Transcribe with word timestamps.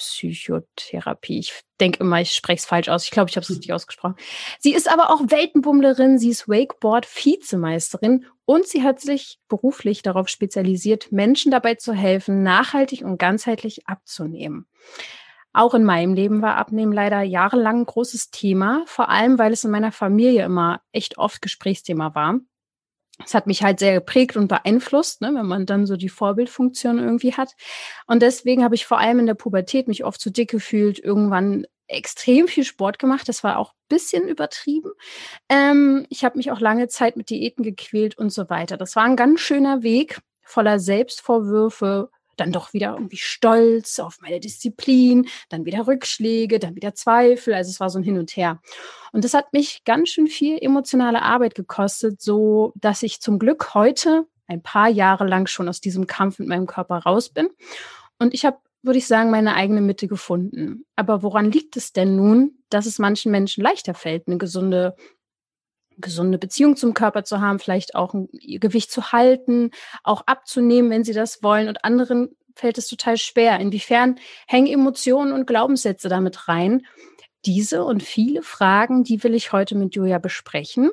Psychotherapie. 0.00 1.38
Ich 1.38 1.62
denke 1.80 2.00
immer, 2.00 2.20
ich 2.20 2.32
spreche 2.32 2.58
es 2.58 2.64
falsch 2.64 2.88
aus. 2.88 3.04
Ich 3.04 3.10
glaube, 3.10 3.30
ich 3.30 3.36
habe 3.36 3.44
es 3.44 3.50
richtig 3.50 3.72
ausgesprochen. 3.72 4.16
Sie 4.58 4.72
ist 4.72 4.90
aber 4.90 5.10
auch 5.10 5.20
Weltenbummlerin, 5.26 6.18
sie 6.18 6.30
ist 6.30 6.48
Wakeboard-Vizemeisterin 6.48 8.26
und 8.44 8.66
sie 8.66 8.82
hat 8.82 9.00
sich 9.00 9.38
beruflich 9.48 10.02
darauf 10.02 10.28
spezialisiert, 10.28 11.12
Menschen 11.12 11.52
dabei 11.52 11.74
zu 11.74 11.92
helfen, 11.92 12.42
nachhaltig 12.42 13.02
und 13.02 13.18
ganzheitlich 13.18 13.86
abzunehmen. 13.86 14.66
Auch 15.52 15.74
in 15.74 15.84
meinem 15.84 16.14
Leben 16.14 16.42
war 16.42 16.56
Abnehmen 16.56 16.92
leider 16.92 17.22
jahrelang 17.22 17.80
ein 17.80 17.86
großes 17.86 18.30
Thema, 18.30 18.84
vor 18.86 19.08
allem 19.08 19.38
weil 19.38 19.52
es 19.52 19.64
in 19.64 19.70
meiner 19.70 19.92
Familie 19.92 20.44
immer 20.44 20.80
echt 20.92 21.18
oft 21.18 21.42
Gesprächsthema 21.42 22.14
war 22.14 22.40
es 23.24 23.34
hat 23.34 23.46
mich 23.46 23.62
halt 23.62 23.78
sehr 23.78 23.94
geprägt 23.94 24.36
und 24.36 24.48
beeinflusst, 24.48 25.20
ne, 25.20 25.32
wenn 25.34 25.46
man 25.46 25.66
dann 25.66 25.86
so 25.86 25.96
die 25.96 26.08
Vorbildfunktion 26.08 26.98
irgendwie 26.98 27.34
hat. 27.34 27.52
Und 28.06 28.22
deswegen 28.22 28.64
habe 28.64 28.74
ich 28.74 28.86
vor 28.86 28.98
allem 28.98 29.18
in 29.18 29.26
der 29.26 29.34
Pubertät 29.34 29.88
mich 29.88 30.04
oft 30.04 30.20
zu 30.20 30.30
dick 30.30 30.50
gefühlt, 30.50 30.98
irgendwann 30.98 31.66
extrem 31.86 32.48
viel 32.48 32.64
Sport 32.64 32.98
gemacht. 32.98 33.28
Das 33.28 33.42
war 33.44 33.58
auch 33.58 33.74
bisschen 33.88 34.28
übertrieben. 34.28 34.92
Ähm, 35.48 36.06
ich 36.08 36.24
habe 36.24 36.38
mich 36.38 36.50
auch 36.50 36.60
lange 36.60 36.88
Zeit 36.88 37.16
mit 37.16 37.28
Diäten 37.28 37.62
gequält 37.62 38.16
und 38.16 38.30
so 38.30 38.48
weiter. 38.48 38.76
Das 38.76 38.96
war 38.96 39.04
ein 39.04 39.16
ganz 39.16 39.40
schöner 39.40 39.82
Weg 39.82 40.20
voller 40.42 40.78
Selbstvorwürfe, 40.78 42.10
dann 42.40 42.52
doch 42.52 42.72
wieder 42.72 42.94
irgendwie 42.94 43.18
stolz 43.18 43.98
auf 43.98 44.18
meine 44.20 44.40
Disziplin, 44.40 45.28
dann 45.48 45.64
wieder 45.64 45.86
Rückschläge, 45.86 46.58
dann 46.58 46.74
wieder 46.74 46.94
Zweifel. 46.94 47.54
Also 47.54 47.70
es 47.70 47.80
war 47.80 47.90
so 47.90 47.98
ein 47.98 48.02
Hin 48.04 48.18
und 48.18 48.36
Her. 48.36 48.60
Und 49.12 49.24
das 49.24 49.34
hat 49.34 49.52
mich 49.52 49.84
ganz 49.84 50.08
schön 50.08 50.26
viel 50.26 50.58
emotionale 50.60 51.22
Arbeit 51.22 51.54
gekostet, 51.54 52.20
so 52.20 52.72
dass 52.76 53.02
ich 53.02 53.20
zum 53.20 53.38
Glück 53.38 53.74
heute 53.74 54.26
ein 54.46 54.62
paar 54.62 54.88
Jahre 54.88 55.26
lang 55.26 55.46
schon 55.46 55.68
aus 55.68 55.80
diesem 55.80 56.06
Kampf 56.06 56.38
mit 56.38 56.48
meinem 56.48 56.66
Körper 56.66 56.98
raus 56.98 57.28
bin. 57.28 57.48
Und 58.18 58.34
ich 58.34 58.44
habe, 58.44 58.58
würde 58.82 58.98
ich 58.98 59.06
sagen, 59.06 59.30
meine 59.30 59.54
eigene 59.54 59.80
Mitte 59.80 60.08
gefunden. 60.08 60.84
Aber 60.96 61.22
woran 61.22 61.52
liegt 61.52 61.76
es 61.76 61.92
denn 61.92 62.16
nun, 62.16 62.58
dass 62.68 62.86
es 62.86 62.98
manchen 62.98 63.30
Menschen 63.30 63.62
leichter 63.62 63.94
fällt, 63.94 64.26
eine 64.26 64.38
gesunde 64.38 64.96
gesunde 66.00 66.38
Beziehung 66.38 66.76
zum 66.76 66.94
Körper 66.94 67.24
zu 67.24 67.40
haben, 67.40 67.58
vielleicht 67.58 67.94
auch 67.94 68.14
ein 68.14 68.28
Gewicht 68.32 68.90
zu 68.90 69.12
halten, 69.12 69.70
auch 70.02 70.22
abzunehmen, 70.26 70.90
wenn 70.90 71.04
sie 71.04 71.12
das 71.12 71.42
wollen. 71.42 71.68
Und 71.68 71.84
anderen 71.84 72.36
fällt 72.54 72.78
es 72.78 72.88
total 72.88 73.16
schwer. 73.16 73.58
Inwiefern 73.60 74.16
hängen 74.46 74.66
Emotionen 74.66 75.32
und 75.32 75.46
Glaubenssätze 75.46 76.08
damit 76.08 76.48
rein? 76.48 76.86
Diese 77.46 77.84
und 77.84 78.02
viele 78.02 78.42
Fragen, 78.42 79.02
die 79.02 79.22
will 79.24 79.34
ich 79.34 79.52
heute 79.52 79.74
mit 79.74 79.94
Julia 79.94 80.18
besprechen. 80.18 80.90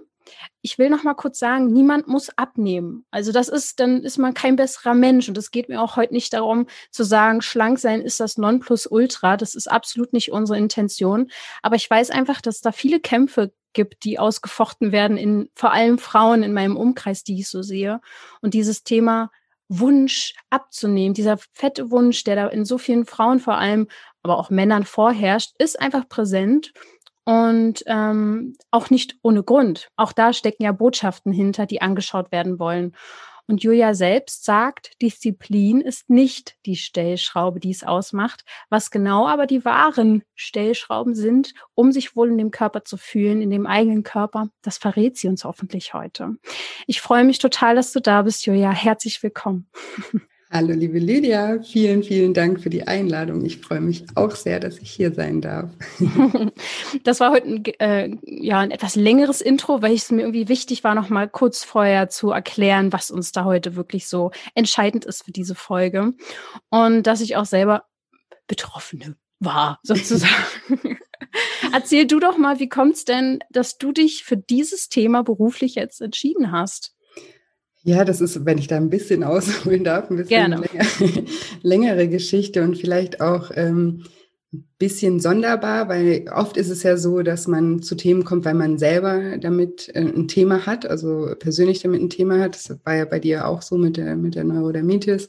Ich 0.62 0.78
will 0.78 0.90
noch 0.90 1.04
mal 1.04 1.14
kurz 1.14 1.40
sagen, 1.40 1.72
niemand 1.72 2.08
muss 2.08 2.30
abnehmen. 2.38 3.06
Also 3.12 3.32
das 3.32 3.48
ist, 3.50 3.80
dann 3.80 4.04
ist 4.04 4.18
man 4.18 4.34
kein 4.34 4.56
besserer 4.56 4.94
Mensch. 4.94 5.30
Und 5.30 5.38
es 5.38 5.52
geht 5.52 5.70
mir 5.70 5.82
auch 5.82 5.96
heute 5.96 6.14
nicht 6.14 6.34
darum 6.34 6.68
zu 6.92 7.04
sagen, 7.04 7.42
schlank 7.42 7.80
sein 7.80 8.02
ist 8.02 8.20
das 8.20 8.38
Nonplusultra. 8.38 9.38
Das 9.38 9.56
ist 9.56 9.70
absolut 9.70 10.14
nicht 10.14 10.32
unsere 10.32 10.58
Intention. 10.58 11.30
Aber 11.62 11.76
ich 11.76 11.90
weiß 11.90 12.12
einfach, 12.12 12.42
dass 12.42 12.62
da 12.62 12.72
viele 12.72 13.00
Kämpfe 13.00 13.54
gibt, 13.74 14.04
die 14.04 14.20
ausgefochten 14.20 14.92
werden 14.92 15.18
in 15.18 15.50
vor 15.56 15.72
allem 15.72 15.98
Frauen 15.98 16.44
in 16.44 16.54
meinem 16.54 16.78
Umkreis, 16.78 17.24
die 17.24 17.40
ich 17.40 17.50
so 17.50 17.62
sehe. 17.62 18.02
Und 18.42 18.54
dieses 18.54 18.84
Thema 18.84 19.30
Wunsch 19.70 20.34
abzunehmen, 20.50 21.14
dieser 21.14 21.38
fette 21.54 21.92
Wunsch, 21.92 22.24
der 22.24 22.36
da 22.36 22.48
in 22.48 22.66
so 22.66 22.78
vielen 22.78 23.06
Frauen 23.06 23.40
vor 23.40 23.58
allem, 23.58 23.88
aber 24.24 24.38
auch 24.38 24.50
Männern 24.50 24.84
vorherrscht, 24.84 25.54
ist 25.60 25.80
einfach 25.80 26.08
präsent 26.08 26.72
und 27.26 27.84
ähm, 27.88 28.56
auch 28.72 28.90
nicht 28.90 29.18
ohne 29.22 29.44
Grund. 29.44 29.90
Auch 29.98 30.14
da 30.14 30.32
stecken 30.32 30.64
ja 30.64 30.72
Botschaften 30.72 31.34
hinter, 31.34 31.66
die 31.66 31.82
angeschaut 31.82 32.32
werden 32.32 32.60
wollen. 32.60 32.96
Und 33.48 33.64
Julia 33.64 33.94
selbst 33.94 34.44
sagt, 34.44 35.02
Disziplin 35.02 35.80
ist 35.80 36.10
nicht 36.10 36.58
die 36.66 36.76
Stellschraube, 36.76 37.62
die 37.62 37.72
es 37.72 37.86
ausmacht. 37.86 38.44
Was 38.70 38.92
genau 38.92 39.26
aber 39.26 39.48
die 39.48 39.64
wahren 39.64 40.24
Stellschrauben 40.36 41.16
sind, 41.16 41.54
um 41.74 41.94
sich 41.94 42.18
wohl 42.18 42.30
in 42.30 42.38
dem 42.38 42.52
Körper 42.52 42.84
zu 42.84 42.98
fühlen, 42.98 43.42
in 43.42 43.50
dem 43.50 43.66
eigenen 43.66 44.04
Körper, 44.04 44.50
das 44.62 44.78
verrät 44.78 45.18
sie 45.18 45.30
uns 45.30 45.46
hoffentlich 45.46 45.94
heute. 45.94 46.36
Ich 46.88 47.00
freue 47.00 47.24
mich 47.24 47.40
total, 47.40 47.76
dass 47.76 47.94
du 47.94 48.02
da 48.02 48.22
bist, 48.24 48.46
Julia. 48.46 48.72
Herzlich 48.72 49.24
willkommen. 49.24 49.70
Hallo, 50.50 50.74
liebe 50.74 50.98
Lydia. 50.98 51.62
Vielen, 51.62 52.04
vielen 52.04 52.34
Dank 52.34 52.62
für 52.62 52.70
die 52.70 52.88
Einladung. 52.88 53.44
Ich 53.44 53.58
freue 53.58 53.82
mich 53.82 54.06
auch 54.16 54.32
sehr, 54.32 54.62
dass 54.62 54.78
ich 54.78 54.90
hier 54.90 55.14
sein 55.14 55.42
darf. 55.42 55.70
Das 57.04 57.20
war 57.20 57.32
heute 57.32 57.48
ein, 57.48 57.66
äh, 57.80 58.18
ja, 58.24 58.60
ein 58.60 58.72
etwas 58.72 58.96
längeres 58.96 59.42
Intro, 59.42 59.82
weil 59.82 59.94
es 59.94 60.10
mir 60.10 60.22
irgendwie 60.22 60.48
wichtig 60.48 60.86
war, 60.86 60.96
noch 60.96 61.10
mal 61.10 61.28
kurz 61.28 61.64
vorher 61.64 62.08
zu 62.10 62.32
erklären, 62.32 62.94
was 62.94 63.12
uns 63.12 63.34
da 63.34 63.44
heute 63.44 63.76
wirklich 63.76 64.08
so 64.08 64.32
entscheidend 64.56 65.04
ist 65.04 65.24
für 65.24 65.32
diese 65.32 65.54
Folge. 65.54 66.14
Und 66.70 67.04
dass 67.04 67.20
ich 67.20 67.36
auch 67.36 67.46
selber 67.46 67.84
Betroffene 68.48 69.18
war, 69.40 69.80
sozusagen. 69.84 70.32
Erzähl 71.74 72.08
du 72.08 72.20
doch 72.20 72.38
mal, 72.38 72.60
wie 72.60 72.70
kommt 72.70 72.96
es 72.96 73.06
denn, 73.06 73.40
dass 73.50 73.78
du 73.78 73.92
dich 73.92 74.24
für 74.24 74.38
dieses 74.38 74.88
Thema 74.88 75.24
beruflich 75.24 75.76
jetzt 75.76 76.02
entschieden 76.02 76.54
hast? 76.54 76.97
Ja, 77.84 78.04
das 78.04 78.22
ist, 78.22 78.46
wenn 78.46 78.58
ich 78.58 78.68
da 78.68 78.78
ein 78.78 78.90
bisschen 78.90 79.24
ausholen 79.24 79.84
darf, 79.84 80.10
ein 80.10 80.18
bisschen 80.18 80.52
länger, 80.52 80.86
längere 81.62 82.08
Geschichte 82.08 82.64
und 82.64 82.78
vielleicht 82.78 83.22
auch 83.22 83.52
ähm, 83.56 84.04
ein 84.54 84.66
bisschen 84.78 85.20
sonderbar, 85.20 85.90
weil 85.90 86.26
oft 86.34 86.58
ist 86.58 86.70
es 86.70 86.84
ja 86.84 86.98
so, 86.98 87.22
dass 87.22 87.48
man 87.48 87.82
zu 87.82 87.96
Themen 87.96 88.24
kommt, 88.24 88.46
weil 88.46 88.54
man 88.54 88.78
selber 88.78 89.38
damit 89.38 89.90
äh, 89.94 90.00
ein 90.00 90.28
Thema 90.28 90.66
hat, 90.66 90.86
also 90.86 91.34
persönlich 91.38 91.82
damit 91.82 92.02
ein 92.02 92.10
Thema 92.10 92.40
hat. 92.40 92.56
Das 92.56 92.78
war 92.84 92.96
ja 92.96 93.06
bei 93.06 93.20
dir 93.20 93.48
auch 93.48 93.62
so 93.62 93.78
mit 93.78 93.98
der, 93.98 94.16
mit 94.16 94.36
der 94.36 94.46
Neurodermitis. 94.46 95.28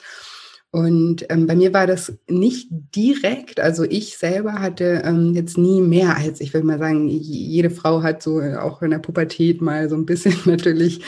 Und 0.70 1.24
ähm, 1.30 1.46
bei 1.46 1.56
mir 1.56 1.72
war 1.72 1.86
das 1.86 2.12
nicht 2.28 2.68
direkt, 2.70 3.58
also 3.58 3.84
ich 3.84 4.18
selber 4.18 4.54
hatte 4.54 5.02
ähm, 5.02 5.32
jetzt 5.32 5.56
nie 5.56 5.80
mehr 5.80 6.16
als, 6.18 6.42
ich 6.42 6.52
würde 6.52 6.66
mal 6.66 6.78
sagen, 6.78 7.08
jede 7.08 7.70
Frau 7.70 8.02
hat 8.02 8.22
so 8.22 8.38
äh, 8.40 8.56
auch 8.56 8.82
in 8.82 8.90
der 8.90 8.98
Pubertät 8.98 9.62
mal 9.62 9.88
so 9.88 9.96
ein 9.96 10.04
bisschen 10.04 10.36
natürlich, 10.44 11.00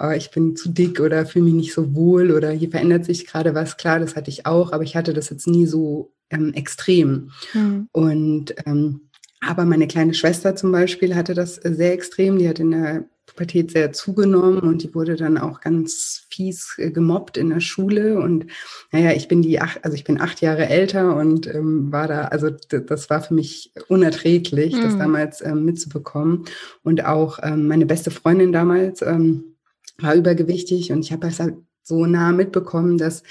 äh, 0.00 0.16
ich 0.16 0.30
bin 0.30 0.56
zu 0.56 0.70
dick 0.70 0.98
oder 0.98 1.26
fühle 1.26 1.44
mich 1.44 1.54
nicht 1.54 1.74
so 1.74 1.94
wohl 1.94 2.30
oder 2.30 2.50
hier 2.52 2.70
verändert 2.70 3.04
sich 3.04 3.26
gerade 3.26 3.54
was. 3.54 3.76
Klar, 3.76 4.00
das 4.00 4.16
hatte 4.16 4.30
ich 4.30 4.46
auch, 4.46 4.72
aber 4.72 4.82
ich 4.82 4.96
hatte 4.96 5.12
das 5.12 5.28
jetzt 5.28 5.46
nie 5.46 5.66
so 5.66 6.14
ähm, 6.30 6.54
extrem. 6.54 7.32
Mhm. 7.52 7.88
Und 7.92 8.54
ähm, 8.64 9.08
aber 9.44 9.64
meine 9.64 9.88
kleine 9.88 10.14
Schwester 10.14 10.54
zum 10.56 10.72
Beispiel 10.72 11.16
hatte 11.16 11.34
das 11.34 11.56
sehr 11.56 11.92
extrem. 11.92 12.38
Die 12.38 12.48
hat 12.48 12.60
in 12.60 12.70
der 12.70 13.04
Pubertät 13.26 13.70
sehr 13.70 13.92
zugenommen 13.92 14.58
und 14.60 14.82
die 14.82 14.94
wurde 14.94 15.16
dann 15.16 15.38
auch 15.38 15.60
ganz 15.60 16.26
fies 16.28 16.74
äh, 16.78 16.90
gemobbt 16.90 17.36
in 17.36 17.50
der 17.50 17.60
Schule. 17.60 18.18
Und 18.20 18.46
naja, 18.90 19.12
ich 19.12 19.28
bin 19.28 19.42
die 19.42 19.60
acht, 19.60 19.84
also 19.84 19.94
ich 19.94 20.04
bin 20.04 20.20
acht 20.20 20.40
Jahre 20.40 20.66
älter 20.66 21.16
und 21.16 21.46
ähm, 21.46 21.92
war 21.92 22.08
da, 22.08 22.24
also 22.24 22.50
das 22.50 23.10
war 23.10 23.22
für 23.22 23.34
mich 23.34 23.72
unerträglich, 23.88 24.74
mhm. 24.74 24.82
das 24.82 24.98
damals 24.98 25.40
ähm, 25.40 25.64
mitzubekommen. 25.64 26.44
Und 26.82 27.04
auch 27.04 27.38
ähm, 27.42 27.68
meine 27.68 27.86
beste 27.86 28.10
Freundin 28.10 28.52
damals 28.52 29.02
ähm, 29.02 29.56
war 29.98 30.14
übergewichtig 30.14 30.90
und 30.90 31.00
ich 31.00 31.12
habe 31.12 31.28
es 31.28 31.38
halt 31.38 31.54
so 31.82 32.06
nah 32.06 32.32
mitbekommen, 32.32 32.98
dass 32.98 33.22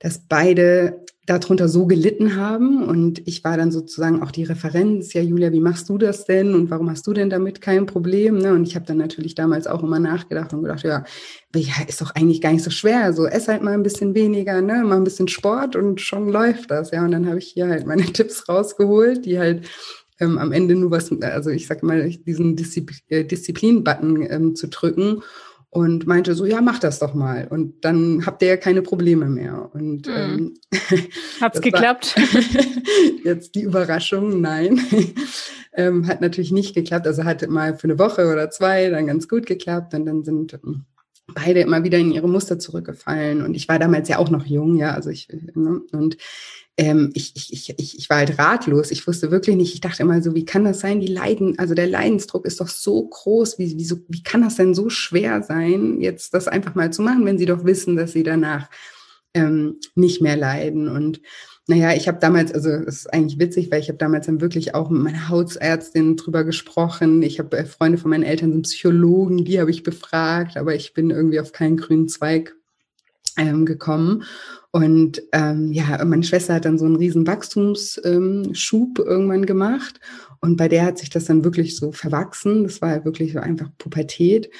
dass 0.00 0.20
beide 0.28 1.04
darunter 1.28 1.68
so 1.68 1.86
gelitten 1.86 2.36
haben. 2.36 2.82
Und 2.82 3.26
ich 3.26 3.44
war 3.44 3.56
dann 3.56 3.70
sozusagen 3.70 4.22
auch 4.22 4.30
die 4.30 4.44
Referenz, 4.44 5.12
ja, 5.12 5.22
Julia, 5.22 5.52
wie 5.52 5.60
machst 5.60 5.88
du 5.88 5.98
das 5.98 6.24
denn? 6.24 6.54
Und 6.54 6.70
warum 6.70 6.90
hast 6.90 7.06
du 7.06 7.12
denn 7.12 7.30
damit 7.30 7.60
kein 7.60 7.86
Problem? 7.86 8.38
Ne? 8.38 8.52
Und 8.52 8.66
ich 8.66 8.74
habe 8.74 8.86
dann 8.86 8.96
natürlich 8.96 9.34
damals 9.34 9.66
auch 9.66 9.82
immer 9.82 9.98
nachgedacht 9.98 10.52
und 10.52 10.62
gedacht, 10.62 10.82
ja, 10.82 11.04
ja, 11.54 11.74
ist 11.86 12.00
doch 12.00 12.14
eigentlich 12.14 12.40
gar 12.40 12.52
nicht 12.52 12.64
so 12.64 12.70
schwer. 12.70 13.12
So, 13.12 13.26
ess 13.26 13.48
halt 13.48 13.62
mal 13.62 13.74
ein 13.74 13.82
bisschen 13.82 14.14
weniger, 14.14 14.60
ne? 14.60 14.84
Mal 14.84 14.96
ein 14.96 15.04
bisschen 15.04 15.28
Sport 15.28 15.76
und 15.76 16.00
schon 16.00 16.28
läuft 16.28 16.70
das. 16.70 16.90
Ja, 16.90 17.04
und 17.04 17.10
dann 17.10 17.26
habe 17.26 17.38
ich 17.38 17.48
hier 17.48 17.68
halt 17.68 17.86
meine 17.86 18.02
Tipps 18.12 18.48
rausgeholt, 18.48 19.24
die 19.24 19.38
halt 19.38 19.66
ähm, 20.20 20.38
am 20.38 20.52
Ende 20.52 20.74
nur 20.74 20.90
was, 20.90 21.10
also 21.22 21.50
ich 21.50 21.66
sag 21.66 21.82
mal, 21.82 22.08
diesen 22.08 22.56
äh, 23.08 23.24
Disziplin-Button 23.24 24.26
ähm, 24.30 24.56
zu 24.56 24.68
drücken 24.68 25.22
und 25.70 26.06
meinte 26.06 26.34
so, 26.34 26.46
ja, 26.46 26.60
mach 26.60 26.78
das 26.78 26.98
doch 26.98 27.14
mal. 27.14 27.46
Und 27.48 27.84
dann 27.84 28.24
habt 28.24 28.40
ihr 28.42 28.48
ja 28.48 28.56
keine 28.56 28.82
Probleme 28.82 29.26
mehr. 29.26 29.68
Und 29.72 30.06
mhm. 30.06 30.14
ähm, 30.16 30.54
hat's 31.40 31.60
geklappt? 31.60 32.14
jetzt 33.24 33.54
die 33.54 33.62
Überraschung, 33.62 34.40
nein. 34.40 34.80
ähm, 35.74 36.06
hat 36.06 36.20
natürlich 36.22 36.52
nicht 36.52 36.74
geklappt. 36.74 37.06
Also 37.06 37.24
hat 37.24 37.46
mal 37.48 37.76
für 37.76 37.84
eine 37.84 37.98
Woche 37.98 38.32
oder 38.32 38.50
zwei 38.50 38.88
dann 38.88 39.06
ganz 39.06 39.28
gut 39.28 39.44
geklappt. 39.44 39.92
Und 39.92 40.06
dann 40.06 40.24
sind 40.24 40.54
ähm, 40.54 40.86
beide 41.34 41.60
immer 41.60 41.84
wieder 41.84 41.98
in 41.98 42.12
ihre 42.12 42.28
Muster 42.28 42.58
zurückgefallen. 42.58 43.42
Und 43.42 43.54
ich 43.54 43.68
war 43.68 43.78
damals 43.78 44.08
ja 44.08 44.18
auch 44.18 44.30
noch 44.30 44.46
jung, 44.46 44.76
ja, 44.76 44.94
also 44.94 45.10
ich, 45.10 45.28
ne? 45.54 45.82
und 45.92 46.16
ähm, 46.78 47.10
ich, 47.14 47.32
ich, 47.34 47.74
ich, 47.76 47.98
ich 47.98 48.08
war 48.08 48.18
halt 48.18 48.38
ratlos. 48.38 48.92
Ich 48.92 49.04
wusste 49.06 49.32
wirklich 49.32 49.56
nicht, 49.56 49.74
ich 49.74 49.80
dachte 49.80 50.04
immer 50.04 50.22
so, 50.22 50.34
wie 50.36 50.44
kann 50.44 50.64
das 50.64 50.78
sein? 50.78 51.00
Die 51.00 51.08
Leiden, 51.08 51.58
also 51.58 51.74
der 51.74 51.88
Leidensdruck 51.88 52.46
ist 52.46 52.60
doch 52.60 52.68
so 52.68 53.04
groß. 53.04 53.58
Wie, 53.58 53.76
wie, 53.76 53.84
so, 53.84 53.96
wie 54.06 54.22
kann 54.22 54.42
das 54.42 54.54
denn 54.54 54.74
so 54.74 54.88
schwer 54.88 55.42
sein, 55.42 56.00
jetzt 56.00 56.34
das 56.34 56.46
einfach 56.46 56.76
mal 56.76 56.92
zu 56.92 57.02
machen, 57.02 57.24
wenn 57.24 57.36
sie 57.36 57.46
doch 57.46 57.64
wissen, 57.64 57.96
dass 57.96 58.12
sie 58.12 58.22
danach 58.22 58.70
ähm, 59.34 59.80
nicht 59.96 60.22
mehr 60.22 60.36
leiden? 60.36 60.88
Und 60.88 61.20
naja, 61.66 61.94
ich 61.94 62.06
habe 62.06 62.20
damals, 62.20 62.54
also 62.54 62.70
es 62.70 62.98
ist 62.98 63.12
eigentlich 63.12 63.40
witzig, 63.40 63.72
weil 63.72 63.80
ich 63.80 63.88
habe 63.88 63.98
damals 63.98 64.26
dann 64.26 64.40
wirklich 64.40 64.76
auch 64.76 64.88
mit 64.88 65.02
meiner 65.02 65.28
Hausärztin 65.28 66.16
drüber 66.16 66.44
gesprochen. 66.44 67.22
Ich 67.22 67.40
habe 67.40 67.58
äh, 67.58 67.64
Freunde 67.64 67.98
von 67.98 68.10
meinen 68.10 68.22
Eltern 68.22 68.52
sind 68.52 68.62
Psychologen, 68.62 69.44
die 69.44 69.60
habe 69.60 69.72
ich 69.72 69.82
befragt, 69.82 70.56
aber 70.56 70.76
ich 70.76 70.94
bin 70.94 71.10
irgendwie 71.10 71.40
auf 71.40 71.50
keinen 71.50 71.76
grünen 71.76 72.08
Zweig 72.08 72.54
ähm, 73.36 73.66
gekommen. 73.66 74.22
Und 74.70 75.22
ähm, 75.32 75.72
ja, 75.72 76.04
meine 76.04 76.24
Schwester 76.24 76.54
hat 76.54 76.64
dann 76.64 76.78
so 76.78 76.84
einen 76.84 76.96
riesen 76.96 77.26
Wachstumsschub 77.26 78.98
ähm, 78.98 79.06
irgendwann 79.06 79.46
gemacht. 79.46 79.98
Und 80.40 80.56
bei 80.56 80.68
der 80.68 80.84
hat 80.84 80.98
sich 80.98 81.10
das 81.10 81.24
dann 81.24 81.44
wirklich 81.44 81.76
so 81.76 81.92
verwachsen. 81.92 82.64
Das 82.64 82.82
war 82.82 83.04
wirklich 83.04 83.32
so 83.32 83.38
einfach 83.38 83.70
Pubertät. 83.78 84.50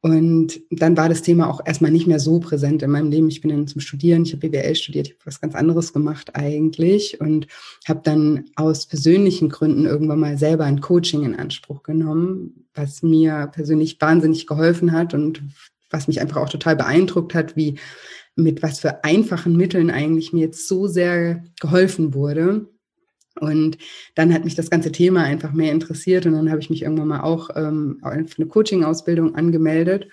Und 0.00 0.60
dann 0.70 0.96
war 0.96 1.08
das 1.08 1.22
Thema 1.22 1.50
auch 1.50 1.60
erstmal 1.64 1.90
nicht 1.90 2.06
mehr 2.06 2.20
so 2.20 2.38
präsent 2.38 2.82
in 2.82 2.90
meinem 2.90 3.10
Leben. 3.10 3.28
Ich 3.28 3.40
bin 3.40 3.50
dann 3.50 3.66
zum 3.66 3.80
Studieren, 3.80 4.22
ich 4.22 4.32
habe 4.32 4.48
BWL 4.48 4.76
studiert, 4.76 5.08
ich 5.08 5.14
habe 5.14 5.26
was 5.26 5.40
ganz 5.40 5.56
anderes 5.56 5.92
gemacht 5.92 6.36
eigentlich 6.36 7.20
und 7.20 7.48
habe 7.86 8.00
dann 8.04 8.44
aus 8.54 8.86
persönlichen 8.86 9.48
Gründen 9.48 9.86
irgendwann 9.86 10.20
mal 10.20 10.38
selber 10.38 10.64
ein 10.64 10.80
Coaching 10.80 11.24
in 11.24 11.34
Anspruch 11.34 11.82
genommen, 11.82 12.66
was 12.74 13.02
mir 13.02 13.48
persönlich 13.52 14.00
wahnsinnig 14.00 14.46
geholfen 14.46 14.92
hat 14.92 15.14
und 15.14 15.42
was 15.90 16.08
mich 16.08 16.20
einfach 16.20 16.36
auch 16.36 16.48
total 16.48 16.76
beeindruckt 16.76 17.34
hat, 17.34 17.56
wie 17.56 17.78
mit 18.38 18.62
was 18.62 18.80
für 18.80 19.04
einfachen 19.04 19.56
Mitteln 19.56 19.90
eigentlich 19.90 20.32
mir 20.32 20.40
jetzt 20.46 20.68
so 20.68 20.86
sehr 20.86 21.44
geholfen 21.60 22.14
wurde. 22.14 22.68
Und 23.40 23.78
dann 24.14 24.32
hat 24.32 24.44
mich 24.44 24.54
das 24.54 24.70
ganze 24.70 24.92
Thema 24.92 25.22
einfach 25.22 25.52
mehr 25.52 25.72
interessiert 25.72 26.26
und 26.26 26.32
dann 26.32 26.50
habe 26.50 26.60
ich 26.60 26.70
mich 26.70 26.82
irgendwann 26.82 27.08
mal 27.08 27.20
auch 27.20 27.50
ähm, 27.54 27.98
für 28.02 28.38
eine 28.38 28.46
Coaching-Ausbildung 28.46 29.34
angemeldet. 29.34 30.08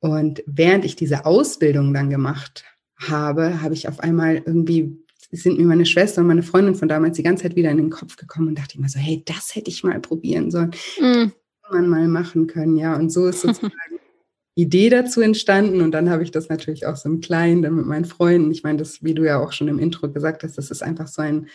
Und 0.00 0.42
während 0.46 0.84
ich 0.84 0.96
diese 0.96 1.24
Ausbildung 1.24 1.94
dann 1.94 2.10
gemacht 2.10 2.64
habe, 2.98 3.62
habe 3.62 3.74
ich 3.74 3.88
auf 3.88 4.00
einmal 4.00 4.36
irgendwie, 4.36 4.98
sind 5.30 5.58
mir 5.58 5.66
meine 5.66 5.86
Schwester 5.86 6.20
und 6.20 6.28
meine 6.28 6.42
Freundin 6.42 6.74
von 6.74 6.88
damals 6.88 7.16
die 7.16 7.22
ganze 7.22 7.44
Zeit 7.44 7.56
wieder 7.56 7.70
in 7.70 7.78
den 7.78 7.90
Kopf 7.90 8.16
gekommen 8.16 8.48
und 8.48 8.58
dachte 8.58 8.78
immer 8.78 8.88
so, 8.88 8.98
hey, 8.98 9.22
das 9.26 9.54
hätte 9.54 9.70
ich 9.70 9.84
mal 9.84 9.98
probieren 10.00 10.50
sollen. 10.50 10.72
Mm. 11.00 11.32
Man 11.70 11.88
mal 11.88 12.08
machen 12.08 12.46
können, 12.46 12.76
ja. 12.76 12.94
Und 12.94 13.10
so 13.10 13.26
ist 13.26 13.40
sozusagen 13.42 13.98
Idee 14.56 14.88
dazu 14.88 15.20
entstanden 15.20 15.82
und 15.82 15.92
dann 15.92 16.10
habe 16.10 16.22
ich 16.22 16.30
das 16.30 16.48
natürlich 16.48 16.86
auch 16.86 16.96
so 16.96 17.08
im 17.08 17.20
Kleinen, 17.20 17.62
dann 17.62 17.76
mit 17.76 17.86
meinen 17.86 18.06
Freunden. 18.06 18.50
Ich 18.50 18.62
meine, 18.62 18.78
das, 18.78 19.04
wie 19.04 19.14
du 19.14 19.22
ja 19.22 19.38
auch 19.38 19.52
schon 19.52 19.68
im 19.68 19.78
Intro 19.78 20.10
gesagt 20.10 20.42
hast, 20.42 20.56
das 20.56 20.70
ist 20.70 20.82
einfach 20.82 21.08
so 21.08 21.22
ein 21.22 21.46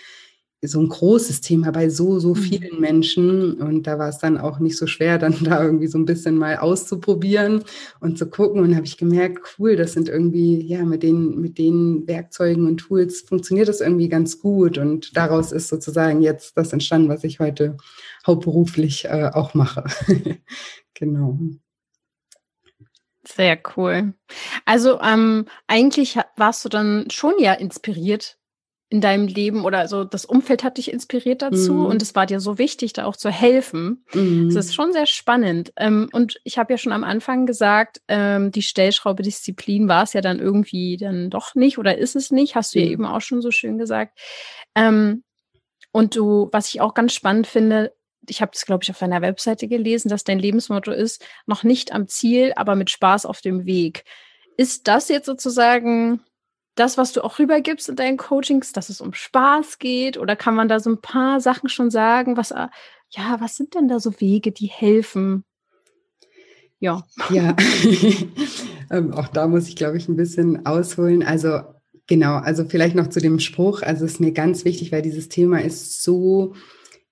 so 0.63 0.79
ein 0.79 0.89
großes 0.89 1.41
Thema 1.41 1.71
bei 1.71 1.89
so, 1.89 2.19
so 2.19 2.35
mhm. 2.35 2.35
vielen 2.35 2.79
Menschen. 2.79 3.53
Und 3.53 3.87
da 3.87 3.97
war 3.97 4.09
es 4.09 4.19
dann 4.19 4.37
auch 4.37 4.59
nicht 4.59 4.77
so 4.77 4.85
schwer, 4.85 5.17
dann 5.17 5.35
da 5.43 5.63
irgendwie 5.63 5.87
so 5.87 5.97
ein 5.97 6.05
bisschen 6.05 6.37
mal 6.37 6.57
auszuprobieren 6.57 7.63
und 7.99 8.17
zu 8.17 8.29
gucken. 8.29 8.61
Und 8.61 8.75
habe 8.75 8.85
ich 8.85 8.97
gemerkt, 8.97 9.39
cool, 9.57 9.75
das 9.75 9.93
sind 9.93 10.07
irgendwie, 10.07 10.61
ja, 10.61 10.85
mit 10.85 11.01
den, 11.01 11.41
mit 11.41 11.57
den 11.57 12.07
Werkzeugen 12.07 12.67
und 12.67 12.77
Tools 12.77 13.21
funktioniert 13.21 13.69
das 13.69 13.81
irgendwie 13.81 14.09
ganz 14.09 14.39
gut. 14.39 14.77
Und 14.77 15.17
daraus 15.17 15.51
ist 15.51 15.69
sozusagen 15.69 16.21
jetzt 16.21 16.55
das 16.55 16.73
entstanden, 16.73 17.09
was 17.09 17.23
ich 17.23 17.39
heute 17.39 17.77
hauptberuflich 18.27 19.05
äh, 19.05 19.31
auch 19.33 19.55
mache. 19.55 19.85
genau. 20.93 21.39
Sehr 23.27 23.59
cool. 23.75 24.13
Also 24.65 24.99
ähm, 24.99 25.45
eigentlich 25.67 26.17
warst 26.37 26.65
du 26.65 26.69
dann 26.69 27.07
schon 27.11 27.33
ja 27.37 27.53
inspiriert 27.53 28.37
in 28.91 28.99
deinem 28.99 29.27
Leben 29.27 29.63
oder 29.63 29.87
so 29.87 30.03
das 30.03 30.25
Umfeld 30.25 30.65
hat 30.65 30.77
dich 30.77 30.91
inspiriert 30.91 31.41
dazu 31.41 31.73
mhm. 31.73 31.85
und 31.85 32.01
es 32.01 32.13
war 32.13 32.25
dir 32.25 32.41
so 32.41 32.57
wichtig, 32.57 32.91
da 32.91 33.05
auch 33.05 33.15
zu 33.15 33.29
helfen. 33.29 34.03
Mhm. 34.13 34.53
Das 34.53 34.65
ist 34.65 34.75
schon 34.75 34.91
sehr 34.91 35.05
spannend. 35.05 35.71
Ähm, 35.77 36.09
und 36.11 36.41
ich 36.43 36.57
habe 36.57 36.73
ja 36.73 36.77
schon 36.77 36.91
am 36.91 37.05
Anfang 37.05 37.45
gesagt, 37.45 38.01
ähm, 38.09 38.51
die 38.51 38.61
Stellschraube 38.61 39.23
Disziplin 39.23 39.87
war 39.87 40.03
es 40.03 40.11
ja 40.11 40.19
dann 40.19 40.39
irgendwie 40.39 40.97
dann 40.97 41.29
doch 41.29 41.55
nicht 41.55 41.77
oder 41.77 41.97
ist 41.97 42.17
es 42.17 42.31
nicht, 42.31 42.55
hast 42.55 42.75
du 42.75 42.79
mhm. 42.79 42.85
ja 42.85 42.91
eben 42.91 43.05
auch 43.05 43.21
schon 43.21 43.41
so 43.41 43.49
schön 43.49 43.77
gesagt. 43.77 44.19
Ähm, 44.75 45.23
und 45.93 46.17
du, 46.17 46.49
was 46.51 46.67
ich 46.69 46.81
auch 46.81 46.93
ganz 46.93 47.13
spannend 47.13 47.47
finde, 47.47 47.93
ich 48.27 48.41
habe 48.41 48.51
das, 48.53 48.65
glaube 48.65 48.83
ich, 48.83 48.91
auf 48.91 48.99
deiner 48.99 49.21
Webseite 49.21 49.67
gelesen, 49.67 50.09
dass 50.09 50.23
dein 50.23 50.39
Lebensmotto 50.39 50.91
ist, 50.91 51.25
noch 51.47 51.63
nicht 51.63 51.91
am 51.91 52.07
Ziel, 52.07 52.53
aber 52.55 52.75
mit 52.75 52.89
Spaß 52.89 53.25
auf 53.25 53.41
dem 53.41 53.65
Weg. 53.65 54.03
Ist 54.57 54.87
das 54.87 55.09
jetzt 55.09 55.25
sozusagen 55.25 56.21
das, 56.75 56.97
was 56.97 57.13
du 57.13 57.23
auch 57.23 57.39
rübergibst 57.39 57.89
in 57.89 57.95
deinen 57.95 58.17
Coachings, 58.17 58.71
dass 58.71 58.89
es 58.89 59.01
um 59.01 59.13
Spaß 59.13 59.79
geht? 59.79 60.17
Oder 60.17 60.35
kann 60.35 60.55
man 60.55 60.67
da 60.67 60.79
so 60.79 60.89
ein 60.89 61.01
paar 61.01 61.41
Sachen 61.41 61.69
schon 61.69 61.89
sagen? 61.89 62.37
Was, 62.37 62.51
äh, 62.51 62.67
ja, 63.09 63.37
was 63.39 63.55
sind 63.55 63.75
denn 63.75 63.87
da 63.87 63.99
so 63.99 64.19
Wege, 64.21 64.51
die 64.51 64.67
helfen? 64.67 65.43
Ja. 66.79 67.05
Ja, 67.29 67.55
ähm, 68.91 69.13
auch 69.13 69.27
da 69.27 69.47
muss 69.47 69.67
ich, 69.67 69.75
glaube 69.75 69.97
ich, 69.97 70.07
ein 70.07 70.15
bisschen 70.15 70.65
ausholen. 70.65 71.23
Also, 71.23 71.61
genau, 72.07 72.35
also 72.35 72.65
vielleicht 72.65 72.95
noch 72.95 73.07
zu 73.07 73.19
dem 73.19 73.39
Spruch. 73.39 73.81
Also, 73.81 74.05
es 74.05 74.13
ist 74.13 74.19
mir 74.19 74.31
ganz 74.31 74.65
wichtig, 74.65 74.91
weil 74.91 75.01
dieses 75.01 75.29
Thema 75.29 75.61
ist 75.61 76.03
so 76.03 76.55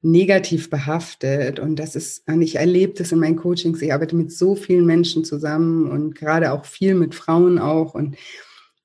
negativ 0.01 0.69
behaftet 0.69 1.59
und 1.59 1.77
das 1.77 1.95
ist, 1.95 2.27
und 2.27 2.41
ich 2.41 2.55
erlebe 2.55 2.93
das 2.93 3.11
in 3.11 3.19
meinen 3.19 3.35
Coachings, 3.35 3.81
ich 3.81 3.93
arbeite 3.93 4.15
mit 4.15 4.31
so 4.31 4.55
vielen 4.55 4.85
Menschen 4.85 5.25
zusammen 5.25 5.89
und 5.89 6.15
gerade 6.15 6.53
auch 6.53 6.65
viel 6.65 6.95
mit 6.95 7.15
Frauen 7.15 7.59
auch 7.59 7.95
und 7.95 8.15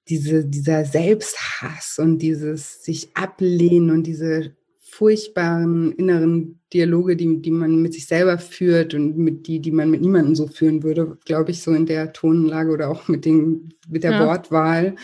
diese, 0.08 0.44
dieser 0.44 0.84
Selbsthass 0.84 1.98
und 1.98 2.18
dieses 2.18 2.82
sich 2.82 3.16
ablehnen 3.16 3.90
und 3.90 4.06
diese 4.06 4.54
furchtbaren 4.94 5.92
inneren 5.92 6.60
Dialoge, 6.72 7.16
die, 7.16 7.40
die 7.40 7.50
man 7.50 7.82
mit 7.82 7.94
sich 7.94 8.06
selber 8.06 8.38
führt 8.38 8.94
und 8.94 9.16
mit 9.16 9.46
die, 9.46 9.60
die 9.60 9.72
man 9.72 9.90
mit 9.90 10.00
niemandem 10.00 10.34
so 10.34 10.46
führen 10.46 10.82
würde, 10.82 11.18
glaube 11.24 11.50
ich, 11.50 11.62
so 11.62 11.72
in 11.72 11.86
der 11.86 12.12
Tonlage 12.12 12.70
oder 12.70 12.90
auch 12.90 13.08
mit, 13.08 13.24
den, 13.24 13.74
mit 13.88 14.04
der 14.04 14.12
ja. 14.12 14.26
Wortwahl, 14.26 14.96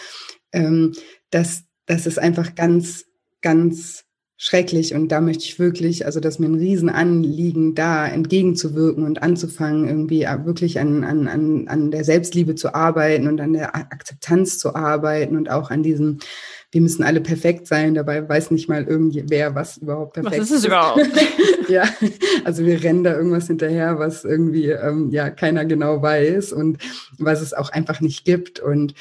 ähm, 0.52 0.92
das, 1.30 1.64
das 1.86 2.06
ist 2.06 2.18
einfach 2.18 2.54
ganz, 2.54 3.06
ganz 3.40 4.04
schrecklich 4.42 4.94
und 4.94 5.08
da 5.08 5.20
möchte 5.20 5.44
ich 5.44 5.58
wirklich, 5.58 6.06
also 6.06 6.18
dass 6.18 6.38
mir 6.38 6.46
ein 6.46 6.54
Riesenanliegen 6.54 7.74
da 7.74 8.08
entgegenzuwirken 8.08 9.04
und 9.04 9.22
anzufangen, 9.22 9.86
irgendwie 9.86 10.26
wirklich 10.44 10.80
an, 10.80 11.04
an, 11.04 11.28
an, 11.28 11.68
an 11.68 11.90
der 11.90 12.04
Selbstliebe 12.04 12.54
zu 12.54 12.74
arbeiten 12.74 13.28
und 13.28 13.38
an 13.38 13.52
der 13.52 13.76
Akzeptanz 13.76 14.58
zu 14.58 14.74
arbeiten 14.74 15.36
und 15.36 15.50
auch 15.50 15.70
an 15.70 15.82
diesem, 15.82 16.20
wir 16.72 16.80
müssen 16.80 17.02
alle 17.02 17.20
perfekt 17.20 17.66
sein, 17.66 17.94
dabei 17.94 18.26
weiß 18.26 18.50
nicht 18.50 18.66
mal 18.66 18.84
irgendwer, 18.84 19.54
was 19.54 19.76
überhaupt 19.76 20.14
perfekt 20.14 20.36
ist. 20.36 20.40
Was 20.40 20.50
ist 20.52 20.58
es 20.60 20.64
überhaupt? 20.64 21.06
ja, 21.68 21.84
also 22.44 22.64
wir 22.64 22.82
rennen 22.82 23.04
da 23.04 23.14
irgendwas 23.14 23.46
hinterher, 23.46 23.98
was 23.98 24.24
irgendwie 24.24 24.70
ähm, 24.70 25.10
ja 25.10 25.28
keiner 25.28 25.66
genau 25.66 26.00
weiß 26.00 26.54
und 26.54 26.78
was 27.18 27.42
es 27.42 27.52
auch 27.52 27.68
einfach 27.68 28.00
nicht 28.00 28.24
gibt 28.24 28.58
und 28.58 28.94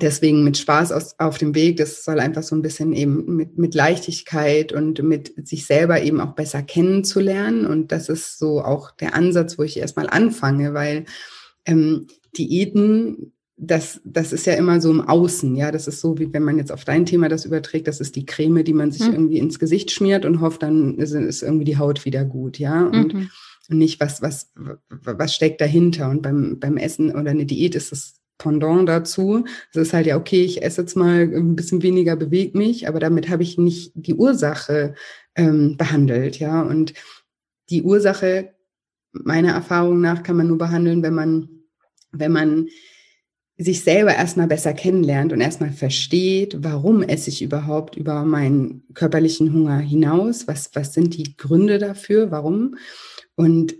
deswegen 0.00 0.44
mit 0.44 0.56
Spaß 0.58 0.92
aus, 0.92 1.14
auf 1.18 1.38
dem 1.38 1.54
Weg, 1.54 1.76
das 1.76 2.04
soll 2.04 2.20
einfach 2.20 2.42
so 2.42 2.54
ein 2.56 2.62
bisschen 2.62 2.92
eben 2.92 3.36
mit, 3.36 3.58
mit 3.58 3.74
Leichtigkeit 3.74 4.72
und 4.72 5.02
mit 5.02 5.46
sich 5.46 5.66
selber 5.66 6.02
eben 6.02 6.20
auch 6.20 6.34
besser 6.34 6.62
kennenzulernen. 6.62 7.66
Und 7.66 7.92
das 7.92 8.08
ist 8.08 8.38
so 8.38 8.62
auch 8.62 8.90
der 8.90 9.14
Ansatz, 9.14 9.58
wo 9.58 9.62
ich 9.62 9.76
erstmal 9.76 10.08
anfange, 10.08 10.74
weil 10.74 11.04
ähm, 11.64 12.08
Diäten, 12.36 13.32
das, 13.56 14.00
das 14.04 14.32
ist 14.32 14.46
ja 14.46 14.54
immer 14.54 14.80
so 14.80 14.90
im 14.90 15.00
Außen, 15.00 15.54
ja. 15.54 15.70
Das 15.70 15.86
ist 15.86 16.00
so, 16.00 16.18
wie 16.18 16.32
wenn 16.32 16.42
man 16.42 16.58
jetzt 16.58 16.72
auf 16.72 16.84
dein 16.84 17.06
Thema 17.06 17.28
das 17.28 17.44
überträgt, 17.44 17.86
das 17.86 18.00
ist 18.00 18.16
die 18.16 18.26
Creme, 18.26 18.64
die 18.64 18.72
man 18.72 18.90
sich 18.90 19.06
mhm. 19.06 19.14
irgendwie 19.14 19.38
ins 19.38 19.60
Gesicht 19.60 19.92
schmiert 19.92 20.24
und 20.24 20.40
hofft, 20.40 20.64
dann 20.64 20.98
ist, 20.98 21.12
ist 21.12 21.42
irgendwie 21.42 21.64
die 21.64 21.78
Haut 21.78 22.04
wieder 22.04 22.24
gut, 22.24 22.58
ja. 22.58 22.84
Und, 22.84 23.14
mhm. 23.14 23.30
und 23.70 23.78
nicht, 23.78 24.00
was, 24.00 24.22
was, 24.22 24.52
was 24.88 25.34
steckt 25.34 25.60
dahinter. 25.60 26.10
Und 26.10 26.22
beim, 26.22 26.58
beim 26.58 26.76
Essen 26.76 27.12
oder 27.12 27.30
eine 27.30 27.46
Diät 27.46 27.76
ist 27.76 27.92
es 27.92 28.23
Pendant 28.38 28.88
dazu. 28.88 29.44
Es 29.70 29.76
ist 29.76 29.92
halt 29.92 30.06
ja, 30.06 30.16
okay, 30.16 30.42
ich 30.42 30.62
esse 30.62 30.82
jetzt 30.82 30.96
mal 30.96 31.22
ein 31.22 31.54
bisschen 31.56 31.82
weniger, 31.82 32.16
bewege 32.16 32.58
mich, 32.58 32.88
aber 32.88 33.00
damit 33.00 33.28
habe 33.28 33.42
ich 33.42 33.58
nicht 33.58 33.92
die 33.94 34.14
Ursache 34.14 34.94
ähm, 35.36 35.76
behandelt, 35.76 36.38
ja. 36.38 36.62
Und 36.62 36.94
die 37.70 37.82
Ursache, 37.82 38.54
meiner 39.12 39.52
Erfahrung 39.52 40.00
nach, 40.00 40.22
kann 40.22 40.36
man 40.36 40.48
nur 40.48 40.58
behandeln, 40.58 41.02
wenn 41.02 41.14
man, 41.14 41.48
wenn 42.12 42.32
man 42.32 42.68
sich 43.56 43.82
selber 43.82 44.14
erstmal 44.14 44.48
besser 44.48 44.72
kennenlernt 44.72 45.32
und 45.32 45.40
erstmal 45.40 45.70
versteht, 45.70 46.56
warum 46.64 47.02
esse 47.02 47.30
ich 47.30 47.40
überhaupt 47.40 47.96
über 47.96 48.24
meinen 48.24 48.82
körperlichen 48.94 49.52
Hunger 49.52 49.78
hinaus? 49.78 50.48
Was, 50.48 50.70
was 50.74 50.92
sind 50.92 51.16
die 51.16 51.36
Gründe 51.36 51.78
dafür? 51.78 52.32
Warum? 52.32 52.76
Und 53.36 53.76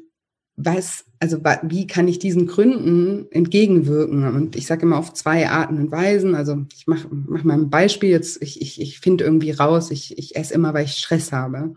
was, 0.56 1.04
also 1.24 1.40
wie 1.62 1.86
kann 1.86 2.06
ich 2.06 2.18
diesen 2.18 2.46
Gründen 2.46 3.28
entgegenwirken? 3.30 4.24
Und 4.24 4.56
ich 4.56 4.66
sage 4.66 4.82
immer 4.82 4.98
auf 4.98 5.14
zwei 5.14 5.48
Arten 5.48 5.78
und 5.78 5.90
Weisen. 5.90 6.34
Also 6.34 6.66
ich 6.76 6.86
mache 6.86 7.08
mach 7.10 7.44
mal 7.44 7.54
ein 7.54 7.70
Beispiel 7.70 8.10
jetzt. 8.10 8.42
Ich, 8.42 8.60
ich, 8.60 8.78
ich 8.78 9.00
finde 9.00 9.24
irgendwie 9.24 9.50
raus, 9.50 9.90
ich, 9.90 10.18
ich 10.18 10.36
esse 10.36 10.52
immer, 10.52 10.74
weil 10.74 10.84
ich 10.84 10.98
Stress 10.98 11.32
habe. 11.32 11.76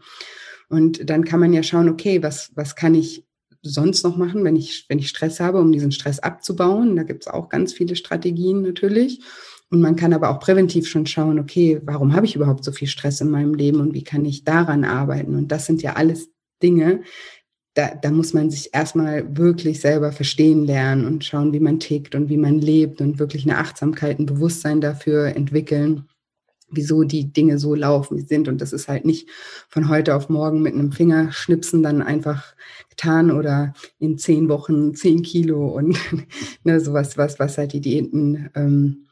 Und 0.67 1.09
dann 1.09 1.23
kann 1.23 1.39
man 1.39 1.53
ja 1.53 1.63
schauen, 1.63 1.87
okay, 1.87 2.21
was, 2.21 2.51
was 2.55 2.75
kann 2.75 2.93
ich 2.93 3.25
sonst 3.61 4.03
noch 4.03 4.17
machen, 4.17 4.43
wenn 4.43 4.57
ich, 4.57 4.85
wenn 4.89 4.99
ich 4.99 5.07
Stress 5.07 5.39
habe, 5.39 5.61
um 5.61 5.71
diesen 5.71 5.93
Stress 5.93 6.19
abzubauen? 6.19 6.97
Da 6.97 7.03
gibt 7.03 7.23
es 7.23 7.31
auch 7.31 7.47
ganz 7.47 7.71
viele 7.71 7.95
Strategien 7.95 8.63
natürlich. 8.63 9.21
Und 9.69 9.79
man 9.79 9.95
kann 9.95 10.11
aber 10.11 10.29
auch 10.29 10.41
präventiv 10.41 10.89
schon 10.89 11.05
schauen, 11.05 11.39
okay, 11.39 11.79
warum 11.85 12.11
habe 12.11 12.25
ich 12.25 12.35
überhaupt 12.35 12.65
so 12.65 12.73
viel 12.73 12.89
Stress 12.89 13.21
in 13.21 13.29
meinem 13.29 13.53
Leben 13.53 13.79
und 13.79 13.93
wie 13.93 14.03
kann 14.03 14.25
ich 14.25 14.43
daran 14.43 14.83
arbeiten? 14.83 15.35
Und 15.35 15.53
das 15.53 15.65
sind 15.65 15.81
ja 15.81 15.93
alles 15.93 16.29
Dinge, 16.61 17.01
da, 17.77 17.93
da 17.93 18.09
muss 18.09 18.33
man 18.33 18.49
sich 18.49 18.73
erstmal 18.73 19.37
wirklich 19.37 19.81
selber 19.81 20.11
verstehen 20.11 20.65
lernen 20.65 21.05
und 21.05 21.23
schauen, 21.23 21.53
wie 21.53 21.59
man 21.59 21.79
tickt 21.79 22.15
und 22.15 22.27
wie 22.27 22.37
man 22.37 22.57
lebt 22.57 23.01
und 23.01 23.19
wirklich 23.19 23.43
eine 23.43 23.59
Achtsamkeit, 23.59 24.17
ein 24.17 24.25
Bewusstsein 24.25 24.81
dafür 24.81 25.27
entwickeln, 25.35 26.09
wieso 26.71 27.03
die 27.03 27.31
Dinge 27.31 27.59
so 27.59 27.75
laufen, 27.75 28.17
wie 28.17 28.21
sie 28.21 28.27
sind. 28.27 28.47
Und 28.47 28.61
das 28.61 28.73
ist 28.73 28.87
halt 28.87 29.05
nicht 29.05 29.29
von 29.69 29.89
heute 29.89 30.15
auf 30.15 30.27
morgen 30.27 30.63
mit 30.63 30.73
einem 30.73 30.91
Fingerschnipsen 30.91 31.83
dann 31.83 32.01
einfach 32.01 32.55
getan 32.89 33.29
oder 33.29 33.73
in 33.99 34.17
zehn 34.17 34.49
Wochen 34.49 34.95
zehn 34.95 35.21
Kilo 35.21 35.67
und 35.67 35.99
ne, 36.63 36.79
sowas, 36.79 37.15
was, 37.15 37.37
was 37.37 37.59
halt 37.59 37.73
die 37.73 37.81
Diäten 37.81 38.49
ähm, 38.55 39.05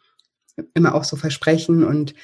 immer 0.74 0.96
auch 0.96 1.04
so 1.04 1.18
versprechen. 1.18 1.84
Und 1.84 2.16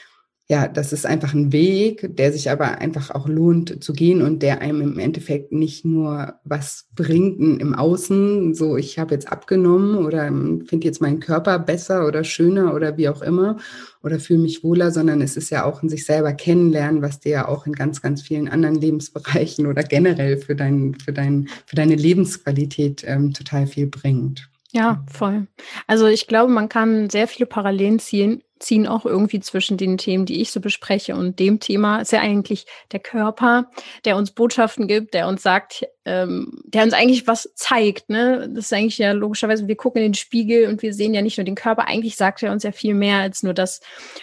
ja, 0.47 0.67
das 0.67 0.91
ist 0.91 1.05
einfach 1.05 1.33
ein 1.33 1.53
Weg, 1.53 2.17
der 2.17 2.33
sich 2.33 2.51
aber 2.51 2.79
einfach 2.79 3.11
auch 3.11 3.27
lohnt 3.27 3.81
zu 3.81 3.93
gehen 3.93 4.21
und 4.21 4.43
der 4.43 4.59
einem 4.59 4.81
im 4.81 4.99
Endeffekt 4.99 5.53
nicht 5.53 5.85
nur 5.85 6.33
was 6.43 6.87
bringt 6.93 7.39
im 7.61 7.73
Außen, 7.73 8.53
so 8.53 8.75
ich 8.75 8.99
habe 8.99 9.13
jetzt 9.13 9.31
abgenommen 9.31 10.05
oder 10.05 10.25
finde 10.25 10.81
jetzt 10.81 11.01
meinen 11.01 11.21
Körper 11.21 11.57
besser 11.57 12.05
oder 12.05 12.25
schöner 12.25 12.73
oder 12.75 12.97
wie 12.97 13.07
auch 13.07 13.21
immer 13.21 13.57
oder 14.03 14.19
fühle 14.19 14.39
mich 14.39 14.61
wohler, 14.61 14.91
sondern 14.91 15.21
es 15.21 15.37
ist 15.37 15.51
ja 15.51 15.63
auch 15.63 15.83
in 15.83 15.89
sich 15.89 16.05
selber 16.05 16.33
kennenlernen, 16.33 17.01
was 17.01 17.21
dir 17.21 17.31
ja 17.31 17.47
auch 17.47 17.65
in 17.65 17.71
ganz, 17.71 18.01
ganz 18.01 18.21
vielen 18.21 18.49
anderen 18.49 18.75
Lebensbereichen 18.75 19.67
oder 19.67 19.83
generell 19.83 20.37
für, 20.37 20.55
dein, 20.55 20.95
für, 20.95 21.13
dein, 21.13 21.47
für 21.65 21.77
deine 21.77 21.95
Lebensqualität 21.95 23.05
ähm, 23.07 23.31
total 23.33 23.67
viel 23.67 23.87
bringt. 23.87 24.49
Ja, 24.73 25.03
voll. 25.09 25.47
Also 25.87 26.07
ich 26.07 26.27
glaube, 26.27 26.51
man 26.51 26.67
kann 26.67 27.09
sehr 27.09 27.27
viele 27.27 27.45
Parallelen 27.45 27.99
ziehen, 27.99 28.41
ziehen 28.61 28.87
auch 28.87 29.05
irgendwie 29.05 29.39
zwischen 29.39 29.77
den 29.77 29.97
Themen, 29.97 30.25
die 30.25 30.41
ich 30.41 30.51
so 30.51 30.61
bespreche 30.61 31.15
und 31.15 31.39
dem 31.39 31.59
Thema. 31.59 31.99
Ist 31.99 32.11
ja 32.11 32.21
eigentlich 32.21 32.65
der 32.91 32.99
Körper, 32.99 33.69
der 34.05 34.15
uns 34.15 34.31
Botschaften 34.31 34.87
gibt, 34.87 35.13
der 35.13 35.27
uns 35.27 35.43
sagt, 35.43 35.85
ähm, 36.05 36.61
der 36.65 36.83
uns 36.83 36.93
eigentlich 36.93 37.27
was 37.27 37.51
zeigt. 37.55 38.09
Ne? 38.09 38.49
Das 38.53 38.65
ist 38.65 38.73
eigentlich 38.73 38.97
ja 38.97 39.11
logischerweise, 39.11 39.67
wir 39.67 39.75
gucken 39.75 40.01
in 40.01 40.09
den 40.09 40.15
Spiegel 40.15 40.67
und 40.67 40.81
wir 40.81 40.93
sehen 40.93 41.13
ja 41.13 41.21
nicht 41.21 41.37
nur 41.37 41.45
den 41.45 41.55
Körper, 41.55 41.87
eigentlich 41.87 42.15
sagt 42.15 42.41
er 42.43 42.51
uns 42.51 42.63
ja 42.63 42.71
viel 42.71 42.95
mehr 42.95 43.17
als 43.19 43.43
nur 43.43 43.53
das, 43.53 43.81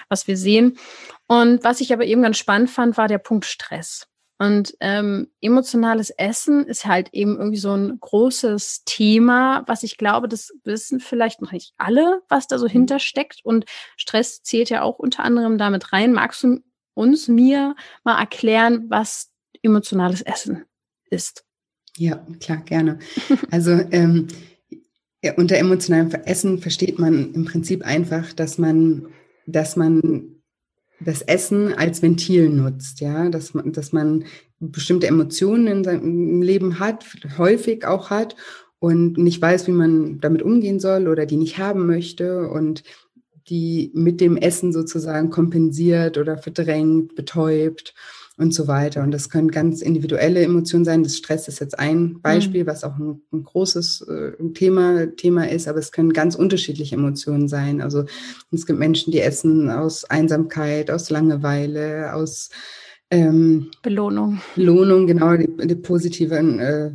was 0.09 0.27
wir 0.27 0.37
sehen. 0.37 0.79
Und 1.27 1.63
was 1.63 1.81
ich 1.81 1.93
aber 1.93 2.05
eben 2.07 2.23
ganz 2.23 2.39
spannend 2.39 2.71
fand, 2.71 2.97
war 2.97 3.07
der 3.07 3.19
Punkt 3.19 3.45
Stress. 3.45 4.08
Und 4.39 4.77
ähm, 4.81 5.29
emotionales 5.41 6.11
Essen 6.11 6.65
ist 6.65 6.87
halt 6.87 7.13
eben 7.13 7.37
irgendwie 7.37 7.59
so 7.59 7.73
ein 7.73 7.99
großes 7.99 8.85
Thema, 8.85 9.65
was 9.67 9.83
ich 9.83 9.99
glaube, 9.99 10.29
das 10.29 10.53
wissen 10.63 11.01
vielleicht 11.01 11.43
noch 11.43 11.51
nicht 11.51 11.75
alle, 11.77 12.23
was 12.29 12.47
da 12.47 12.59
so 12.59 12.67
mhm. 12.67 12.71
hintersteckt. 12.71 13.41
Und 13.43 13.65
Stress 13.97 14.43
zählt 14.43 14.71
ja 14.71 14.83
auch 14.83 14.99
unter 14.99 15.25
anderem 15.25 15.59
damit 15.59 15.93
rein. 15.93 16.13
Magst 16.13 16.45
du 16.45 16.61
uns, 16.95 17.29
mir 17.29 17.75
mal 18.05 18.19
erklären, 18.19 18.87
was 18.89 19.31
emotionales 19.63 20.23
Essen 20.23 20.65
ist? 21.11 21.45
Ja, 21.97 22.25
klar, 22.41 22.59
gerne. 22.59 22.99
Also 23.51 23.73
ähm, 23.73 24.29
ja, 25.23 25.35
unter 25.35 25.57
emotionalem 25.57 26.11
Essen 26.11 26.59
versteht 26.59 26.99
man 26.99 27.35
im 27.35 27.45
Prinzip 27.45 27.85
einfach, 27.85 28.33
dass 28.33 28.57
man, 28.57 29.09
dass 29.47 29.75
man 29.75 30.38
das 31.01 31.23
Essen 31.23 31.73
als 31.75 32.03
Ventil 32.03 32.49
nutzt, 32.49 33.01
ja, 33.01 33.29
dass 33.29 33.55
man, 33.55 33.73
dass 33.73 33.93
man 33.93 34.25
bestimmte 34.61 35.07
Emotionen 35.07 35.67
in 35.67 35.85
seinem 35.85 36.43
Leben 36.43 36.81
hat, 36.81 37.05
häufig 37.37 37.87
auch 37.87 38.11
hat 38.11 38.35
und 38.81 39.19
nicht 39.19 39.41
weiß, 39.41 39.67
wie 39.69 39.73
man 39.73 40.21
damit 40.21 40.43
umgehen 40.43 40.81
soll 40.81 41.09
oder 41.09 41.27
die 41.27 41.37
nicht 41.37 41.59
haben 41.59 41.87
möchte 41.87 42.49
und 42.49 42.83
die 43.49 43.91
mit 43.95 44.21
dem 44.21 44.37
Essen 44.37 44.73
sozusagen 44.73 45.31
kompensiert 45.31 46.19
oder 46.19 46.37
verdrängt, 46.39 47.15
betäubt 47.15 47.95
und 48.39 48.55
so 48.55 48.69
weiter. 48.69 49.03
Und 49.03 49.11
das 49.11 49.31
können 49.31 49.51
ganz 49.51 49.83
individuelle 49.83 50.43
Emotionen 50.43 50.85
sein. 50.85 51.03
Das 51.03 51.17
Stress 51.17 51.49
ist 51.49 51.59
jetzt 51.59 51.79
ein 51.79 52.21
Beispiel, 52.23 52.63
mhm. 52.63 52.69
was 52.69 52.85
auch 52.85 52.97
ein, 52.97 53.21
ein 53.33 53.43
großes 53.43 54.03
äh, 54.03 54.53
Thema, 54.55 55.07
Thema 55.17 55.49
ist, 55.49 55.67
aber 55.67 55.81
es 55.81 55.91
können 55.91 56.13
ganz 56.13 56.37
unterschiedliche 56.37 56.95
Emotionen 56.95 57.49
sein. 57.49 57.81
Also 57.81 58.05
es 58.53 58.65
gibt 58.65 58.79
Menschen, 58.79 59.11
die 59.11 59.21
essen 59.21 59.71
aus 59.71 60.05
Einsamkeit, 60.05 60.91
aus 60.91 61.11
Langeweile, 61.11 62.15
aus 62.15 62.51
ähm, 63.11 63.71
Belohnung. 63.83 64.41
Belohnung, 64.55 65.07
genau, 65.09 65.37
die, 65.37 65.49
die 65.67 65.75
positiven 65.75 66.61
äh, 66.61 66.93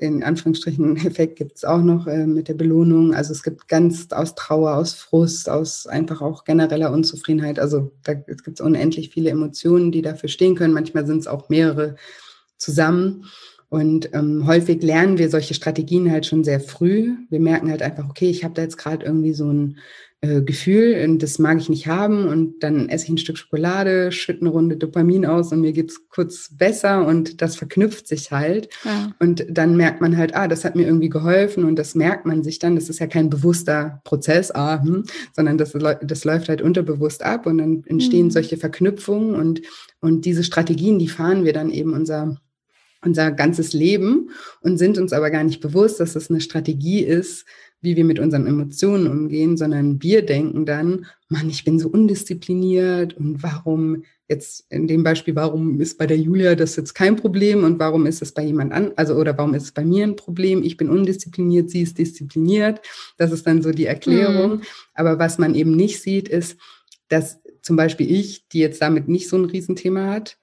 in 0.00 0.22
Anführungsstrichen 0.22 0.96
Effekt 1.06 1.36
gibt 1.36 1.56
es 1.56 1.64
auch 1.64 1.82
noch 1.82 2.06
äh, 2.06 2.26
mit 2.26 2.48
der 2.48 2.54
Belohnung. 2.54 3.14
Also 3.14 3.32
es 3.32 3.42
gibt 3.42 3.68
ganz 3.68 4.08
aus 4.10 4.34
Trauer, 4.34 4.74
aus 4.74 4.94
Frust, 4.94 5.48
aus 5.48 5.86
einfach 5.86 6.20
auch 6.20 6.44
genereller 6.44 6.92
Unzufriedenheit. 6.92 7.58
Also 7.58 7.92
da 8.02 8.14
gibt 8.14 8.48
es 8.48 8.60
unendlich 8.60 9.10
viele 9.10 9.30
Emotionen, 9.30 9.92
die 9.92 10.02
dafür 10.02 10.28
stehen 10.28 10.54
können. 10.54 10.74
Manchmal 10.74 11.06
sind 11.06 11.18
es 11.18 11.26
auch 11.26 11.48
mehrere 11.48 11.96
zusammen. 12.56 13.24
Und 13.68 14.12
ähm, 14.14 14.46
häufig 14.46 14.82
lernen 14.82 15.18
wir 15.18 15.30
solche 15.30 15.54
Strategien 15.54 16.10
halt 16.10 16.26
schon 16.26 16.42
sehr 16.42 16.60
früh. 16.60 17.14
Wir 17.30 17.38
merken 17.38 17.70
halt 17.70 17.82
einfach, 17.82 18.08
okay, 18.08 18.28
ich 18.28 18.42
habe 18.42 18.54
da 18.54 18.62
jetzt 18.62 18.78
gerade 18.78 19.06
irgendwie 19.06 19.32
so 19.32 19.48
ein 19.50 19.78
äh, 20.22 20.42
Gefühl 20.42 21.02
und 21.08 21.22
das 21.22 21.38
mag 21.38 21.58
ich 21.58 21.70
nicht 21.70 21.86
haben 21.86 22.28
und 22.28 22.62
dann 22.62 22.90
esse 22.90 23.04
ich 23.04 23.10
ein 23.10 23.16
Stück 23.16 23.38
Schokolade, 23.38 24.12
schütte 24.12 24.42
eine 24.42 24.50
Runde 24.50 24.76
Dopamin 24.76 25.24
aus 25.24 25.50
und 25.50 25.62
mir 25.62 25.72
geht's 25.72 26.08
kurz 26.10 26.50
besser 26.54 27.06
und 27.06 27.40
das 27.40 27.56
verknüpft 27.56 28.06
sich 28.06 28.30
halt. 28.30 28.68
Ja. 28.84 29.12
Und 29.18 29.46
dann 29.48 29.78
merkt 29.78 30.02
man 30.02 30.18
halt, 30.18 30.34
ah, 30.34 30.46
das 30.46 30.66
hat 30.66 30.76
mir 30.76 30.86
irgendwie 30.86 31.08
geholfen 31.08 31.64
und 31.64 31.76
das 31.76 31.94
merkt 31.94 32.26
man 32.26 32.42
sich 32.42 32.58
dann. 32.58 32.74
Das 32.74 32.90
ist 32.90 32.98
ja 32.98 33.06
kein 33.06 33.30
bewusster 33.30 34.02
Prozess, 34.04 34.50
ah, 34.50 34.82
hm, 34.82 35.04
sondern 35.34 35.56
das, 35.56 35.72
das 36.02 36.24
läuft 36.24 36.50
halt 36.50 36.60
unterbewusst 36.60 37.22
ab 37.22 37.46
und 37.46 37.56
dann 37.56 37.82
entstehen 37.86 38.26
mhm. 38.26 38.30
solche 38.30 38.58
Verknüpfungen 38.58 39.34
und, 39.34 39.62
und 40.00 40.26
diese 40.26 40.44
Strategien, 40.44 40.98
die 40.98 41.08
fahren 41.08 41.46
wir 41.46 41.54
dann 41.54 41.70
eben 41.70 41.94
unser 41.94 42.36
unser 43.02 43.30
ganzes 43.32 43.72
Leben 43.72 44.28
und 44.60 44.76
sind 44.76 44.98
uns 44.98 45.14
aber 45.14 45.30
gar 45.30 45.42
nicht 45.42 45.62
bewusst, 45.62 46.00
dass 46.00 46.12
das 46.12 46.28
eine 46.28 46.42
Strategie 46.42 47.00
ist, 47.00 47.46
wie 47.82 47.96
wir 47.96 48.04
mit 48.04 48.18
unseren 48.18 48.46
Emotionen 48.46 49.06
umgehen, 49.06 49.56
sondern 49.56 50.02
wir 50.02 50.22
denken 50.24 50.66
dann, 50.66 51.06
Mann, 51.28 51.48
ich 51.48 51.64
bin 51.64 51.78
so 51.78 51.88
undiszipliniert 51.88 53.14
und 53.16 53.42
warum 53.42 54.02
jetzt 54.28 54.64
in 54.70 54.86
dem 54.86 55.02
Beispiel, 55.02 55.34
warum 55.34 55.80
ist 55.80 55.98
bei 55.98 56.06
der 56.06 56.18
Julia 56.18 56.54
das 56.54 56.76
jetzt 56.76 56.94
kein 56.94 57.16
Problem 57.16 57.64
und 57.64 57.78
warum 57.78 58.06
ist 58.06 58.22
es 58.22 58.32
bei 58.32 58.44
jemand 58.44 58.72
an, 58.72 58.92
also 58.96 59.14
oder 59.14 59.36
warum 59.36 59.54
ist 59.54 59.64
es 59.64 59.72
bei 59.72 59.84
mir 59.84 60.04
ein 60.04 60.16
Problem? 60.16 60.62
Ich 60.62 60.76
bin 60.76 60.88
undiszipliniert, 60.88 61.70
sie 61.70 61.82
ist 61.82 61.98
diszipliniert. 61.98 62.80
Das 63.16 63.32
ist 63.32 63.46
dann 63.46 63.62
so 63.62 63.72
die 63.72 63.86
Erklärung. 63.86 64.58
Mhm. 64.58 64.62
Aber 64.94 65.18
was 65.18 65.38
man 65.38 65.54
eben 65.54 65.74
nicht 65.74 66.00
sieht, 66.00 66.28
ist, 66.28 66.56
dass 67.08 67.40
zum 67.62 67.76
Beispiel 67.76 68.10
ich, 68.10 68.48
die 68.48 68.60
jetzt 68.60 68.80
damit 68.80 69.08
nicht 69.08 69.28
so 69.28 69.36
ein 69.36 69.46
Riesenthema 69.46 70.06
hat, 70.06 70.38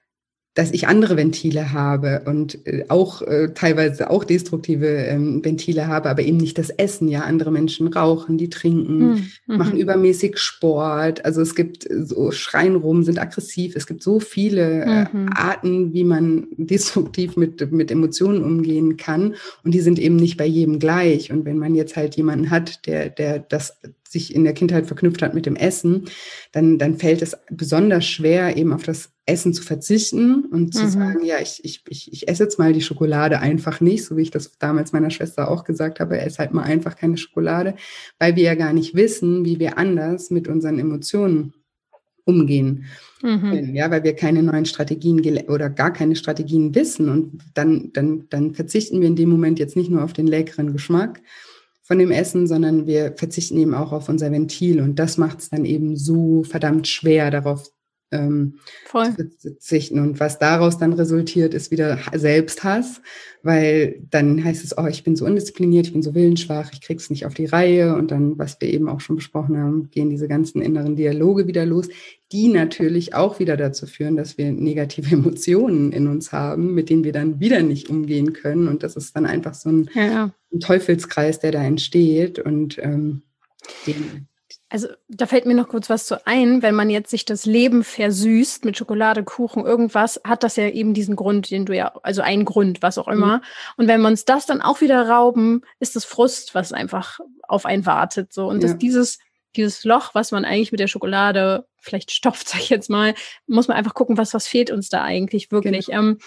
dass 0.58 0.72
ich 0.72 0.88
andere 0.88 1.16
Ventile 1.16 1.72
habe 1.72 2.22
und 2.26 2.66
äh, 2.66 2.84
auch 2.88 3.22
äh, 3.22 3.52
teilweise 3.54 4.10
auch 4.10 4.24
destruktive 4.24 4.88
ähm, 4.88 5.44
Ventile 5.44 5.86
habe, 5.86 6.10
aber 6.10 6.22
eben 6.22 6.38
nicht 6.38 6.58
das 6.58 6.70
Essen. 6.70 7.06
Ja, 7.06 7.20
andere 7.20 7.52
Menschen 7.52 7.86
rauchen, 7.86 8.38
die 8.38 8.50
trinken, 8.50 9.28
mhm. 9.46 9.56
machen 9.56 9.78
übermäßig 9.78 10.36
Sport. 10.38 11.24
Also 11.24 11.42
es 11.42 11.54
gibt 11.54 11.86
so 11.88 12.32
schreien 12.32 12.74
rum, 12.74 13.04
sind 13.04 13.20
aggressiv. 13.20 13.76
Es 13.76 13.86
gibt 13.86 14.02
so 14.02 14.18
viele 14.18 14.82
äh, 14.82 15.06
mhm. 15.12 15.30
Arten, 15.32 15.92
wie 15.94 16.02
man 16.02 16.48
destruktiv 16.56 17.36
mit 17.36 17.70
mit 17.70 17.92
Emotionen 17.92 18.42
umgehen 18.42 18.96
kann 18.96 19.36
und 19.62 19.72
die 19.74 19.80
sind 19.80 20.00
eben 20.00 20.16
nicht 20.16 20.38
bei 20.38 20.46
jedem 20.46 20.80
gleich. 20.80 21.30
Und 21.30 21.44
wenn 21.44 21.58
man 21.58 21.76
jetzt 21.76 21.94
halt 21.94 22.16
jemanden 22.16 22.50
hat, 22.50 22.84
der 22.88 23.10
der 23.10 23.38
das 23.38 23.78
sich 24.08 24.34
in 24.34 24.42
der 24.42 24.54
Kindheit 24.54 24.86
verknüpft 24.86 25.22
hat 25.22 25.34
mit 25.34 25.46
dem 25.46 25.54
Essen, 25.54 26.06
dann, 26.52 26.78
dann 26.78 26.96
fällt 26.96 27.22
es 27.22 27.36
besonders 27.50 28.06
schwer, 28.06 28.56
eben 28.56 28.72
auf 28.72 28.82
das 28.82 29.10
Essen 29.28 29.52
zu 29.52 29.62
verzichten 29.62 30.46
und 30.46 30.74
zu 30.74 30.84
mhm. 30.84 30.88
sagen, 30.88 31.24
ja, 31.24 31.36
ich, 31.40 31.60
ich, 31.62 31.82
ich, 31.88 32.12
ich 32.12 32.28
esse 32.28 32.44
jetzt 32.44 32.58
mal 32.58 32.72
die 32.72 32.80
Schokolade 32.80 33.40
einfach 33.40 33.80
nicht, 33.80 34.04
so 34.04 34.16
wie 34.16 34.22
ich 34.22 34.30
das 34.30 34.58
damals 34.58 34.92
meiner 34.92 35.10
Schwester 35.10 35.50
auch 35.50 35.64
gesagt 35.64 36.00
habe, 36.00 36.18
esse 36.18 36.38
halt 36.38 36.54
mal 36.54 36.62
einfach 36.62 36.96
keine 36.96 37.18
Schokolade, 37.18 37.74
weil 38.18 38.36
wir 38.36 38.44
ja 38.44 38.54
gar 38.54 38.72
nicht 38.72 38.94
wissen, 38.94 39.44
wie 39.44 39.58
wir 39.58 39.76
anders 39.78 40.30
mit 40.30 40.48
unseren 40.48 40.78
Emotionen 40.78 41.52
umgehen. 42.24 42.86
Mhm. 43.22 43.74
Ja, 43.74 43.90
weil 43.90 44.04
wir 44.04 44.14
keine 44.14 44.42
neuen 44.42 44.66
Strategien 44.66 45.20
oder 45.48 45.70
gar 45.70 45.92
keine 45.92 46.16
Strategien 46.16 46.74
wissen 46.74 47.08
und 47.08 47.38
dann, 47.54 47.90
dann, 47.92 48.26
dann 48.30 48.54
verzichten 48.54 49.00
wir 49.00 49.08
in 49.08 49.16
dem 49.16 49.28
Moment 49.28 49.58
jetzt 49.58 49.76
nicht 49.76 49.90
nur 49.90 50.04
auf 50.04 50.12
den 50.12 50.26
leckeren 50.26 50.72
Geschmack, 50.72 51.20
von 51.82 51.98
dem 51.98 52.10
Essen, 52.10 52.46
sondern 52.46 52.86
wir 52.86 53.14
verzichten 53.16 53.56
eben 53.56 53.72
auch 53.72 53.92
auf 53.92 54.10
unser 54.10 54.30
Ventil 54.30 54.82
und 54.82 54.98
das 54.98 55.16
macht 55.16 55.38
es 55.38 55.48
dann 55.48 55.64
eben 55.64 55.96
so 55.96 56.42
verdammt 56.42 56.86
schwer, 56.86 57.30
darauf 57.30 57.72
ähm, 58.10 58.58
Voll. 58.86 59.12
verzichten. 59.40 59.98
Und 59.98 60.20
was 60.20 60.38
daraus 60.38 60.78
dann 60.78 60.92
resultiert, 60.92 61.54
ist 61.54 61.70
wieder 61.70 61.98
Selbsthass, 62.14 63.00
weil 63.42 64.02
dann 64.10 64.42
heißt 64.42 64.64
es, 64.64 64.76
oh, 64.76 64.86
ich 64.86 65.04
bin 65.04 65.16
so 65.16 65.24
undiszipliniert, 65.24 65.86
ich 65.86 65.92
bin 65.92 66.02
so 66.02 66.14
willensschwach, 66.14 66.72
ich 66.72 66.80
krieg's 66.80 67.10
nicht 67.10 67.26
auf 67.26 67.34
die 67.34 67.46
Reihe. 67.46 67.94
Und 67.94 68.10
dann, 68.10 68.38
was 68.38 68.60
wir 68.60 68.68
eben 68.68 68.88
auch 68.88 69.00
schon 69.00 69.16
besprochen 69.16 69.58
haben, 69.58 69.90
gehen 69.90 70.10
diese 70.10 70.28
ganzen 70.28 70.62
inneren 70.62 70.96
Dialoge 70.96 71.46
wieder 71.46 71.66
los, 71.66 71.88
die 72.32 72.48
natürlich 72.48 73.14
auch 73.14 73.38
wieder 73.38 73.56
dazu 73.56 73.86
führen, 73.86 74.16
dass 74.16 74.38
wir 74.38 74.52
negative 74.52 75.10
Emotionen 75.14 75.92
in 75.92 76.08
uns 76.08 76.32
haben, 76.32 76.74
mit 76.74 76.90
denen 76.90 77.04
wir 77.04 77.12
dann 77.12 77.40
wieder 77.40 77.62
nicht 77.62 77.88
umgehen 77.90 78.32
können. 78.32 78.68
Und 78.68 78.82
das 78.82 78.96
ist 78.96 79.16
dann 79.16 79.26
einfach 79.26 79.54
so 79.54 79.70
ein, 79.70 79.90
ja. 79.94 80.32
ein 80.52 80.60
Teufelskreis, 80.60 81.40
der 81.40 81.52
da 81.52 81.62
entsteht. 81.62 82.38
Und 82.38 82.78
ähm, 82.78 83.22
den, 83.86 84.28
Also 84.70 84.88
da 85.08 85.26
fällt 85.26 85.46
mir 85.46 85.54
noch 85.54 85.68
kurz 85.68 85.88
was 85.88 86.04
zu 86.04 86.26
ein, 86.26 86.60
wenn 86.60 86.74
man 86.74 86.90
jetzt 86.90 87.10
sich 87.10 87.24
das 87.24 87.46
Leben 87.46 87.84
versüßt 87.84 88.66
mit 88.66 88.76
Schokolade, 88.76 89.24
Kuchen, 89.24 89.64
irgendwas, 89.64 90.20
hat 90.24 90.42
das 90.42 90.56
ja 90.56 90.68
eben 90.68 90.92
diesen 90.92 91.16
Grund, 91.16 91.50
den 91.50 91.64
du 91.64 91.74
ja, 91.74 91.94
also 92.02 92.20
einen 92.20 92.44
Grund, 92.44 92.82
was 92.82 92.98
auch 92.98 93.08
immer. 93.08 93.38
Mhm. 93.38 93.42
Und 93.78 93.88
wenn 93.88 94.00
wir 94.02 94.08
uns 94.08 94.26
das 94.26 94.44
dann 94.44 94.60
auch 94.60 94.82
wieder 94.82 95.08
rauben, 95.08 95.62
ist 95.80 95.96
das 95.96 96.04
Frust, 96.04 96.54
was 96.54 96.72
einfach 96.72 97.18
auf 97.46 97.64
einen 97.64 97.86
wartet. 97.86 98.32
So. 98.34 98.46
Und 98.46 98.62
ja. 98.62 98.68
dass 98.68 98.78
dieses, 98.78 99.18
dieses 99.56 99.84
Loch, 99.84 100.14
was 100.14 100.32
man 100.32 100.44
eigentlich 100.44 100.70
mit 100.70 100.80
der 100.80 100.88
Schokolade 100.88 101.66
vielleicht 101.78 102.10
stopft, 102.10 102.48
sag 102.48 102.60
ich 102.60 102.68
jetzt 102.68 102.90
mal, 102.90 103.14
muss 103.46 103.68
man 103.68 103.76
einfach 103.76 103.94
gucken, 103.94 104.18
was, 104.18 104.34
was 104.34 104.46
fehlt 104.46 104.70
uns 104.70 104.90
da 104.90 105.02
eigentlich 105.02 105.50
wirklich. 105.50 105.86
Genau. 105.86 105.98
Ähm, 105.98 106.18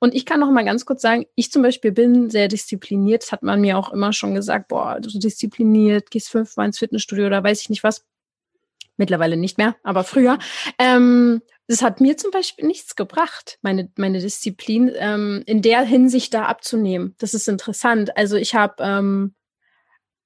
und 0.00 0.14
ich 0.14 0.24
kann 0.24 0.40
noch 0.40 0.50
mal 0.50 0.64
ganz 0.64 0.86
kurz 0.86 1.02
sagen, 1.02 1.26
ich 1.34 1.50
zum 1.50 1.62
Beispiel 1.62 1.92
bin 1.92 2.30
sehr 2.30 2.48
diszipliniert. 2.48 3.22
Das 3.22 3.32
hat 3.32 3.42
man 3.42 3.60
mir 3.60 3.76
auch 3.78 3.92
immer 3.92 4.12
schon 4.12 4.34
gesagt, 4.34 4.68
boah, 4.68 4.98
du 5.00 5.08
diszipliniert, 5.18 6.10
gehst 6.10 6.30
fünfmal 6.30 6.66
ins 6.66 6.78
Fitnessstudio 6.78 7.26
oder 7.26 7.42
weiß 7.42 7.60
ich 7.62 7.70
nicht 7.70 7.82
was. 7.82 8.04
Mittlerweile 8.96 9.36
nicht 9.36 9.58
mehr, 9.58 9.76
aber 9.82 10.04
früher. 10.04 10.38
Ähm, 10.78 11.40
das 11.68 11.82
hat 11.82 12.00
mir 12.00 12.16
zum 12.16 12.30
Beispiel 12.30 12.66
nichts 12.66 12.96
gebracht, 12.96 13.58
meine, 13.62 13.90
meine 13.96 14.20
Disziplin 14.20 14.90
ähm, 14.96 15.42
in 15.46 15.62
der 15.62 15.82
Hinsicht 15.82 16.34
da 16.34 16.46
abzunehmen. 16.46 17.14
Das 17.18 17.34
ist 17.34 17.48
interessant. 17.48 18.16
Also 18.16 18.36
ich 18.36 18.54
habe 18.54 18.82
ähm, 18.82 19.34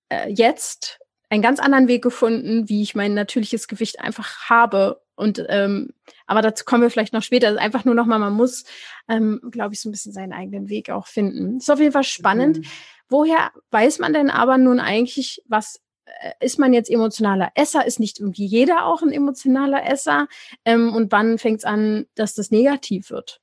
äh, 0.08 0.30
jetzt 0.30 1.00
einen 1.28 1.42
ganz 1.42 1.60
anderen 1.60 1.88
Weg 1.88 2.02
gefunden, 2.02 2.68
wie 2.68 2.82
ich 2.82 2.94
mein 2.94 3.14
natürliches 3.14 3.68
Gewicht 3.68 4.00
einfach 4.00 4.48
habe 4.48 5.01
und 5.14 5.44
ähm, 5.48 5.90
aber 6.26 6.42
dazu 6.42 6.64
kommen 6.64 6.82
wir 6.82 6.90
vielleicht 6.90 7.12
noch 7.12 7.22
später. 7.22 7.48
Also 7.48 7.58
einfach 7.58 7.84
nur 7.84 7.94
nochmal, 7.94 8.18
man 8.18 8.32
muss, 8.32 8.64
ähm, 9.08 9.40
glaube 9.50 9.74
ich, 9.74 9.80
so 9.80 9.88
ein 9.88 9.92
bisschen 9.92 10.12
seinen 10.12 10.32
eigenen 10.32 10.68
Weg 10.68 10.90
auch 10.90 11.06
finden. 11.06 11.58
ist 11.58 11.70
auf 11.70 11.80
jeden 11.80 11.92
Fall 11.92 12.04
spannend. 12.04 12.58
Mhm. 12.58 12.64
Woher 13.08 13.50
weiß 13.70 13.98
man 13.98 14.14
denn 14.14 14.30
aber 14.30 14.56
nun 14.58 14.80
eigentlich, 14.80 15.42
was 15.46 15.80
äh, 16.06 16.32
ist 16.40 16.58
man 16.58 16.72
jetzt 16.72 16.90
emotionaler 16.90 17.52
Esser? 17.54 17.86
Ist 17.86 18.00
nicht 18.00 18.20
irgendwie 18.20 18.46
jeder 18.46 18.86
auch 18.86 19.02
ein 19.02 19.12
emotionaler 19.12 19.86
Esser? 19.86 20.28
Ähm, 20.64 20.94
und 20.94 21.12
wann 21.12 21.38
fängt 21.38 21.58
es 21.58 21.64
an, 21.64 22.06
dass 22.14 22.34
das 22.34 22.50
negativ 22.50 23.10
wird? 23.10 23.40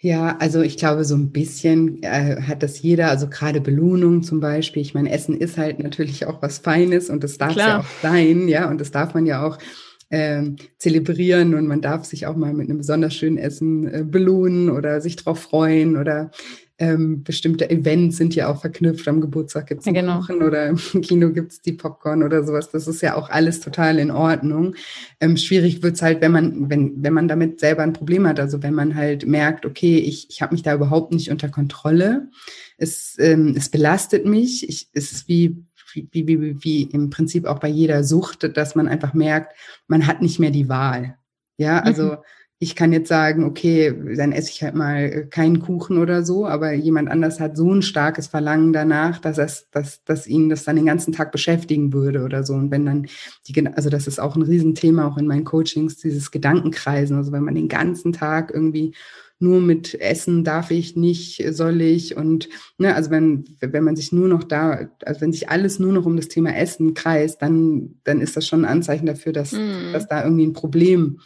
Ja, 0.00 0.36
also 0.38 0.62
ich 0.62 0.76
glaube, 0.76 1.04
so 1.04 1.16
ein 1.16 1.32
bisschen 1.32 2.00
äh, 2.04 2.42
hat 2.42 2.62
das 2.62 2.80
jeder, 2.80 3.08
also 3.08 3.28
gerade 3.28 3.60
Belohnung 3.60 4.22
zum 4.22 4.38
Beispiel. 4.38 4.80
Ich 4.80 4.94
meine, 4.94 5.10
Essen 5.10 5.36
ist 5.36 5.58
halt 5.58 5.80
natürlich 5.80 6.24
auch 6.26 6.40
was 6.40 6.58
Feines 6.58 7.10
und 7.10 7.24
das 7.24 7.36
darf 7.36 7.56
ja 7.56 7.80
auch 7.80 7.86
sein, 8.00 8.46
ja, 8.46 8.70
und 8.70 8.80
das 8.80 8.92
darf 8.92 9.14
man 9.14 9.26
ja 9.26 9.44
auch 9.44 9.58
äh, 10.10 10.42
zelebrieren 10.78 11.54
und 11.54 11.66
man 11.66 11.80
darf 11.80 12.04
sich 12.04 12.26
auch 12.26 12.36
mal 12.36 12.54
mit 12.54 12.68
einem 12.68 12.78
besonders 12.78 13.14
schönen 13.14 13.38
Essen 13.38 13.86
äh, 13.86 14.04
belohnen 14.04 14.70
oder 14.70 15.00
sich 15.00 15.16
drauf 15.16 15.40
freuen 15.40 15.96
oder 15.96 16.30
ähm, 16.80 17.24
bestimmte 17.24 17.68
Events 17.70 18.16
sind 18.16 18.36
ja 18.36 18.48
auch 18.48 18.60
verknüpft. 18.60 19.08
Am 19.08 19.20
Geburtstag 19.20 19.66
gibt 19.66 19.80
es 19.80 19.86
ja, 19.86 19.92
genau. 19.92 20.20
Kuchen 20.20 20.42
oder 20.42 20.66
im 20.68 20.76
Kino 21.02 21.30
gibt 21.30 21.52
es 21.52 21.60
die 21.60 21.72
Popcorn 21.72 22.22
oder 22.22 22.44
sowas. 22.44 22.70
Das 22.70 22.86
ist 22.86 23.02
ja 23.02 23.16
auch 23.16 23.30
alles 23.30 23.60
total 23.60 23.98
in 23.98 24.12
Ordnung. 24.12 24.76
Ähm, 25.20 25.36
schwierig 25.36 25.82
wird's 25.82 26.02
halt, 26.02 26.20
wenn 26.20 26.30
man, 26.30 26.70
wenn, 26.70 27.02
wenn 27.02 27.12
man 27.12 27.26
damit 27.26 27.58
selber 27.58 27.82
ein 27.82 27.92
Problem 27.92 28.26
hat. 28.28 28.38
Also 28.38 28.62
wenn 28.62 28.74
man 28.74 28.94
halt 28.94 29.26
merkt, 29.26 29.66
okay, 29.66 29.98
ich, 29.98 30.28
ich 30.30 30.40
habe 30.40 30.54
mich 30.54 30.62
da 30.62 30.72
überhaupt 30.72 31.12
nicht 31.12 31.30
unter 31.32 31.48
Kontrolle. 31.48 32.28
Es, 32.76 33.16
ähm, 33.18 33.54
es 33.56 33.68
belastet 33.70 34.24
mich. 34.24 34.68
Ich, 34.68 34.88
es 34.92 35.10
ist 35.10 35.28
wie 35.28 35.64
wie, 35.94 36.08
wie, 36.12 36.62
wie 36.62 36.82
im 36.82 37.10
Prinzip 37.10 37.46
auch 37.46 37.58
bei 37.58 37.68
jeder 37.68 38.04
Sucht, 38.04 38.56
dass 38.56 38.74
man 38.74 38.88
einfach 38.88 39.14
merkt, 39.14 39.54
man 39.86 40.06
hat 40.06 40.22
nicht 40.22 40.38
mehr 40.38 40.50
die 40.50 40.68
Wahl. 40.68 41.16
Ja, 41.56 41.80
also 41.80 42.04
mhm. 42.04 42.16
Ich 42.60 42.74
kann 42.74 42.92
jetzt 42.92 43.08
sagen, 43.08 43.44
okay, 43.44 43.94
dann 44.16 44.32
esse 44.32 44.50
ich 44.50 44.64
halt 44.64 44.74
mal 44.74 45.26
keinen 45.26 45.60
Kuchen 45.60 45.96
oder 45.96 46.24
so, 46.24 46.44
aber 46.44 46.72
jemand 46.72 47.08
anders 47.08 47.38
hat 47.38 47.56
so 47.56 47.72
ein 47.72 47.82
starkes 47.82 48.26
Verlangen 48.26 48.72
danach, 48.72 49.20
dass 49.20 49.38
es, 49.38 49.68
dass, 49.70 50.02
dass 50.04 50.26
ihn 50.26 50.48
das 50.48 50.64
dann 50.64 50.74
den 50.74 50.86
ganzen 50.86 51.12
Tag 51.12 51.30
beschäftigen 51.30 51.92
würde 51.92 52.24
oder 52.24 52.42
so. 52.42 52.54
Und 52.54 52.72
wenn 52.72 52.84
dann 52.84 53.06
die, 53.46 53.66
also 53.68 53.90
das 53.90 54.08
ist 54.08 54.18
auch 54.18 54.34
ein 54.34 54.42
Riesenthema 54.42 55.06
auch 55.06 55.18
in 55.18 55.28
meinen 55.28 55.44
Coachings, 55.44 55.98
dieses 55.98 56.32
Gedankenkreisen. 56.32 57.16
Also 57.16 57.30
wenn 57.30 57.44
man 57.44 57.54
den 57.54 57.68
ganzen 57.68 58.12
Tag 58.12 58.50
irgendwie 58.52 58.92
nur 59.38 59.60
mit 59.60 59.94
Essen 60.00 60.42
darf 60.42 60.72
ich 60.72 60.96
nicht, 60.96 61.44
soll 61.50 61.80
ich 61.80 62.16
und 62.16 62.48
ne, 62.76 62.96
also 62.96 63.10
wenn, 63.10 63.44
wenn 63.60 63.84
man 63.84 63.94
sich 63.94 64.10
nur 64.10 64.26
noch 64.26 64.42
da, 64.42 64.88
also 65.04 65.20
wenn 65.20 65.32
sich 65.32 65.48
alles 65.48 65.78
nur 65.78 65.92
noch 65.92 66.06
um 66.06 66.16
das 66.16 66.26
Thema 66.26 66.56
Essen 66.56 66.94
kreist, 66.94 67.40
dann, 67.40 67.94
dann 68.02 68.20
ist 68.20 68.36
das 68.36 68.48
schon 68.48 68.64
ein 68.64 68.70
Anzeichen 68.72 69.06
dafür, 69.06 69.32
dass, 69.32 69.52
mm. 69.52 69.92
dass 69.92 70.08
da 70.08 70.24
irgendwie 70.24 70.44
ein 70.44 70.54
Problem 70.54 71.20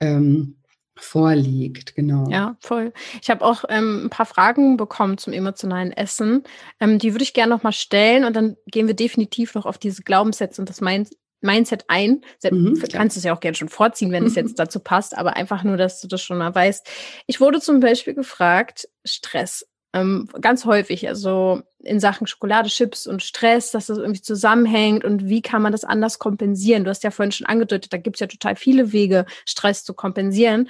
ähm, 0.00 0.55
vorliegt, 0.96 1.94
genau. 1.94 2.28
Ja, 2.30 2.56
voll. 2.60 2.92
Ich 3.20 3.30
habe 3.30 3.44
auch 3.44 3.64
ähm, 3.68 4.06
ein 4.06 4.10
paar 4.10 4.26
Fragen 4.26 4.76
bekommen 4.76 5.18
zum 5.18 5.32
emotionalen 5.32 5.92
Essen. 5.92 6.44
Ähm, 6.80 6.98
die 6.98 7.12
würde 7.12 7.22
ich 7.22 7.34
gerne 7.34 7.54
nochmal 7.54 7.72
stellen 7.72 8.24
und 8.24 8.34
dann 8.34 8.56
gehen 8.66 8.86
wir 8.86 8.94
definitiv 8.94 9.54
noch 9.54 9.66
auf 9.66 9.78
diese 9.78 10.02
Glaubenssätze 10.02 10.60
und 10.60 10.68
das 10.68 10.80
Mind 10.80 11.10
Mindset 11.42 11.84
ein. 11.88 12.22
Mhm, 12.50 12.80
du 12.80 12.88
kannst 12.88 13.16
es 13.16 13.24
ja 13.24 13.34
auch 13.34 13.40
gerne 13.40 13.54
schon 13.54 13.68
vorziehen, 13.68 14.10
wenn 14.10 14.24
es 14.24 14.34
jetzt 14.36 14.58
dazu 14.58 14.80
passt, 14.80 15.16
aber 15.16 15.36
einfach 15.36 15.62
nur, 15.64 15.76
dass 15.76 16.00
du 16.00 16.08
das 16.08 16.22
schon 16.22 16.38
mal 16.38 16.54
weißt. 16.54 16.88
Ich 17.26 17.40
wurde 17.40 17.60
zum 17.60 17.80
Beispiel 17.80 18.14
gefragt, 18.14 18.88
Stress. 19.04 19.66
Ähm, 19.92 20.28
ganz 20.40 20.64
häufig, 20.64 21.08
also 21.08 21.62
in 21.78 22.00
Sachen 22.00 22.26
Schokolade, 22.26 22.68
Chips 22.68 23.06
und 23.06 23.22
Stress, 23.22 23.70
dass 23.70 23.86
das 23.86 23.98
irgendwie 23.98 24.20
zusammenhängt 24.20 25.04
und 25.04 25.28
wie 25.28 25.42
kann 25.42 25.62
man 25.62 25.72
das 25.72 25.84
anders 25.84 26.18
kompensieren? 26.18 26.84
Du 26.84 26.90
hast 26.90 27.04
ja 27.04 27.10
vorhin 27.10 27.32
schon 27.32 27.46
angedeutet, 27.46 27.92
da 27.92 27.96
gibt 27.96 28.16
es 28.16 28.20
ja 28.20 28.26
total 28.26 28.56
viele 28.56 28.92
Wege, 28.92 29.24
Stress 29.44 29.84
zu 29.84 29.94
kompensieren. 29.94 30.68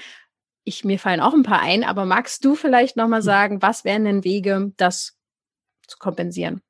Ich, 0.65 0.85
mir 0.85 0.99
fallen 0.99 1.21
auch 1.21 1.35
ein 1.35 1.43
paar 1.43 1.61
ein, 1.61 1.85
aber 1.85 2.05
magst 2.05 2.45
du 2.45 2.55
vielleicht 2.55 2.97
nochmal 2.97 3.21
hm. 3.21 3.25
sagen, 3.25 3.63
was 3.63 3.85
wären 3.85 4.05
denn 4.05 4.25
Wege, 4.25 4.73
das 4.77 5.17
zu 5.87 5.99
kompensieren? 5.99 6.61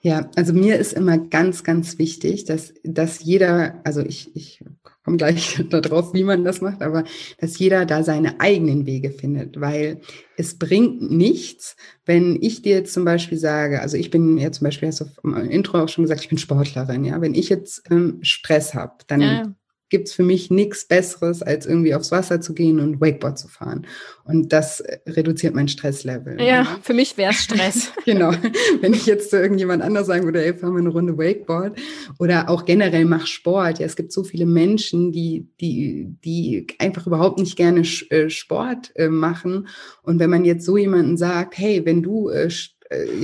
Ja, 0.00 0.28
also 0.34 0.52
mir 0.52 0.78
ist 0.78 0.92
immer 0.92 1.16
ganz, 1.16 1.62
ganz 1.62 1.98
wichtig, 1.98 2.44
dass, 2.44 2.74
dass 2.82 3.22
jeder, 3.22 3.80
also 3.84 4.00
ich, 4.00 4.34
ich 4.34 4.64
komme 5.04 5.16
gleich 5.16 5.62
darauf, 5.70 6.14
wie 6.14 6.24
man 6.24 6.44
das 6.44 6.60
macht, 6.60 6.82
aber 6.82 7.04
dass 7.38 7.58
jeder 7.58 7.86
da 7.86 8.02
seine 8.02 8.40
eigenen 8.40 8.86
Wege 8.86 9.10
findet, 9.10 9.60
weil 9.60 10.00
es 10.36 10.58
bringt 10.58 11.10
nichts, 11.10 11.76
wenn 12.04 12.38
ich 12.40 12.62
dir 12.62 12.76
jetzt 12.76 12.92
zum 12.92 13.04
Beispiel 13.04 13.38
sage, 13.38 13.80
also 13.80 13.96
ich 13.96 14.10
bin 14.10 14.38
ja 14.38 14.50
zum 14.52 14.64
Beispiel, 14.64 14.88
hast 14.88 15.00
du 15.00 15.06
im 15.24 15.34
Intro 15.50 15.78
auch 15.78 15.88
schon 15.88 16.04
gesagt, 16.04 16.20
ich 16.22 16.28
bin 16.28 16.38
Sportlerin, 16.38 17.04
ja, 17.04 17.20
wenn 17.20 17.34
ich 17.34 17.48
jetzt 17.48 17.82
ähm, 17.90 18.18
Stress 18.22 18.74
habe, 18.74 18.94
dann 19.06 19.20
ja 19.20 19.54
gibt 19.92 20.08
es 20.08 20.14
für 20.14 20.22
mich 20.22 20.50
nichts 20.50 20.86
Besseres, 20.86 21.42
als 21.42 21.66
irgendwie 21.66 21.94
aufs 21.94 22.10
Wasser 22.10 22.40
zu 22.40 22.54
gehen 22.54 22.80
und 22.80 23.00
Wakeboard 23.00 23.38
zu 23.38 23.46
fahren. 23.46 23.86
Und 24.24 24.52
das 24.52 24.80
äh, 24.80 24.98
reduziert 25.06 25.54
mein 25.54 25.68
Stresslevel. 25.68 26.40
Ja, 26.40 26.78
für 26.82 26.94
mich 26.94 27.18
wäre 27.18 27.32
es 27.32 27.42
Stress. 27.42 27.92
genau. 28.06 28.32
Wenn 28.80 28.94
ich 28.94 29.04
jetzt 29.04 29.28
zu 29.30 29.38
irgendjemand 29.38 29.82
anders 29.82 30.06
sagen 30.06 30.24
würde, 30.24 30.42
ey, 30.42 30.54
fahren 30.54 30.72
wir 30.72 30.80
eine 30.80 30.88
Runde 30.88 31.18
Wakeboard 31.18 31.78
oder 32.18 32.48
auch 32.48 32.64
generell 32.64 33.04
mach 33.04 33.26
Sport. 33.26 33.80
Ja, 33.80 33.86
es 33.86 33.94
gibt 33.94 34.12
so 34.12 34.24
viele 34.24 34.46
Menschen, 34.46 35.12
die, 35.12 35.46
die, 35.60 36.08
die 36.24 36.66
einfach 36.78 37.06
überhaupt 37.06 37.38
nicht 37.38 37.56
gerne 37.56 37.82
äh, 38.08 38.30
Sport 38.30 38.92
äh, 38.96 39.08
machen. 39.08 39.68
Und 40.02 40.18
wenn 40.18 40.30
man 40.30 40.46
jetzt 40.46 40.64
so 40.64 40.78
jemanden 40.78 41.18
sagt, 41.18 41.58
hey, 41.58 41.84
wenn 41.84 42.02
du 42.02 42.30
äh 42.30 42.48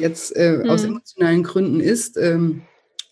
jetzt 0.01 0.35
äh, 0.37 0.63
hm. 0.63 0.71
aus 0.71 0.85
emotionalen 0.85 1.43
Gründen 1.43 1.81
isst, 1.81 2.17
ähm, 2.17 2.63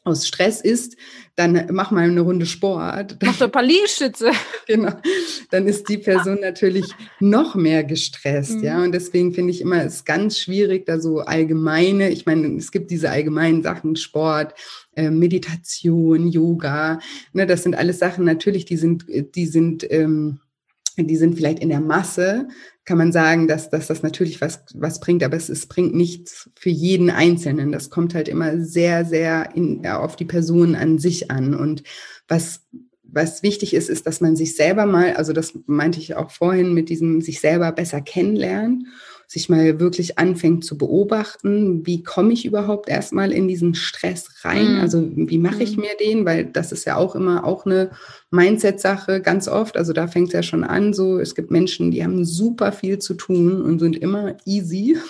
aus 0.07 0.27
Stress 0.27 0.61
ist, 0.61 0.97
dann 1.35 1.67
mach 1.71 1.91
mal 1.91 2.05
eine 2.05 2.21
Runde 2.21 2.47
Sport. 2.47 3.19
Mach 3.23 3.37
doch 3.37 3.47
ein 3.47 3.53
paar 3.53 3.63
Liegestütze. 3.63 4.31
genau. 4.67 4.93
Dann 5.51 5.67
ist 5.67 5.89
die 5.89 5.99
Person 5.99 6.39
natürlich 6.41 6.87
noch 7.21 7.55
mehr 7.55 7.85
gestresst, 7.85 8.59
mhm. 8.59 8.65
ja. 8.65 8.83
Und 8.83 8.93
deswegen 8.93 9.35
finde 9.35 9.51
ich 9.51 9.61
immer, 9.61 9.85
es 9.85 10.05
ganz 10.05 10.39
schwierig, 10.39 10.87
da 10.87 10.99
so 10.99 11.21
allgemeine, 11.21 12.11
ich 12.11 12.25
meine, 12.25 12.57
es 12.57 12.73
gibt 12.73 12.91
diese 12.91 13.11
allgemeinen 13.11 13.63
Sachen, 13.63 13.97
Sport, 13.97 14.55
äh, 14.95 15.11
Meditation, 15.11 16.29
Yoga, 16.29 17.01
ne, 17.33 17.47
das 17.47 17.65
sind 17.65 17.77
alles 17.77 17.99
Sachen 17.99 18.25
natürlich, 18.25 18.65
die 18.65 18.77
sind, 18.77 19.05
die 19.09 19.47
sind, 19.47 19.87
ähm, 19.91 20.41
die 20.97 21.17
sind 21.17 21.35
vielleicht 21.35 21.59
in 21.59 21.69
der 21.69 21.81
Masse, 21.81 22.49
kann 22.85 22.99
man 22.99 23.13
sagen, 23.13 23.49
dass, 23.49 23.69
dass 23.69 23.89
das 23.89 24.03
natürlich 24.03 24.41
was, 24.41 24.65
was 24.75 25.01
bringt, 25.01 25.23
aber 25.23 25.37
es, 25.37 25.49
es 25.49 25.67
bringt 25.67 25.95
nichts 25.95 26.49
für 26.55 26.71
jeden 26.71 27.11
Einzelnen. 27.11 27.73
Das 27.73 27.91
kommt 27.91 28.15
halt 28.15 28.29
immer 28.29 28.61
sehr, 28.61 29.05
sehr 29.05 29.55
in, 29.55 29.83
ja, 29.83 29.99
auf 30.01 30.17
die 30.17 30.25
Person 30.25 30.75
an 30.75 30.99
sich 30.99 31.31
an. 31.31 31.55
Und 31.55 31.83
was, 32.29 32.61
was 33.03 33.43
wichtig 33.43 33.75
ist, 33.75 33.91
ist, 33.91 34.07
dass 34.07 34.21
man 34.21 34.37
sich 34.37 34.57
selber 34.57 34.87
mal, 34.87 35.15
also 35.15 35.33
das 35.33 35.59
meinte 35.67 35.99
ich 35.99 36.15
auch 36.15 36.31
vorhin 36.31 36.75
mit 36.75 36.89
diesem 36.89 37.21
sich 37.21 37.41
selber 37.41 37.73
besser 37.73 38.01
kennenlernen, 38.01 38.89
sich 39.27 39.49
mal 39.49 39.81
wirklich 39.81 40.19
anfängt 40.19 40.65
zu 40.65 40.79
beobachten, 40.79 41.85
wie 41.85 42.03
komme 42.03 42.33
ich 42.33 42.47
überhaupt 42.47 42.89
erstmal 42.89 43.33
in 43.33 43.49
diesen 43.49 43.75
Stress 43.75 44.45
rein? 44.45 44.77
Mm. 44.77 44.81
Also 44.81 45.11
wie 45.13 45.39
mache 45.39 45.65
ich 45.65 45.77
mm. 45.77 45.81
mir 45.81 45.97
den? 45.99 46.25
Weil 46.25 46.45
das 46.47 46.71
ist 46.71 46.85
ja 46.85 46.97
auch 46.97 47.17
immer 47.17 47.45
auch 47.45 47.67
eine 47.67 47.91
Mindset-Sache 48.31 49.21
ganz 49.21 49.49
oft. 49.49 49.77
Also 49.77 49.93
da 49.93 50.07
fängt 50.09 50.29
es 50.29 50.33
ja 50.35 50.43
schon 50.43 50.65
an. 50.65 50.93
So, 50.93 51.19
es 51.19 51.35
gibt 51.35 51.51
Menschen, 51.51 51.91
die 51.91 52.03
haben 52.03 52.25
super 52.25 52.73
viel 52.73 52.99
zu 52.99 53.15
tun 53.15 53.63
und 53.63 53.79
sind 53.79 53.97
immer 53.97 54.37
easy. 54.45 54.97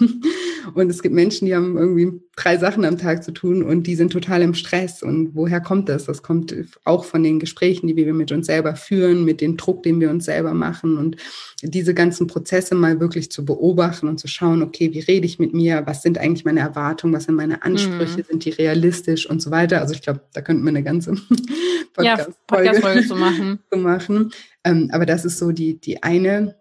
Und 0.74 0.90
es 0.90 1.02
gibt 1.02 1.14
Menschen, 1.14 1.46
die 1.46 1.54
haben 1.54 1.76
irgendwie 1.76 2.20
drei 2.34 2.58
Sachen 2.58 2.84
am 2.84 2.98
Tag 2.98 3.22
zu 3.22 3.32
tun 3.32 3.62
und 3.62 3.86
die 3.86 3.94
sind 3.94 4.12
total 4.12 4.42
im 4.42 4.54
Stress. 4.54 5.02
Und 5.02 5.34
woher 5.34 5.60
kommt 5.60 5.88
das? 5.88 6.04
Das 6.04 6.22
kommt 6.22 6.54
auch 6.84 7.04
von 7.04 7.22
den 7.22 7.38
Gesprächen, 7.38 7.86
die 7.86 7.96
wir 7.96 8.12
mit 8.12 8.32
uns 8.32 8.46
selber 8.46 8.74
führen, 8.76 9.24
mit 9.24 9.40
dem 9.40 9.56
Druck, 9.56 9.82
den 9.82 10.00
wir 10.00 10.10
uns 10.10 10.24
selber 10.24 10.54
machen 10.54 10.98
und 10.98 11.16
diese 11.62 11.94
ganzen 11.94 12.26
Prozesse 12.26 12.74
mal 12.74 13.00
wirklich 13.00 13.30
zu 13.30 13.44
beobachten 13.44 14.08
und 14.08 14.18
zu 14.18 14.28
schauen, 14.28 14.62
okay, 14.62 14.92
wie 14.92 15.00
rede 15.00 15.26
ich 15.26 15.38
mit 15.38 15.54
mir? 15.54 15.82
Was 15.86 16.02
sind 16.02 16.18
eigentlich 16.18 16.44
meine 16.44 16.60
Erwartungen? 16.60 17.14
Was 17.14 17.24
sind 17.24 17.34
meine 17.34 17.62
Ansprüche? 17.62 18.18
Mhm. 18.18 18.24
Sind 18.28 18.44
die 18.44 18.50
realistisch 18.50 19.28
und 19.28 19.40
so 19.40 19.50
weiter? 19.50 19.80
Also 19.80 19.94
ich 19.94 20.02
glaube, 20.02 20.20
da 20.34 20.42
könnten 20.42 20.64
wir 20.64 20.70
eine 20.70 20.82
ganze 20.82 21.14
Podcast-Folge 21.94 22.66
ja, 22.66 22.80
Podcast 22.80 23.05
zu 23.06 23.16
machen. 23.16 23.60
zu 23.72 23.78
machen. 23.78 24.30
Ähm, 24.64 24.90
aber 24.92 25.06
das 25.06 25.24
ist 25.24 25.38
so 25.38 25.52
die, 25.52 25.80
die 25.80 26.02
eine 26.02 26.56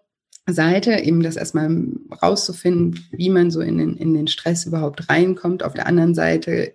Seite, 0.48 1.00
eben 1.00 1.22
das 1.22 1.36
erstmal 1.36 1.68
rauszufinden, 2.22 3.04
wie 3.10 3.30
man 3.30 3.50
so 3.50 3.60
in 3.60 3.78
den, 3.78 3.96
in 3.96 4.14
den 4.14 4.28
Stress 4.28 4.64
überhaupt 4.64 5.08
reinkommt. 5.08 5.62
Auf 5.62 5.74
der 5.74 5.86
anderen 5.86 6.14
Seite 6.14 6.74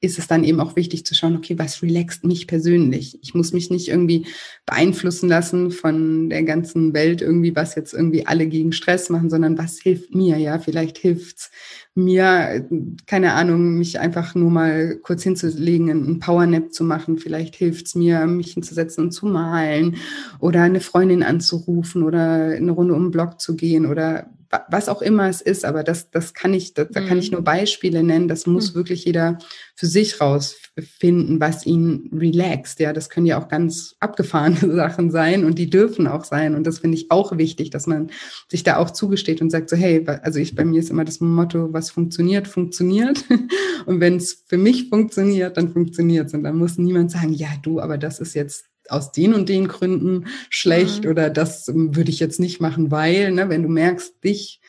ist 0.00 0.18
es 0.18 0.28
dann 0.28 0.44
eben 0.44 0.60
auch 0.60 0.76
wichtig 0.76 1.04
zu 1.04 1.14
schauen, 1.14 1.36
okay, 1.36 1.58
was 1.58 1.82
relaxt 1.82 2.24
mich 2.24 2.46
persönlich? 2.46 3.18
Ich 3.20 3.34
muss 3.34 3.52
mich 3.52 3.68
nicht 3.70 3.88
irgendwie 3.88 4.26
beeinflussen 4.64 5.28
lassen 5.28 5.72
von 5.72 6.30
der 6.30 6.44
ganzen 6.44 6.94
Welt 6.94 7.20
irgendwie, 7.20 7.56
was 7.56 7.74
jetzt 7.74 7.94
irgendwie 7.94 8.24
alle 8.24 8.46
gegen 8.46 8.72
Stress 8.72 9.10
machen, 9.10 9.28
sondern 9.28 9.58
was 9.58 9.80
hilft 9.80 10.14
mir? 10.14 10.36
Ja, 10.38 10.60
vielleicht 10.60 10.98
hilft's 10.98 11.50
mir, 11.98 12.66
keine 13.06 13.34
Ahnung, 13.34 13.76
mich 13.76 14.00
einfach 14.00 14.34
nur 14.34 14.50
mal 14.50 14.96
kurz 15.02 15.22
hinzulegen, 15.22 15.90
einen 15.90 16.20
Powernap 16.20 16.72
zu 16.72 16.84
machen. 16.84 17.18
Vielleicht 17.18 17.56
hilft's 17.56 17.94
mir, 17.94 18.26
mich 18.26 18.52
hinzusetzen 18.52 19.04
und 19.04 19.10
zu 19.10 19.26
malen 19.26 19.96
oder 20.38 20.62
eine 20.62 20.80
Freundin 20.80 21.22
anzurufen 21.22 22.02
oder 22.02 22.50
eine 22.56 22.70
Runde 22.70 22.94
um 22.94 23.04
den 23.04 23.10
Block 23.10 23.40
zu 23.40 23.56
gehen 23.56 23.86
oder 23.86 24.30
was 24.68 24.88
auch 24.88 25.02
immer 25.02 25.28
es 25.28 25.42
ist, 25.42 25.64
aber 25.64 25.82
das, 25.82 26.10
das 26.10 26.32
kann 26.32 26.54
ich, 26.54 26.72
das, 26.72 26.88
da 26.90 27.00
kann 27.00 27.18
ich 27.18 27.30
nur 27.30 27.40
mhm. 27.40 27.44
Beispiele 27.44 28.02
nennen. 28.02 28.28
Das 28.28 28.46
muss 28.46 28.72
mhm. 28.72 28.76
wirklich 28.76 29.04
jeder 29.04 29.38
für 29.74 29.86
sich 29.86 30.20
rausfinden, 30.20 31.38
was 31.38 31.66
ihn 31.66 32.10
relaxt. 32.14 32.80
Ja, 32.80 32.92
das 32.92 33.10
können 33.10 33.26
ja 33.26 33.38
auch 33.38 33.48
ganz 33.48 33.94
abgefahrene 34.00 34.58
Sachen 34.74 35.10
sein 35.10 35.44
und 35.44 35.58
die 35.58 35.68
dürfen 35.68 36.06
auch 36.06 36.24
sein. 36.24 36.54
Und 36.54 36.66
das 36.66 36.78
finde 36.78 36.96
ich 36.96 37.10
auch 37.10 37.36
wichtig, 37.36 37.70
dass 37.70 37.86
man 37.86 38.10
sich 38.48 38.62
da 38.62 38.78
auch 38.78 38.90
zugesteht 38.90 39.42
und 39.42 39.50
sagt 39.50 39.68
so, 39.68 39.76
hey, 39.76 40.04
also 40.22 40.38
ich, 40.38 40.54
bei 40.54 40.64
mir 40.64 40.80
ist 40.80 40.90
immer 40.90 41.04
das 41.04 41.20
Motto, 41.20 41.72
was 41.72 41.90
funktioniert, 41.90 42.48
funktioniert. 42.48 43.24
Und 43.86 44.00
wenn 44.00 44.16
es 44.16 44.44
für 44.46 44.58
mich 44.58 44.88
funktioniert, 44.88 45.56
dann 45.56 45.72
funktioniert 45.72 46.26
es. 46.26 46.34
Und 46.34 46.42
dann 46.42 46.56
muss 46.56 46.78
niemand 46.78 47.10
sagen, 47.10 47.32
ja, 47.32 47.48
du, 47.62 47.80
aber 47.80 47.96
das 47.96 48.20
ist 48.20 48.34
jetzt 48.34 48.67
aus 48.88 49.12
den 49.12 49.34
und 49.34 49.48
den 49.48 49.68
Gründen 49.68 50.26
schlecht 50.50 51.04
mhm. 51.04 51.10
oder 51.10 51.30
das 51.30 51.68
ähm, 51.68 51.94
würde 51.96 52.10
ich 52.10 52.20
jetzt 52.20 52.40
nicht 52.40 52.60
machen, 52.60 52.90
weil, 52.90 53.32
ne, 53.32 53.48
wenn 53.48 53.62
du 53.62 53.68
merkst, 53.68 54.22
dich, 54.24 54.60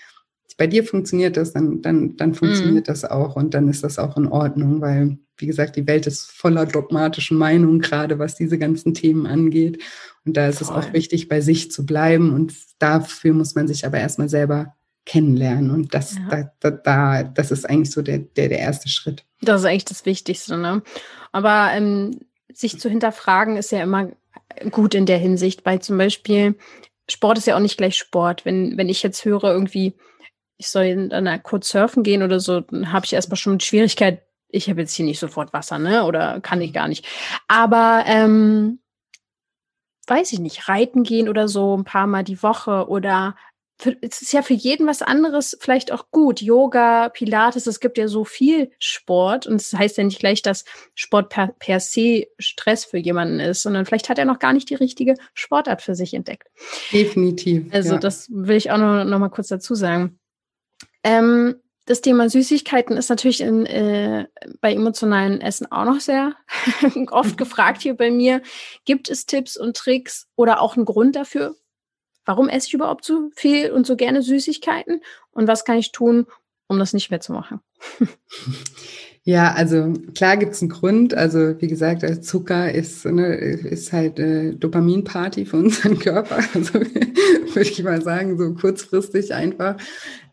bei 0.57 0.67
dir 0.67 0.83
funktioniert 0.83 1.37
das, 1.37 1.53
dann, 1.53 1.81
dann, 1.81 2.17
dann 2.17 2.35
funktioniert 2.35 2.87
mhm. 2.87 2.91
das 2.91 3.05
auch 3.05 3.35
und 3.35 3.53
dann 3.53 3.69
ist 3.69 3.83
das 3.83 3.97
auch 3.97 4.17
in 4.17 4.27
Ordnung, 4.27 4.81
weil, 4.81 5.17
wie 5.37 5.47
gesagt, 5.47 5.77
die 5.77 5.87
Welt 5.87 6.05
ist 6.05 6.29
voller 6.31 6.65
dogmatischen 6.65 7.37
Meinungen, 7.37 7.79
gerade 7.79 8.19
was 8.19 8.35
diese 8.35 8.57
ganzen 8.57 8.93
Themen 8.93 9.25
angeht. 9.25 9.81
Und 10.25 10.35
da 10.35 10.47
ist 10.47 10.59
Voll. 10.59 10.77
es 10.77 10.85
auch 10.85 10.93
wichtig, 10.93 11.29
bei 11.29 11.39
sich 11.39 11.71
zu 11.71 11.85
bleiben 11.85 12.33
und 12.33 12.53
dafür 12.77 13.33
muss 13.33 13.55
man 13.55 13.69
sich 13.69 13.85
aber 13.85 13.99
erstmal 13.99 14.27
selber 14.27 14.75
kennenlernen. 15.05 15.71
Und 15.71 15.93
das, 15.93 16.15
ja. 16.15 16.51
da, 16.59 16.71
da, 16.71 17.23
das 17.23 17.51
ist 17.51 17.67
eigentlich 17.67 17.91
so 17.91 18.01
der, 18.01 18.19
der, 18.19 18.49
der 18.49 18.59
erste 18.59 18.89
Schritt. 18.89 19.25
Das 19.41 19.61
ist 19.61 19.65
eigentlich 19.65 19.85
das 19.85 20.05
Wichtigste, 20.05 20.57
ne? 20.57 20.83
Aber 21.31 21.71
ähm, 21.73 22.19
sich 22.53 22.79
zu 22.79 22.89
hinterfragen 22.89 23.57
ist 23.57 23.71
ja 23.71 23.81
immer 23.81 24.09
gut 24.71 24.95
in 24.95 25.05
der 25.05 25.17
Hinsicht, 25.17 25.65
weil 25.65 25.81
zum 25.81 25.97
Beispiel 25.97 26.55
Sport 27.09 27.37
ist 27.37 27.47
ja 27.47 27.55
auch 27.55 27.61
nicht 27.61 27.77
gleich 27.77 27.97
Sport. 27.97 28.45
Wenn, 28.45 28.77
wenn 28.77 28.89
ich 28.89 29.03
jetzt 29.03 29.25
höre, 29.25 29.45
irgendwie, 29.45 29.95
ich 30.57 30.69
soll 30.69 31.09
dann 31.09 31.43
kurz 31.43 31.69
surfen 31.69 32.03
gehen 32.03 32.23
oder 32.23 32.39
so, 32.39 32.61
dann 32.61 32.91
habe 32.91 33.05
ich 33.05 33.13
erstmal 33.13 33.37
schon 33.37 33.53
eine 33.53 33.61
Schwierigkeit, 33.61 34.23
ich 34.49 34.69
habe 34.69 34.81
jetzt 34.81 34.93
hier 34.93 35.05
nicht 35.05 35.19
sofort 35.19 35.53
Wasser, 35.53 35.77
ne? 35.77 36.05
Oder 36.05 36.41
kann 36.41 36.61
ich 36.61 36.73
gar 36.73 36.87
nicht. 36.87 37.05
Aber 37.47 38.03
ähm, 38.07 38.79
weiß 40.07 40.33
ich 40.33 40.39
nicht, 40.39 40.67
reiten 40.67 41.03
gehen 41.03 41.29
oder 41.29 41.47
so 41.47 41.77
ein 41.77 41.83
paar 41.83 42.07
Mal 42.07 42.23
die 42.23 42.41
Woche 42.41 42.87
oder 42.89 43.35
für, 43.79 43.95
es 44.01 44.21
ist 44.21 44.33
ja 44.33 44.41
für 44.41 44.53
jeden 44.53 44.85
was 44.87 45.01
anderes 45.01 45.57
vielleicht 45.59 45.91
auch 45.91 46.11
gut. 46.11 46.41
Yoga, 46.41 47.09
Pilates, 47.09 47.65
es 47.65 47.79
gibt 47.79 47.97
ja 47.97 48.07
so 48.07 48.25
viel 48.25 48.71
Sport 48.77 49.47
und 49.47 49.55
es 49.55 49.71
das 49.71 49.79
heißt 49.79 49.97
ja 49.97 50.03
nicht 50.03 50.19
gleich, 50.19 50.41
dass 50.41 50.65
Sport 50.95 51.29
per, 51.29 51.47
per 51.59 51.79
se 51.79 52.27
Stress 52.37 52.85
für 52.85 52.97
jemanden 52.97 53.39
ist, 53.39 53.61
sondern 53.61 53.85
vielleicht 53.85 54.09
hat 54.09 54.19
er 54.19 54.25
noch 54.25 54.39
gar 54.39 54.53
nicht 54.53 54.69
die 54.69 54.75
richtige 54.75 55.15
Sportart 55.33 55.81
für 55.81 55.95
sich 55.95 56.13
entdeckt. 56.13 56.49
Definitiv. 56.91 57.73
Also 57.73 57.93
ja. 57.93 57.99
das 57.99 58.27
will 58.29 58.57
ich 58.57 58.69
auch 58.69 58.77
noch, 58.77 59.05
noch 59.05 59.19
mal 59.19 59.29
kurz 59.29 59.47
dazu 59.47 59.75
sagen. 59.75 60.19
Ähm, 61.03 61.55
das 61.85 62.01
Thema 62.01 62.29
Süßigkeiten 62.29 62.97
ist 62.97 63.09
natürlich 63.09 63.41
in, 63.41 63.65
äh, 63.65 64.27
bei 64.61 64.73
emotionalen 64.73 65.41
Essen 65.41 65.71
auch 65.71 65.85
noch 65.85 65.99
sehr 65.99 66.35
oft 67.11 67.37
gefragt 67.37 67.81
hier 67.81 67.95
bei 67.95 68.11
mir. 68.11 68.41
Gibt 68.85 69.09
es 69.09 69.25
Tipps 69.25 69.57
und 69.57 69.75
Tricks 69.75 70.27
oder 70.35 70.61
auch 70.61 70.75
einen 70.75 70.85
Grund 70.85 71.15
dafür, 71.15 71.55
warum 72.29 72.47
esse 72.47 72.67
ich 72.67 72.75
überhaupt 72.75 73.05
so 73.05 73.31
viel 73.35 73.71
und 73.71 73.87
so 73.87 73.95
gerne 73.95 74.21
Süßigkeiten 74.21 75.01
und 75.31 75.47
was 75.47 75.65
kann 75.65 75.79
ich 75.79 75.91
tun, 75.91 76.27
um 76.67 76.77
das 76.77 76.93
nicht 76.93 77.09
mehr 77.09 77.19
zu 77.19 77.33
machen? 77.33 77.59
Ja, 79.23 79.51
also 79.51 79.93
klar 80.15 80.37
gibt 80.37 80.53
es 80.53 80.61
einen 80.61 80.71
Grund. 80.71 81.13
Also 81.13 81.61
wie 81.61 81.67
gesagt, 81.67 82.03
Zucker 82.25 82.71
ist, 82.71 83.05
ne, 83.05 83.35
ist 83.35 83.93
halt 83.93 84.17
äh, 84.17 84.55
Dopaminparty 84.55 85.45
für 85.45 85.57
unseren 85.57 85.99
Körper. 85.99 86.37
Also 86.55 86.73
würde 87.53 87.61
ich 87.61 87.83
mal 87.83 88.01
sagen, 88.01 88.39
so 88.39 88.55
kurzfristig 88.55 89.33
einfach. 89.33 89.75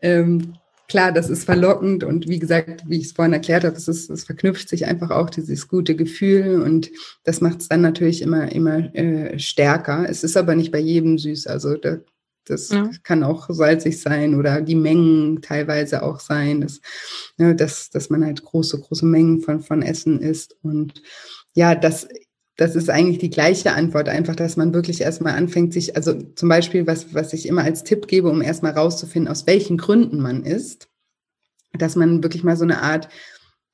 Ähm, 0.01 0.53
klar, 0.87 1.11
das 1.11 1.29
ist 1.29 1.43
verlockend 1.43 2.03
und 2.03 2.27
wie 2.27 2.39
gesagt, 2.39 2.83
wie 2.87 2.97
ich 2.97 3.05
es 3.05 3.11
vorhin 3.11 3.33
erklärt 3.33 3.63
habe, 3.63 3.75
es, 3.75 3.87
ist, 3.87 4.09
es 4.09 4.23
verknüpft 4.23 4.69
sich 4.69 4.85
einfach 4.85 5.11
auch 5.11 5.29
dieses 5.29 5.67
gute 5.67 5.95
Gefühl 5.95 6.61
und 6.61 6.89
das 7.23 7.41
macht 7.41 7.61
es 7.61 7.67
dann 7.67 7.81
natürlich 7.81 8.21
immer, 8.21 8.51
immer 8.51 8.93
äh, 8.95 9.37
stärker. 9.37 10.05
Es 10.09 10.23
ist 10.23 10.37
aber 10.37 10.55
nicht 10.55 10.71
bei 10.71 10.79
jedem 10.79 11.17
süß. 11.17 11.47
Also 11.47 11.75
da, 11.75 11.97
das 12.45 12.69
ja. 12.69 12.89
kann 13.03 13.23
auch 13.23 13.47
salzig 13.49 14.01
sein 14.01 14.35
oder 14.35 14.61
die 14.61 14.75
Mengen 14.75 15.41
teilweise 15.41 16.03
auch 16.03 16.19
sein, 16.19 16.61
dass, 16.61 16.79
ne, 17.37 17.55
dass, 17.55 17.89
dass 17.89 18.09
man 18.09 18.23
halt 18.23 18.43
große, 18.43 18.79
große 18.79 19.05
Mengen 19.05 19.41
von, 19.41 19.61
von 19.61 19.81
Essen 19.81 20.19
isst. 20.19 20.55
Und 20.61 21.01
ja, 21.53 21.75
das 21.75 22.07
das 22.57 22.75
ist 22.75 22.89
eigentlich 22.89 23.19
die 23.19 23.29
gleiche 23.29 23.73
Antwort, 23.73 24.09
einfach, 24.09 24.35
dass 24.35 24.57
man 24.57 24.73
wirklich 24.73 25.01
erstmal 25.01 25.35
anfängt, 25.35 25.73
sich, 25.73 25.95
also 25.95 26.19
zum 26.35 26.49
Beispiel, 26.49 26.87
was, 26.87 27.13
was 27.13 27.33
ich 27.33 27.47
immer 27.47 27.63
als 27.63 27.83
Tipp 27.83 28.07
gebe, 28.07 28.29
um 28.29 28.41
erstmal 28.41 28.73
rauszufinden, 28.73 29.31
aus 29.31 29.45
welchen 29.45 29.77
Gründen 29.77 30.19
man 30.19 30.43
ist, 30.43 30.89
dass 31.77 31.95
man 31.95 32.23
wirklich 32.23 32.43
mal 32.43 32.57
so 32.57 32.63
eine 32.63 32.81
Art 32.81 33.09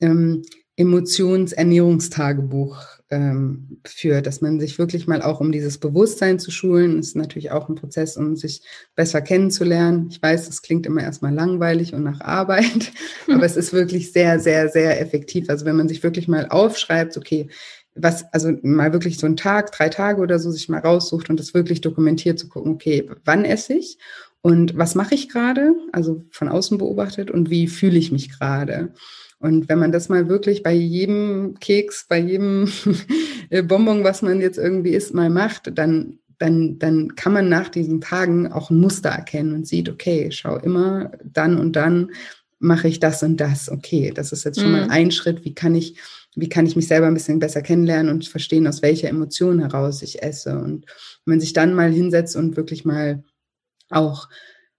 ähm, 0.01 0.43
Emotionsernährungstagebuch 0.75 2.83
ähm, 3.11 3.79
führt, 3.85 4.25
dass 4.25 4.41
man 4.41 4.59
sich 4.59 4.79
wirklich 4.79 5.05
mal 5.07 5.21
auch 5.21 5.39
um 5.39 5.51
dieses 5.51 5.77
Bewusstsein 5.77 6.39
zu 6.39 6.49
schulen, 6.49 6.97
ist 6.99 7.15
natürlich 7.15 7.51
auch 7.51 7.69
ein 7.69 7.75
Prozess, 7.75 8.17
um 8.17 8.35
sich 8.35 8.63
besser 8.95 9.21
kennenzulernen. 9.21 10.07
Ich 10.09 10.19
weiß, 10.21 10.47
das 10.47 10.63
klingt 10.63 10.87
immer 10.87 11.03
erstmal 11.03 11.33
langweilig 11.33 11.93
und 11.93 12.03
nach 12.03 12.21
Arbeit, 12.21 12.91
aber 13.31 13.45
es 13.45 13.55
ist 13.55 13.71
wirklich 13.71 14.11
sehr, 14.11 14.39
sehr, 14.39 14.67
sehr 14.67 14.99
effektiv. 14.99 15.47
Also 15.49 15.65
wenn 15.65 15.77
man 15.77 15.87
sich 15.87 16.01
wirklich 16.01 16.27
mal 16.27 16.47
aufschreibt, 16.49 17.17
okay, 17.17 17.49
was, 17.95 18.25
also 18.33 18.51
mal 18.63 18.93
wirklich 18.93 19.17
so 19.17 19.25
einen 19.25 19.37
Tag, 19.37 19.71
drei 19.71 19.89
Tage 19.89 20.21
oder 20.21 20.39
so 20.39 20.51
sich 20.51 20.69
mal 20.69 20.79
raussucht 20.79 21.29
und 21.29 21.39
das 21.39 21.53
wirklich 21.53 21.81
dokumentiert 21.81 22.39
zu 22.39 22.49
gucken, 22.49 22.73
okay, 22.73 23.09
wann 23.25 23.45
esse 23.45 23.73
ich 23.73 23.97
und 24.41 24.77
was 24.77 24.95
mache 24.95 25.15
ich 25.15 25.29
gerade, 25.29 25.73
also 25.91 26.23
von 26.31 26.49
außen 26.49 26.77
beobachtet 26.77 27.31
und 27.31 27.49
wie 27.49 27.67
fühle 27.67 27.97
ich 27.97 28.11
mich 28.11 28.29
gerade. 28.29 28.93
Und 29.39 29.67
wenn 29.69 29.79
man 29.79 29.91
das 29.91 30.09
mal 30.09 30.29
wirklich 30.29 30.63
bei 30.63 30.73
jedem 30.73 31.55
Keks, 31.59 32.07
bei 32.07 32.17
jedem 32.17 32.71
Bonbon, 33.67 34.03
was 34.03 34.21
man 34.21 34.41
jetzt 34.41 34.57
irgendwie 34.57 34.91
isst, 34.91 35.13
mal 35.13 35.29
macht, 35.29 35.77
dann, 35.77 36.19
dann, 36.39 36.79
dann 36.79 37.15
kann 37.15 37.33
man 37.33 37.49
nach 37.49 37.69
diesen 37.69 38.01
Tagen 38.01 38.51
auch 38.51 38.69
ein 38.69 38.79
Muster 38.79 39.09
erkennen 39.09 39.53
und 39.53 39.67
sieht, 39.67 39.89
okay, 39.89 40.29
schau 40.31 40.57
immer 40.57 41.11
dann 41.23 41.59
und 41.59 41.75
dann 41.75 42.11
mache 42.59 42.87
ich 42.87 42.99
das 42.99 43.21
und 43.21 43.37
das. 43.37 43.69
Okay, 43.69 44.11
das 44.15 44.31
ist 44.31 44.45
jetzt 44.45 44.59
schon 44.59 44.71
mhm. 44.71 44.77
mal 44.77 44.89
ein 44.89 45.11
Schritt. 45.11 45.43
Wie 45.43 45.53
kann 45.53 45.75
ich 45.75 45.97
wie 46.35 46.49
kann 46.49 46.65
ich 46.65 46.75
mich 46.75 46.87
selber 46.87 47.07
ein 47.07 47.13
bisschen 47.13 47.39
besser 47.39 47.61
kennenlernen 47.61 48.11
und 48.11 48.27
verstehen, 48.27 48.67
aus 48.67 48.81
welcher 48.81 49.09
Emotion 49.09 49.59
heraus 49.59 50.01
ich 50.01 50.23
esse. 50.23 50.57
Und 50.57 50.85
wenn 51.25 51.33
man 51.33 51.39
sich 51.39 51.53
dann 51.53 51.73
mal 51.73 51.91
hinsetzt 51.91 52.35
und 52.35 52.57
wirklich 52.57 52.85
mal 52.85 53.23
auch 53.89 54.29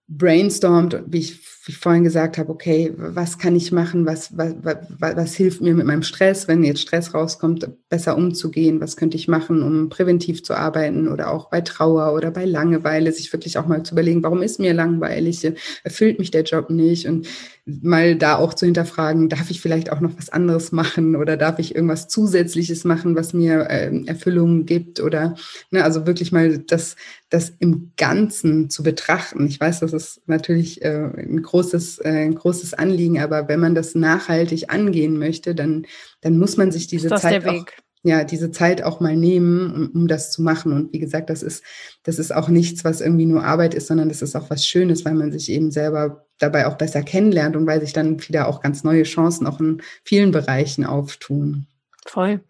brainstormt, 0.07 1.03
wie 1.07 1.19
ich, 1.19 1.39
wie 1.65 1.71
ich 1.71 1.79
vorhin 1.79 2.03
gesagt 2.03 2.37
habe, 2.37 2.51
okay, 2.51 2.93
was 2.95 3.39
kann 3.39 3.55
ich 3.55 3.71
machen, 3.71 4.05
was, 4.05 4.37
was, 4.37 4.53
was, 4.61 4.77
was 4.99 5.33
hilft 5.33 5.61
mir 5.61 5.73
mit 5.73 5.87
meinem 5.87 6.03
Stress, 6.03 6.47
wenn 6.47 6.63
jetzt 6.63 6.81
Stress 6.81 7.15
rauskommt, 7.15 7.67
besser 7.89 8.15
umzugehen, 8.15 8.79
was 8.81 8.97
könnte 8.97 9.17
ich 9.17 9.27
machen, 9.27 9.63
um 9.63 9.89
präventiv 9.89 10.43
zu 10.43 10.53
arbeiten 10.53 11.07
oder 11.07 11.31
auch 11.31 11.49
bei 11.49 11.61
Trauer 11.61 12.13
oder 12.13 12.29
bei 12.29 12.45
Langeweile, 12.45 13.11
sich 13.11 13.33
wirklich 13.33 13.57
auch 13.57 13.65
mal 13.65 13.81
zu 13.81 13.95
überlegen, 13.95 14.21
warum 14.21 14.43
ist 14.43 14.59
mir 14.59 14.75
langweilig, 14.75 15.51
erfüllt 15.83 16.19
mich 16.19 16.29
der 16.29 16.43
Job 16.43 16.69
nicht? 16.69 17.07
Und 17.07 17.27
mal 17.65 18.15
da 18.15 18.35
auch 18.37 18.53
zu 18.53 18.65
hinterfragen, 18.65 19.27
darf 19.27 19.49
ich 19.49 19.59
vielleicht 19.59 19.91
auch 19.91 19.99
noch 19.99 20.15
was 20.17 20.29
anderes 20.29 20.71
machen 20.71 21.15
oder 21.15 21.35
darf 21.35 21.57
ich 21.57 21.73
irgendwas 21.73 22.07
Zusätzliches 22.07 22.83
machen, 22.83 23.15
was 23.15 23.33
mir 23.33 23.67
äh, 23.69 24.05
Erfüllung 24.05 24.65
gibt 24.65 24.99
oder 24.99 25.35
ne, 25.71 25.83
also 25.83 26.05
wirklich 26.05 26.31
mal 26.31 26.59
das, 26.59 26.95
das 27.29 27.51
im 27.57 27.91
Ganzen 27.97 28.69
zu 28.69 28.83
betrachten. 28.83 29.47
Ich 29.47 29.59
weiß, 29.59 29.79
das 29.79 29.93
ist 29.93 30.21
natürlich 30.27 30.83
äh, 30.83 31.09
ein 31.17 31.41
großes, 31.41 31.54
äh, 31.63 32.09
ein 32.09 32.35
großes 32.35 32.73
Anliegen, 32.73 33.19
aber 33.19 33.47
wenn 33.47 33.59
man 33.59 33.75
das 33.75 33.95
nachhaltig 33.95 34.69
angehen 34.69 35.17
möchte, 35.17 35.55
dann, 35.55 35.85
dann 36.21 36.37
muss 36.37 36.57
man 36.57 36.71
sich 36.71 36.87
diese 36.87 37.09
Zeit 37.09 37.45
auch 37.45 37.65
ja, 38.05 38.23
diese 38.23 38.51
Zeit 38.51 38.83
auch 38.83 38.99
mal 38.99 39.15
nehmen, 39.15 39.73
um, 39.73 40.01
um, 40.01 40.07
das 40.07 40.31
zu 40.31 40.43
machen. 40.43 40.73
Und 40.73 40.93
wie 40.93 40.99
gesagt, 40.99 41.31
das 41.31 41.41
ist, 41.41 41.63
das 42.03 42.19
ist 42.19 42.31
auch 42.35 42.49
nichts, 42.49 42.85
was 42.85 43.01
irgendwie 43.01 43.25
nur 43.25 43.43
Arbeit 43.43 43.73
ist, 43.73 43.87
sondern 43.87 44.09
das 44.09 44.21
ist 44.21 44.35
auch 44.35 44.51
was 44.51 44.63
Schönes, 44.63 45.05
weil 45.05 45.15
man 45.15 45.31
sich 45.31 45.49
eben 45.49 45.71
selber 45.71 46.27
dabei 46.37 46.67
auch 46.67 46.75
besser 46.77 47.01
kennenlernt 47.01 47.55
und 47.55 47.65
weil 47.65 47.81
sich 47.81 47.93
dann 47.93 48.21
wieder 48.27 48.47
auch 48.47 48.61
ganz 48.61 48.83
neue 48.83 49.03
Chancen 49.03 49.47
auch 49.47 49.59
in 49.59 49.81
vielen 50.03 50.29
Bereichen 50.29 50.85
auftun. 50.85 51.65
Voll. 52.05 52.41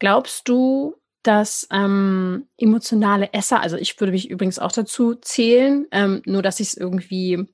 Glaubst 0.00 0.48
du, 0.48 0.96
dass 1.22 1.68
ähm, 1.70 2.48
emotionale 2.58 3.32
Esser, 3.32 3.60
also 3.60 3.76
ich 3.76 4.00
würde 4.00 4.10
mich 4.10 4.28
übrigens 4.28 4.58
auch 4.58 4.72
dazu 4.72 5.14
zählen, 5.14 5.86
ähm, 5.92 6.22
nur 6.24 6.42
dass 6.42 6.58
ich 6.58 6.70
es 6.70 6.76
irgendwie 6.76 7.46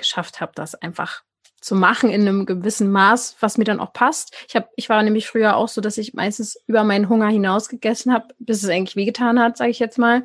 geschafft 0.00 0.40
habe, 0.40 0.52
das 0.54 0.74
einfach 0.74 1.22
zu 1.60 1.74
machen 1.74 2.10
in 2.10 2.22
einem 2.22 2.46
gewissen 2.46 2.90
Maß, 2.90 3.36
was 3.40 3.58
mir 3.58 3.64
dann 3.64 3.80
auch 3.80 3.92
passt. 3.92 4.34
Ich 4.48 4.56
habe, 4.56 4.68
ich 4.76 4.88
war 4.88 5.02
nämlich 5.02 5.26
früher 5.26 5.56
auch 5.56 5.68
so, 5.68 5.80
dass 5.80 5.98
ich 5.98 6.14
meistens 6.14 6.58
über 6.66 6.84
meinen 6.84 7.08
Hunger 7.08 7.28
hinaus 7.28 7.68
gegessen 7.68 8.12
habe, 8.12 8.34
bis 8.38 8.62
es 8.62 8.70
eigentlich 8.70 8.96
wehgetan 8.96 9.38
hat, 9.38 9.58
sage 9.58 9.70
ich 9.70 9.78
jetzt 9.78 9.98
mal. 9.98 10.24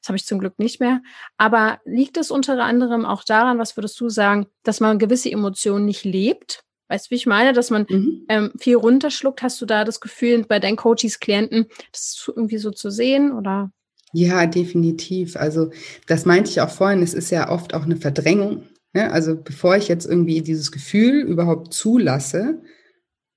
Das 0.00 0.08
habe 0.08 0.16
ich 0.16 0.26
zum 0.26 0.38
Glück 0.38 0.58
nicht 0.58 0.78
mehr. 0.80 1.00
Aber 1.38 1.80
liegt 1.84 2.16
es 2.18 2.30
unter 2.30 2.62
anderem 2.62 3.04
auch 3.04 3.24
daran, 3.24 3.58
was 3.58 3.76
würdest 3.76 3.98
du 4.00 4.08
sagen, 4.08 4.46
dass 4.62 4.80
man 4.80 4.98
gewisse 4.98 5.30
Emotionen 5.30 5.86
nicht 5.86 6.04
lebt? 6.04 6.64
Weißt 6.88 7.06
du, 7.06 7.10
wie 7.10 7.16
ich 7.16 7.26
meine, 7.26 7.52
dass 7.52 7.70
man 7.70 7.86
mhm. 7.88 8.24
ähm, 8.28 8.52
viel 8.58 8.76
runterschluckt? 8.76 9.42
Hast 9.42 9.60
du 9.60 9.66
da 9.66 9.84
das 9.84 10.00
Gefühl 10.00 10.44
bei 10.46 10.58
deinen 10.58 10.76
Coaches, 10.76 11.18
Klienten, 11.18 11.66
das 11.92 12.22
irgendwie 12.26 12.58
so 12.58 12.70
zu 12.70 12.90
sehen 12.90 13.32
oder? 13.32 13.70
Ja, 14.12 14.46
definitiv. 14.46 15.36
Also 15.36 15.70
das 16.06 16.24
meinte 16.24 16.50
ich 16.50 16.60
auch 16.60 16.70
vorhin. 16.70 17.02
Es 17.02 17.12
ist 17.12 17.30
ja 17.30 17.50
oft 17.50 17.74
auch 17.74 17.82
eine 17.82 17.96
Verdrängung 17.96 18.64
ja, 18.98 19.10
also 19.10 19.36
bevor 19.36 19.76
ich 19.76 19.88
jetzt 19.88 20.06
irgendwie 20.06 20.42
dieses 20.42 20.72
Gefühl 20.72 21.22
überhaupt 21.22 21.72
zulasse, 21.72 22.60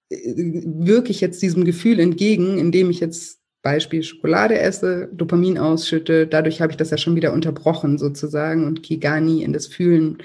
äh, 0.10 0.18
wirke 0.66 1.12
ich 1.12 1.22
jetzt 1.22 1.42
diesem 1.42 1.66
Gefühl 1.66 2.00
entgegen, 2.00 2.58
indem 2.58 2.90
ich 2.90 3.00
jetzt 3.00 3.40
Beispiel 3.62 4.02
Schokolade 4.02 4.60
esse, 4.60 5.08
Dopamin 5.14 5.60
ausschütte, 5.60 6.26
dadurch 6.26 6.62
habe 6.62 6.72
ich 6.72 6.78
das 6.78 6.90
ja 6.90 6.98
schon 6.98 7.16
wieder 7.16 7.32
unterbrochen 7.32 8.00
sozusagen 8.00 8.66
und 8.66 8.82
gehe 8.82 8.98
gar 8.98 9.22
nie 9.22 9.44
in 9.44 9.54
das 9.54 9.68
Fühlen 9.68 10.18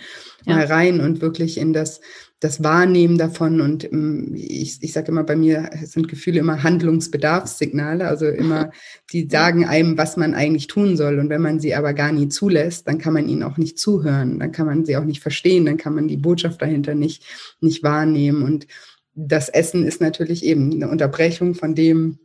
ja. 0.46 0.56
mal 0.56 0.64
rein 0.64 1.00
und 1.00 1.20
wirklich 1.20 1.58
in 1.58 1.74
das 1.74 2.00
das 2.40 2.62
Wahrnehmen 2.62 3.16
davon 3.16 3.62
und 3.62 3.84
ähm, 3.90 4.34
ich, 4.34 4.78
ich 4.82 4.92
sage 4.92 5.08
immer, 5.08 5.24
bei 5.24 5.36
mir 5.36 5.70
sind 5.84 6.08
Gefühle 6.08 6.40
immer 6.40 6.62
Handlungsbedarfssignale, 6.62 8.06
also 8.06 8.26
immer, 8.26 8.72
die 9.12 9.26
sagen 9.30 9.64
einem, 9.64 9.96
was 9.96 10.18
man 10.18 10.34
eigentlich 10.34 10.66
tun 10.66 10.96
soll. 10.96 11.18
Und 11.18 11.30
wenn 11.30 11.40
man 11.40 11.60
sie 11.60 11.74
aber 11.74 11.94
gar 11.94 12.12
nie 12.12 12.28
zulässt, 12.28 12.86
dann 12.88 12.98
kann 12.98 13.14
man 13.14 13.28
ihnen 13.28 13.42
auch 13.42 13.56
nicht 13.56 13.78
zuhören, 13.78 14.38
dann 14.38 14.52
kann 14.52 14.66
man 14.66 14.84
sie 14.84 14.96
auch 14.98 15.04
nicht 15.04 15.22
verstehen, 15.22 15.64
dann 15.64 15.78
kann 15.78 15.94
man 15.94 16.08
die 16.08 16.18
Botschaft 16.18 16.60
dahinter 16.60 16.94
nicht, 16.94 17.24
nicht 17.60 17.82
wahrnehmen. 17.82 18.42
Und 18.42 18.66
das 19.14 19.48
Essen 19.48 19.84
ist 19.84 20.02
natürlich 20.02 20.44
eben 20.44 20.72
eine 20.72 20.90
Unterbrechung 20.90 21.54
von 21.54 21.74
dem, 21.74 22.18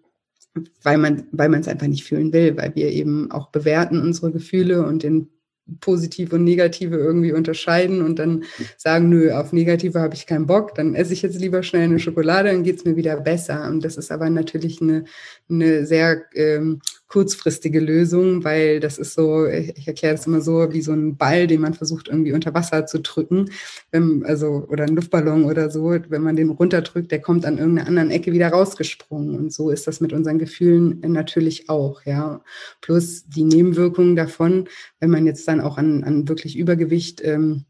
weil 0.83 0.97
man, 0.97 1.23
weil 1.31 1.47
man 1.47 1.61
es 1.61 1.69
einfach 1.69 1.87
nicht 1.87 2.03
fühlen 2.03 2.33
will, 2.33 2.57
weil 2.57 2.75
wir 2.75 2.89
eben 2.89 3.31
auch 3.31 3.47
bewerten 3.47 4.01
unsere 4.01 4.33
Gefühle 4.33 4.85
und 4.85 5.05
in 5.05 5.29
positive 5.79 6.35
und 6.35 6.43
negative 6.43 6.97
irgendwie 6.97 7.31
unterscheiden 7.31 8.01
und 8.01 8.19
dann 8.19 8.43
sagen, 8.77 9.09
nö, 9.09 9.31
auf 9.31 9.53
negative 9.53 9.99
habe 9.99 10.15
ich 10.15 10.25
keinen 10.25 10.47
Bock, 10.47 10.75
dann 10.75 10.95
esse 10.95 11.13
ich 11.13 11.21
jetzt 11.21 11.39
lieber 11.39 11.63
schnell 11.63 11.83
eine 11.83 11.99
Schokolade, 11.99 12.49
dann 12.49 12.63
geht 12.63 12.77
es 12.77 12.85
mir 12.85 12.95
wieder 12.95 13.15
besser. 13.17 13.67
Und 13.69 13.85
das 13.85 13.97
ist 13.97 14.11
aber 14.11 14.29
natürlich 14.29 14.81
eine, 14.81 15.05
eine 15.49 15.85
sehr 15.85 16.23
ähm, 16.33 16.81
kurzfristige 17.11 17.81
Lösung, 17.81 18.45
weil 18.45 18.79
das 18.79 18.97
ist 18.97 19.15
so, 19.15 19.45
ich 19.45 19.85
erkläre 19.85 20.15
das 20.15 20.27
immer 20.27 20.39
so, 20.39 20.71
wie 20.71 20.81
so 20.81 20.93
ein 20.93 21.17
Ball, 21.17 21.45
den 21.45 21.59
man 21.59 21.73
versucht 21.73 22.07
irgendwie 22.07 22.31
unter 22.31 22.53
Wasser 22.53 22.85
zu 22.85 23.01
drücken, 23.01 23.51
wenn, 23.91 24.23
also 24.25 24.65
oder 24.69 24.85
ein 24.85 24.95
Luftballon 24.95 25.43
oder 25.43 25.69
so, 25.69 25.89
wenn 26.07 26.21
man 26.21 26.37
den 26.37 26.49
runterdrückt, 26.49 27.11
der 27.11 27.19
kommt 27.19 27.45
an 27.45 27.57
irgendeiner 27.57 27.89
anderen 27.89 28.11
Ecke 28.11 28.31
wieder 28.31 28.47
rausgesprungen 28.47 29.35
und 29.35 29.51
so 29.51 29.71
ist 29.71 29.87
das 29.87 29.99
mit 29.99 30.13
unseren 30.13 30.39
Gefühlen 30.39 31.01
natürlich 31.05 31.69
auch, 31.69 32.05
ja. 32.05 32.41
Plus 32.79 33.25
die 33.27 33.43
Nebenwirkungen 33.43 34.15
davon, 34.15 34.69
wenn 35.01 35.09
man 35.09 35.25
jetzt 35.25 35.45
dann 35.49 35.59
auch 35.59 35.77
an, 35.77 36.05
an 36.05 36.29
wirklich 36.29 36.57
Übergewicht 36.57 37.21
ähm, 37.25 37.65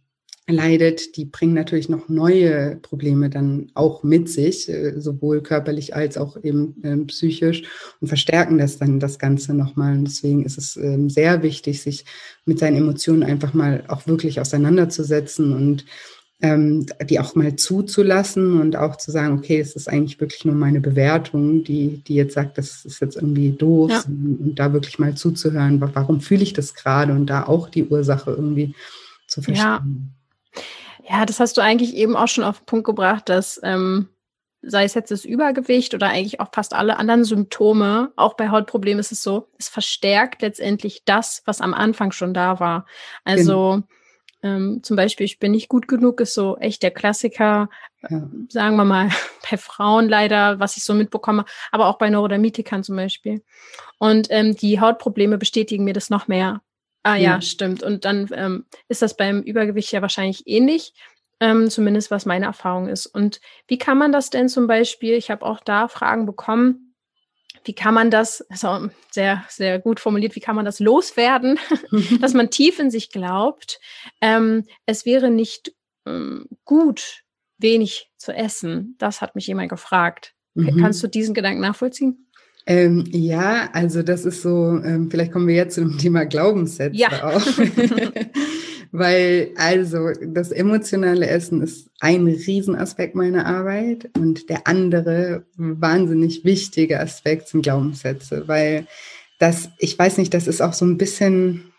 leidet, 0.52 1.16
die 1.18 1.26
bringen 1.26 1.54
natürlich 1.54 1.90
noch 1.90 2.10
neue 2.10 2.78
Probleme 2.78 3.30
dann 3.30 3.72
auch 3.74 4.04
mit 4.04 4.30
sich, 4.30 4.70
äh, 4.70 5.00
sowohl 5.00 5.42
körperlich 5.42 5.96
als 5.96 6.18
auch 6.18 6.38
eben 6.44 6.76
ähm, 6.84 7.08
psychisch 7.08 7.64
und 8.00 8.08
verstärken 8.08 8.58
das 8.58 8.78
dann 8.78 9.00
das 9.00 9.20
Ganze 9.20 9.54
nochmal. 9.54 9.94
Und 9.94 10.06
deswegen 10.06 10.46
ist 10.46 10.58
es 10.58 10.78
ähm, 10.78 11.10
sehr 11.10 11.44
wichtig, 11.44 11.82
sich 11.82 12.06
mit 12.46 12.60
seinen 12.60 12.78
Emotionen 12.78 13.24
einfach 13.24 13.54
mal 13.54 13.84
auch 13.88 14.08
wirklich 14.08 14.40
auseinanderzusetzen 14.40 15.54
und 15.56 15.86
ähm, 16.42 16.88
die 17.08 17.20
auch 17.20 17.36
mal 17.36 17.56
zuzulassen 17.56 18.60
und 18.60 18.76
auch 18.76 18.96
zu 18.96 19.12
sagen, 19.12 19.38
okay, 19.38 19.60
es 19.60 19.76
ist 19.76 19.88
eigentlich 19.88 20.20
wirklich 20.20 20.44
nur 20.44 20.56
meine 20.56 20.82
Bewertung, 20.82 21.64
die, 21.64 22.04
die 22.08 22.16
jetzt 22.16 22.34
sagt, 22.34 22.58
das 22.58 22.84
ist 22.84 23.00
jetzt 23.00 23.16
irgendwie 23.16 23.52
doof 23.52 23.92
ja. 23.92 24.04
und 24.08 24.56
da 24.56 24.74
wirklich 24.74 24.98
mal 24.98 25.14
zuzuhören, 25.14 25.80
warum 25.80 26.20
fühle 26.20 26.44
ich 26.44 26.54
das 26.54 26.74
gerade 26.74 27.14
und 27.14 27.28
da 27.28 27.44
auch 27.46 27.70
die 27.70 27.86
Ursache 27.86 28.32
irgendwie 28.32 28.74
zu 29.28 29.42
verstehen. 29.42 29.66
Ja. 29.66 29.86
Ja, 31.10 31.26
das 31.26 31.40
hast 31.40 31.58
du 31.58 31.62
eigentlich 31.62 31.96
eben 31.96 32.16
auch 32.16 32.28
schon 32.28 32.44
auf 32.44 32.60
den 32.60 32.66
Punkt 32.66 32.86
gebracht, 32.86 33.30
dass 33.30 33.60
ähm, 33.64 34.10
sei 34.62 34.84
es 34.84 34.94
jetzt 34.94 35.12
das 35.12 35.26
Übergewicht 35.26 35.94
oder 35.94 36.08
eigentlich 36.08 36.40
auch 36.40 36.50
fast 36.54 36.74
alle 36.74 36.98
anderen 36.98 37.24
Symptome, 37.24 38.12
auch 38.16 38.36
bei 38.36 38.50
Hautproblemen 38.50 39.00
ist 39.00 39.12
es 39.12 39.24
so, 39.24 39.48
es 39.58 39.68
verstärkt 39.68 40.42
letztendlich 40.42 41.04
das, 41.06 41.42
was 41.46 41.62
am 41.62 41.74
Anfang 41.74 42.12
schon 42.12 42.34
da 42.34 42.60
war. 42.60 42.86
Also 43.24 43.82
genau. 44.44 44.56
ähm, 44.56 44.84
zum 44.84 44.96
Beispiel, 44.96 45.26
ich 45.26 45.40
bin 45.40 45.52
nicht 45.52 45.68
gut 45.68 45.88
genug, 45.88 46.22
ist 46.22 46.36
so 46.36 46.58
echt 46.58 46.84
der 46.84 46.92
Klassiker, 46.92 47.70
ja. 48.08 48.30
sagen 48.50 48.76
wir 48.76 48.86
mal, 48.86 49.10
bei 49.50 49.58
Frauen 49.58 50.08
leider, 50.08 50.60
was 50.60 50.78
ich 50.78 50.84
so 50.84 50.94
mitbekomme, 50.94 51.46
aber 51.72 51.88
auch 51.88 51.98
bei 51.98 52.12
Neurodermitikern 52.12 52.84
zum 52.84 52.96
Beispiel. 52.98 53.42
Und 53.98 54.28
ähm, 54.30 54.56
die 54.56 54.80
Hautprobleme 54.80 55.40
bestätigen 55.40 55.86
mir 55.86 55.94
das 55.94 56.12
noch 56.12 56.28
mehr. 56.28 56.62
Ah 57.04 57.16
ja, 57.16 57.36
ja, 57.36 57.42
stimmt. 57.42 57.84
Und 57.84 58.06
dann 58.06 58.30
ähm, 58.34 58.66
ist 58.88 59.02
das 59.02 59.18
beim 59.18 59.42
Übergewicht 59.42 59.92
ja 59.92 60.02
wahrscheinlich 60.02 60.44
ähnlich, 60.46 60.94
ähm, 61.40 61.70
zumindest 61.70 62.12
was 62.12 62.26
meine 62.26 62.46
Erfahrung 62.46 62.88
ist. 62.88 63.08
Und 63.08 63.42
wie 63.68 63.78
kann 63.78 63.98
man 63.98 64.12
das 64.12 64.30
denn 64.30 64.50
zum 64.50 64.68
Beispiel, 64.68 65.14
ich 65.16 65.32
habe 65.32 65.46
auch 65.46 65.60
da 65.60 65.88
Fragen 65.88 66.26
bekommen, 66.26 66.96
wie 67.64 67.74
kann 67.74 67.94
man 67.94 68.10
das, 68.12 68.42
also 68.50 68.90
sehr, 69.12 69.44
sehr 69.50 69.80
gut 69.80 70.00
formuliert, 70.00 70.36
wie 70.36 70.40
kann 70.40 70.56
man 70.56 70.66
das 70.66 70.80
loswerden, 70.80 71.60
dass 72.22 72.34
man 72.34 72.50
tief 72.50 72.80
in 72.80 72.92
sich 72.92 73.12
glaubt, 73.12 73.80
ähm, 74.20 74.66
es 74.86 75.06
wäre 75.06 75.30
nicht 75.30 75.74
ähm, 76.06 76.48
gut, 76.66 77.24
wenig 77.58 78.12
zu 78.18 78.34
essen. 78.34 78.96
Das 78.98 79.22
hat 79.22 79.36
mich 79.36 79.48
jemand 79.48 79.70
gefragt. 79.70 80.34
Mhm. 80.54 80.82
Kannst 80.82 81.02
du 81.04 81.08
diesen 81.08 81.34
Gedanken 81.34 81.62
nachvollziehen? 81.62 82.28
Ähm, 82.66 83.06
ja, 83.10 83.70
also 83.74 84.04
das 84.04 84.26
ist 84.26 84.42
so, 84.42 84.80
ähm, 84.84 85.10
vielleicht 85.10 85.32
kommen 85.32 85.48
wir 85.48 85.56
jetzt 85.56 85.76
zu 85.76 85.82
dem 85.82 85.98
Thema 85.98 86.26
Glaubenssätze 86.26 86.98
ja. 86.98 87.10
auch. 87.24 87.46
Weil 88.94 89.52
also 89.56 90.10
das 90.26 90.52
emotionale 90.52 91.28
Essen 91.28 91.62
ist 91.62 91.90
ein 92.02 92.28
Riesenaspekt 92.28 93.16
meiner 93.16 93.46
Arbeit 93.46 94.10
und 94.18 94.50
der 94.50 94.68
andere 94.68 95.46
wahnsinnig 95.56 96.44
wichtige 96.44 97.00
Aspekt 97.00 97.48
sind 97.48 97.62
Glaubenssätze, 97.62 98.44
weil 98.48 98.86
das, 99.40 99.70
ich 99.78 99.98
weiß 99.98 100.18
nicht, 100.18 100.34
das 100.34 100.46
ist 100.46 100.62
auch 100.62 100.74
so 100.74 100.84
ein 100.84 100.98
bisschen 100.98 101.71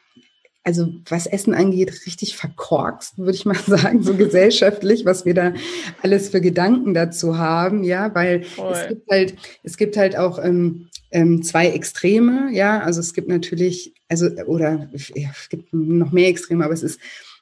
also 0.65 0.89
was 1.07 1.27
Essen 1.27 1.55
angeht, 1.55 2.07
richtig 2.07 2.37
verkorkst, 2.37 3.19
würde 3.19 3.33
ich 3.33 3.45
mal 3.45 3.57
sagen, 3.67 4.03
so 4.03 4.15
gesellschaftlich, 4.15 5.05
was 5.05 5.25
wir 5.25 5.35
da 5.35 5.55
alles 6.03 6.29
für 6.29 6.41
Gedanken 6.41 6.95
dazu 6.95 7.39
haben, 7.39 7.83
ja, 7.83 8.15
weil 8.15 8.45
Voll. 8.45 8.73
es 8.73 8.89
gibt 8.89 9.11
halt, 9.11 9.35
es 9.63 9.77
gibt 9.77 9.97
halt 9.97 10.17
auch 10.17 10.43
ähm, 10.43 10.89
ähm, 11.11 11.43
zwei 11.43 11.69
Extreme, 11.69 12.51
ja, 12.53 12.81
also 12.81 13.01
es 13.01 13.13
gibt 13.15 13.29
natürlich, 13.29 13.95
also 14.09 14.27
oder 14.47 14.89
ja, 15.15 15.31
es 15.31 15.49
gibt 15.49 15.73
noch 15.73 16.13
mehr 16.13 16.29
Extreme, 16.29 16.65
aber 16.65 16.75
es 16.75 16.83
ist, 16.83 17.01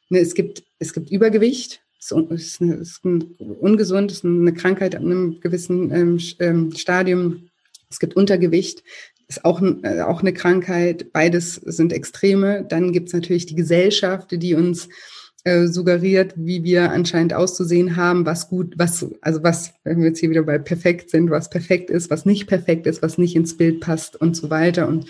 ne, 0.09 0.19
es 0.19 0.35
gibt, 0.35 0.65
es 0.79 0.93
gibt 0.93 1.11
Übergewicht, 1.11 1.83
es 1.99 2.13
ist, 2.13 2.63
eine, 2.63 2.75
es 2.77 2.93
ist 2.93 3.05
ein 3.05 3.23
ungesund, 3.61 4.11
es 4.11 4.19
ist 4.19 4.25
eine 4.25 4.55
Krankheit 4.55 4.97
an 4.97 5.05
einem 5.05 5.41
gewissen 5.41 5.93
ähm, 5.95 6.19
ähm 6.39 6.73
Stadium. 6.75 7.51
Es 7.91 7.99
gibt 7.99 8.17
Untergewicht, 8.17 8.83
ist 9.31 9.45
auch, 9.45 9.63
äh, 9.63 10.01
auch 10.03 10.21
eine 10.21 10.35
Krankheit. 10.35 11.13
Beides 11.13 11.55
sind 11.55 11.93
Extreme. 11.93 12.67
Dann 12.69 12.93
gibt 12.93 13.09
es 13.09 13.15
natürlich 13.15 13.47
die 13.47 13.55
Gesellschaft, 13.55 14.33
die 14.33 14.55
uns 14.55 14.89
äh, 15.45 15.69
suggeriert, 15.69 16.35
wie 16.37 16.65
wir 16.65 16.91
anscheinend 16.91 17.33
auszusehen 17.33 17.97
haben, 17.97 18.27
was 18.27 18.49
gut, 18.49 18.75
was, 18.77 19.07
also 19.23 19.43
was, 19.43 19.73
wenn 19.85 20.01
wir 20.01 20.09
jetzt 20.09 20.19
hier 20.19 20.31
wieder 20.31 20.43
bei 20.43 20.59
perfekt 20.59 21.11
sind, 21.11 21.31
was 21.31 21.49
perfekt 21.49 21.89
ist, 21.89 22.11
was 22.11 22.27
nicht 22.27 22.47
perfekt 22.47 22.87
ist, 22.87 23.03
was 23.03 23.17
nicht 23.17 23.37
ins 23.37 23.57
Bild 23.57 23.81
passt 23.81 24.21
und 24.21 24.37
so 24.37 24.51
weiter. 24.51 24.87
Und 24.89 25.07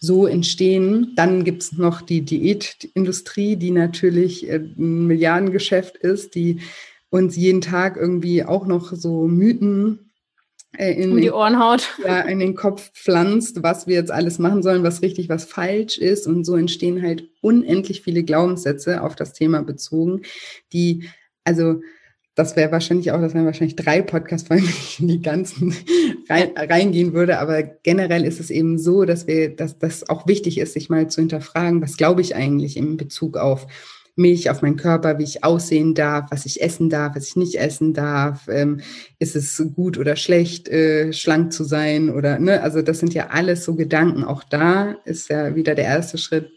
so 0.00 0.26
entstehen. 0.26 1.12
Dann 1.16 1.44
gibt 1.44 1.62
es 1.62 1.72
noch 1.72 2.02
die 2.02 2.22
Diätindustrie, 2.22 3.56
die 3.56 3.70
natürlich 3.70 4.48
äh, 4.48 4.56
ein 4.56 5.06
Milliardengeschäft 5.06 5.96
ist, 5.96 6.34
die 6.34 6.60
uns 7.10 7.36
jeden 7.36 7.60
Tag 7.60 7.96
irgendwie 7.96 8.44
auch 8.44 8.66
noch 8.66 8.92
so 8.92 9.26
Mythen 9.26 10.10
in 10.78 11.12
um 11.12 11.20
die 11.20 11.30
Ohren 11.30 11.58
haut. 11.58 11.88
Ja, 12.04 12.20
in 12.20 12.38
den 12.38 12.54
Kopf 12.54 12.92
pflanzt, 12.92 13.62
was 13.62 13.86
wir 13.86 13.94
jetzt 13.94 14.10
alles 14.10 14.38
machen 14.38 14.62
sollen, 14.62 14.82
was 14.82 15.02
richtig, 15.02 15.28
was 15.28 15.44
falsch 15.44 15.98
ist. 15.98 16.26
Und 16.26 16.44
so 16.44 16.56
entstehen 16.56 17.02
halt 17.02 17.28
unendlich 17.40 18.02
viele 18.02 18.24
Glaubenssätze 18.24 19.02
auf 19.02 19.14
das 19.14 19.32
Thema 19.32 19.62
bezogen, 19.62 20.22
die, 20.72 21.08
also 21.44 21.80
das 22.34 22.56
wäre 22.56 22.72
wahrscheinlich 22.72 23.12
auch, 23.12 23.20
das 23.20 23.34
wären 23.34 23.46
wahrscheinlich 23.46 23.76
drei 23.76 24.02
Podcast-Folgen, 24.02 24.68
in 24.98 25.08
die 25.08 25.22
ganzen 25.22 25.74
rein, 26.28 26.50
reingehen 26.56 27.12
würde. 27.12 27.38
Aber 27.38 27.62
generell 27.62 28.24
ist 28.24 28.40
es 28.40 28.50
eben 28.50 28.78
so, 28.78 29.04
dass 29.04 29.26
wir, 29.26 29.54
dass 29.54 29.78
das 29.78 30.08
auch 30.08 30.26
wichtig 30.26 30.58
ist, 30.58 30.72
sich 30.72 30.90
mal 30.90 31.08
zu 31.08 31.20
hinterfragen, 31.20 31.80
was 31.80 31.96
glaube 31.96 32.22
ich 32.22 32.34
eigentlich 32.34 32.76
in 32.76 32.96
Bezug 32.96 33.36
auf 33.36 33.66
mich, 34.16 34.50
auf 34.50 34.62
meinen 34.62 34.76
Körper, 34.76 35.18
wie 35.18 35.24
ich 35.24 35.42
aussehen 35.42 35.94
darf, 35.94 36.30
was 36.30 36.46
ich 36.46 36.62
essen 36.62 36.88
darf, 36.88 37.16
was 37.16 37.28
ich 37.28 37.36
nicht 37.36 37.56
essen 37.56 37.94
darf. 37.94 38.48
Ähm, 38.48 38.80
ist 39.18 39.34
es 39.34 39.62
gut 39.74 39.98
oder 39.98 40.16
schlecht, 40.16 40.68
äh, 40.68 41.12
schlank 41.12 41.52
zu 41.52 41.64
sein 41.64 42.10
oder 42.10 42.38
ne? 42.38 42.62
Also 42.62 42.82
das 42.82 43.00
sind 43.00 43.14
ja 43.14 43.28
alles 43.28 43.64
so 43.64 43.74
Gedanken. 43.74 44.24
Auch 44.24 44.44
da 44.44 44.92
ist 45.04 45.30
ja 45.30 45.54
wieder 45.56 45.74
der 45.74 45.86
erste 45.86 46.18
Schritt, 46.18 46.50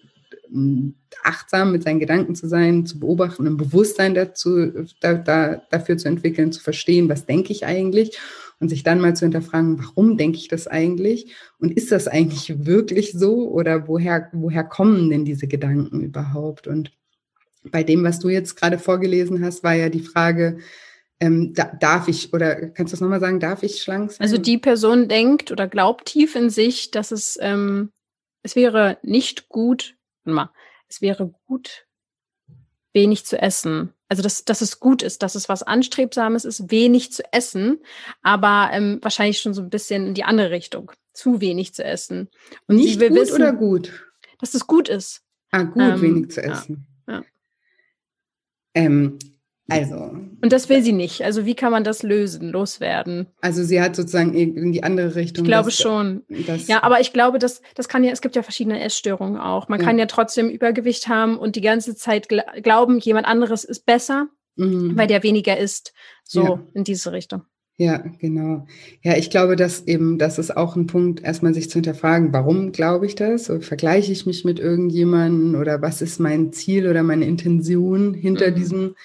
achtsam 1.24 1.72
mit 1.72 1.84
seinen 1.84 2.00
Gedanken 2.00 2.36
zu 2.36 2.48
sein, 2.48 2.86
zu 2.86 3.00
beobachten, 3.00 3.48
ein 3.48 3.58
Bewusstsein 3.58 4.14
dazu, 4.14 4.86
da, 5.02 5.16
da, 5.16 5.62
dafür 5.70 5.98
zu 5.98 6.08
entwickeln, 6.08 6.52
zu 6.52 6.62
verstehen, 6.62 7.10
was 7.10 7.26
denke 7.26 7.52
ich 7.52 7.66
eigentlich 7.66 8.18
und 8.60 8.70
sich 8.70 8.84
dann 8.84 9.02
mal 9.02 9.16
zu 9.16 9.26
hinterfragen, 9.26 9.80
warum 9.80 10.18
denke 10.18 10.38
ich 10.38 10.48
das 10.48 10.68
eigentlich 10.68 11.36
und 11.60 11.72
ist 11.72 11.92
das 11.92 12.08
eigentlich 12.08 12.66
wirklich 12.66 13.12
so 13.12 13.50
oder 13.50 13.88
woher, 13.88 14.30
woher 14.32 14.64
kommen 14.64 15.10
denn 15.10 15.26
diese 15.26 15.48
Gedanken 15.48 16.02
überhaupt? 16.02 16.68
Und 16.68 16.92
bei 17.72 17.84
dem, 17.84 18.04
was 18.04 18.20
du 18.20 18.30
jetzt 18.30 18.56
gerade 18.56 18.80
vorgelesen 18.80 19.44
hast, 19.44 19.64
war 19.64 19.74
ja 19.74 19.90
die 19.90 20.02
Frage, 20.02 20.60
ähm, 21.20 21.54
da, 21.54 21.66
darf 21.80 22.08
ich, 22.08 22.34
oder 22.34 22.56
kannst 22.70 22.92
du 22.92 22.96
das 22.96 23.02
nochmal 23.02 23.20
sagen, 23.20 23.40
darf 23.40 23.64
ich 23.64 23.82
schlank 23.82 24.12
sein? 24.12 24.22
Also 24.22 24.38
die 24.38 24.58
Person 24.58 25.08
denkt 25.08 25.52
oder 25.52 25.68
glaubt 25.68 26.06
tief 26.06 26.36
in 26.36 26.50
sich, 26.50 26.92
dass 26.92 27.12
es, 27.12 27.38
ähm, 27.42 27.92
es 28.44 28.56
wäre 28.56 28.98
nicht 29.02 29.50
gut, 29.50 29.96
mal, 30.26 30.52
es 30.88 31.02
wäre 31.02 31.34
gut, 31.48 31.88
wenig 32.94 33.26
zu 33.26 33.42
essen. 33.42 33.94
Also 34.10 34.24
dass, 34.24 34.46
dass 34.46 34.62
es 34.62 34.80
gut 34.80 35.04
ist, 35.04 35.22
dass 35.22 35.36
es 35.36 35.50
was 35.50 35.64
Anstrebsames 35.64 36.46
ist, 36.46 36.72
wenig 36.72 37.12
zu 37.12 37.24
essen, 37.34 37.80
aber 38.22 38.70
ähm, 38.72 39.00
wahrscheinlich 39.02 39.40
schon 39.40 39.54
so 39.54 39.62
ein 39.62 39.70
bisschen 39.70 40.08
in 40.08 40.14
die 40.14 40.24
andere 40.24 40.52
Richtung, 40.52 40.92
zu 41.14 41.42
wenig 41.42 41.74
zu 41.74 41.84
essen. 41.84 42.30
Und 42.68 42.78
nicht 42.78 43.00
gut 43.00 43.14
wissen, 43.16 43.36
oder 43.36 43.54
gut? 43.54 44.06
Dass 44.40 44.54
es 44.54 44.68
gut 44.68 44.88
ist. 44.88 45.24
Ah, 45.52 45.64
gut, 45.64 45.82
ähm, 45.82 46.02
wenig 46.02 46.32
zu 46.32 46.42
essen. 46.42 46.88
Ja, 47.08 47.16
ja. 47.16 47.24
Ähm, 48.78 49.18
also. 49.70 49.96
Und 49.96 50.54
das 50.54 50.70
will 50.70 50.82
sie 50.82 50.94
nicht. 50.94 51.24
Also 51.24 51.46
wie 51.46 51.56
kann 51.56 51.72
man 51.72 51.84
das 51.84 52.02
lösen, 52.02 52.52
loswerden? 52.52 53.28
Also 53.42 53.64
sie 53.64 53.82
hat 53.82 53.98
sozusagen 53.98 54.34
in 54.34 54.72
die 54.72 54.84
andere 54.84 55.16
Richtung. 55.16 55.44
Ich 55.44 55.50
glaube 55.50 55.70
dass, 55.70 55.78
schon. 55.78 56.24
Dass 56.46 56.68
ja, 56.68 56.84
aber 56.84 57.02
ich 57.02 57.12
glaube, 57.12 57.38
dass 57.38 57.62
das 57.76 57.90
kann 57.90 58.04
ja, 58.04 58.12
es 58.12 58.22
gibt 58.22 58.36
ja 58.38 58.44
verschiedene 58.44 58.82
Essstörungen 58.82 59.38
auch. 59.38 59.68
Man 59.68 59.80
ja. 59.80 59.86
kann 59.86 60.00
ja 60.00 60.06
trotzdem 60.06 60.50
Übergewicht 60.50 61.10
haben 61.10 61.38
und 61.38 61.58
die 61.58 61.62
ganze 61.62 61.96
Zeit 61.96 62.30
gl 62.30 62.44
glauben, 62.62 63.00
jemand 63.00 63.28
anderes 63.28 63.66
ist 63.66 63.86
besser, 63.86 64.28
mhm. 64.56 64.96
weil 64.96 65.08
der 65.08 65.24
weniger 65.24 65.58
isst. 65.58 65.94
So 66.24 66.44
ja. 66.44 66.64
in 66.74 66.86
diese 66.86 67.12
Richtung. 67.12 67.42
Ja, 67.80 68.04
genau. 68.20 68.66
Ja, 69.04 69.18
ich 69.18 69.30
glaube, 69.30 69.56
dass 69.56 69.86
eben, 69.86 70.18
das 70.18 70.40
ist 70.40 70.58
auch 70.58 70.76
ein 70.76 70.88
Punkt, 70.88 71.24
erstmal 71.24 71.54
sich 71.54 71.70
zu 71.70 71.76
hinterfragen, 71.76 72.34
warum 72.34 72.72
glaube 72.72 73.06
ich 73.06 73.14
das? 73.14 73.52
Oder 73.52 73.62
vergleiche 73.62 74.12
ich 74.12 74.26
mich 74.26 74.44
mit 74.44 74.58
irgendjemandem 74.58 75.60
oder 75.60 75.80
was 75.80 76.02
ist 76.02 76.20
mein 76.20 76.52
Ziel 76.52 76.88
oder 76.90 77.04
meine 77.04 77.26
Intention 77.26 78.16
hinter 78.16 78.50
mhm. 78.50 78.56
diesem 78.56 78.96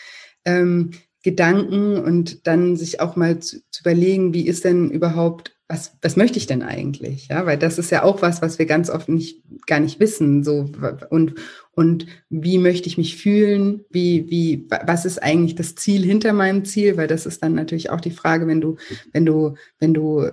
ähm, 0.47 0.93
Gedanken 1.23 1.99
und 1.99 2.47
dann 2.47 2.77
sich 2.77 3.01
auch 3.01 3.15
mal 3.15 3.41
zu, 3.41 3.59
zu 3.71 3.83
überlegen, 3.83 4.33
wie 4.33 4.47
ist 4.47 4.65
denn 4.65 4.91
überhaupt 4.91 5.55
was, 5.73 5.97
was 6.03 6.17
möchte 6.17 6.39
ich 6.39 6.47
denn 6.47 6.63
eigentlich? 6.63 7.29
Ja, 7.29 7.47
weil 7.47 7.57
das 7.57 7.79
ist 7.79 7.91
ja 7.91 8.03
auch 8.03 8.21
was, 8.21 8.43
was 8.43 8.59
wir 8.59 8.67
ganz 8.67 8.91
oft 8.91 9.09
nicht, 9.09 9.41
gar 9.67 9.81
nicht 9.81 10.01
wissen. 10.01 10.45
So, 10.45 10.71
und, 11.09 11.35
und 11.71 12.07
wie 12.29 12.59
möchte 12.59 12.89
ich 12.89 12.99
mich 12.99 13.17
fühlen? 13.17 13.83
Wie, 13.89 14.29
wie, 14.29 14.67
was 14.85 15.07
ist 15.07 15.23
eigentlich 15.23 15.55
das 15.55 15.75
Ziel 15.75 16.03
hinter 16.03 16.35
meinem 16.35 16.67
Ziel? 16.67 16.99
Weil 16.99 17.07
das 17.07 17.25
ist 17.25 17.43
dann 17.43 17.55
natürlich 17.55 17.89
auch 17.89 18.03
die 18.03 18.11
Frage, 18.11 18.47
wenn 18.47 18.61
du, 18.61 18.77
wenn 19.15 19.25
du, 19.25 19.55
wenn 19.79 19.95
du, 19.95 20.27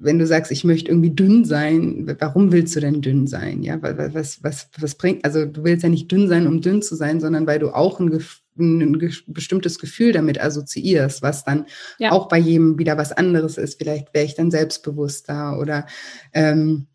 wenn 0.00 0.18
du 0.18 0.26
sagst, 0.26 0.50
ich 0.50 0.64
möchte 0.64 0.90
irgendwie 0.90 1.14
dünn 1.14 1.44
sein, 1.44 2.16
warum 2.18 2.50
willst 2.50 2.74
du 2.74 2.80
denn 2.80 3.00
dünn 3.00 3.28
sein? 3.28 3.62
Ja, 3.62 3.78
was, 3.80 4.42
was, 4.42 4.70
was 4.76 4.94
bringt, 4.96 5.24
also 5.24 5.46
du 5.46 5.62
willst 5.62 5.84
ja 5.84 5.88
nicht 5.88 6.10
dünn 6.10 6.26
sein, 6.26 6.48
um 6.48 6.60
dünn 6.60 6.82
zu 6.82 6.96
sein, 6.96 7.20
sondern 7.20 7.46
weil 7.46 7.60
du 7.60 7.70
auch 7.70 8.00
ein 8.00 8.10
Gefühl 8.10 8.40
ein 8.60 9.12
bestimmtes 9.26 9.78
Gefühl 9.78 10.12
damit 10.12 10.40
assoziierst, 10.40 11.22
was 11.22 11.44
dann 11.44 11.66
ja. 11.98 12.12
auch 12.12 12.28
bei 12.28 12.38
jedem 12.38 12.78
wieder 12.78 12.96
was 12.96 13.12
anderes 13.12 13.58
ist. 13.58 13.78
Vielleicht 13.78 14.14
wäre 14.14 14.24
ich 14.24 14.34
dann 14.34 14.50
selbstbewusster 14.50 15.58
oder 15.58 15.86
ähm, 16.32 16.86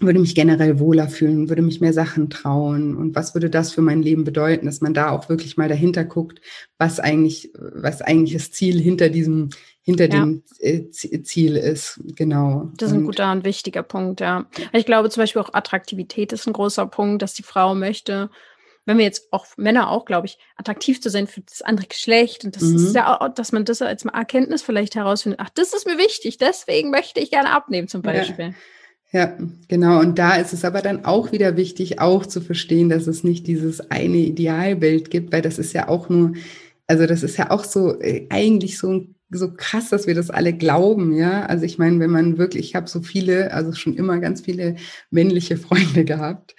würde 0.00 0.18
mich 0.18 0.34
generell 0.34 0.80
wohler 0.80 1.08
fühlen, 1.08 1.48
würde 1.48 1.62
mich 1.62 1.80
mehr 1.80 1.92
Sachen 1.92 2.28
trauen 2.28 2.96
und 2.96 3.14
was 3.14 3.34
würde 3.34 3.48
das 3.48 3.72
für 3.72 3.80
mein 3.80 4.02
Leben 4.02 4.24
bedeuten, 4.24 4.66
dass 4.66 4.80
man 4.80 4.92
da 4.92 5.10
auch 5.10 5.28
wirklich 5.28 5.56
mal 5.56 5.68
dahinter 5.68 6.04
guckt, 6.04 6.40
was 6.78 6.98
eigentlich, 6.98 7.52
was 7.56 8.02
eigentlich 8.02 8.32
das 8.32 8.50
Ziel 8.50 8.80
hinter 8.80 9.08
diesem, 9.08 9.50
hinter 9.82 10.10
ja. 10.10 10.20
dem 10.20 10.42
äh, 10.58 10.90
Ziel 10.90 11.56
ist, 11.56 12.00
genau. 12.16 12.72
Das 12.76 12.90
ist 12.90 12.96
ein 12.96 13.04
guter 13.04 13.30
und 13.30 13.44
wichtiger 13.44 13.84
Punkt, 13.84 14.20
ja. 14.20 14.46
Ich 14.72 14.84
glaube 14.84 15.10
zum 15.10 15.22
Beispiel 15.22 15.42
auch 15.42 15.54
Attraktivität 15.54 16.32
ist 16.32 16.46
ein 16.48 16.52
großer 16.52 16.86
Punkt, 16.86 17.22
dass 17.22 17.34
die 17.34 17.44
Frau 17.44 17.76
möchte, 17.76 18.30
wenn 18.86 18.98
wir 18.98 19.04
jetzt 19.04 19.28
auch 19.32 19.46
Männer 19.56 19.90
auch, 19.90 20.04
glaube 20.04 20.26
ich, 20.26 20.38
attraktiv 20.56 21.00
zu 21.00 21.10
sein 21.10 21.26
für 21.26 21.40
das 21.40 21.62
andere 21.62 21.86
Geschlecht 21.86 22.44
und 22.44 22.56
das 22.56 22.62
mhm. 22.62 22.76
ist 22.76 22.94
ja 22.94 23.20
auch, 23.20 23.28
dass 23.34 23.52
man 23.52 23.64
das 23.64 23.82
als 23.82 24.04
Erkenntnis 24.04 24.62
vielleicht 24.62 24.94
herausfindet, 24.94 25.40
ach, 25.42 25.50
das 25.50 25.72
ist 25.72 25.86
mir 25.86 25.98
wichtig, 25.98 26.38
deswegen 26.38 26.90
möchte 26.90 27.20
ich 27.20 27.30
gerne 27.30 27.50
abnehmen 27.50 27.88
zum 27.88 28.02
Beispiel. 28.02 28.48
Ja. 28.48 28.54
Ja, 29.12 29.38
genau. 29.68 30.00
Und 30.00 30.18
da 30.18 30.34
ist 30.34 30.52
es 30.52 30.64
aber 30.64 30.82
dann 30.82 31.04
auch 31.04 31.30
wieder 31.30 31.56
wichtig, 31.56 32.00
auch 32.00 32.26
zu 32.26 32.40
verstehen, 32.40 32.88
dass 32.88 33.06
es 33.06 33.22
nicht 33.22 33.46
dieses 33.46 33.92
eine 33.92 34.16
Idealbild 34.16 35.08
gibt, 35.08 35.32
weil 35.32 35.40
das 35.40 35.60
ist 35.60 35.72
ja 35.72 35.88
auch 35.88 36.08
nur, 36.08 36.32
also 36.88 37.06
das 37.06 37.22
ist 37.22 37.36
ja 37.36 37.52
auch 37.52 37.62
so 37.62 38.00
äh, 38.00 38.26
eigentlich 38.28 38.76
so 38.76 39.06
so 39.30 39.52
krass, 39.54 39.90
dass 39.90 40.06
wir 40.06 40.14
das 40.14 40.30
alle 40.30 40.52
glauben, 40.52 41.12
ja. 41.12 41.46
Also 41.46 41.64
ich 41.64 41.78
meine, 41.78 42.00
wenn 42.00 42.10
man 42.10 42.38
wirklich, 42.38 42.66
ich 42.66 42.74
habe 42.74 42.88
so 42.88 43.02
viele, 43.02 43.52
also 43.52 43.72
schon 43.72 43.94
immer 43.94 44.18
ganz 44.18 44.42
viele 44.42 44.76
männliche 45.10 45.56
Freunde 45.56 46.04
gehabt. 46.04 46.54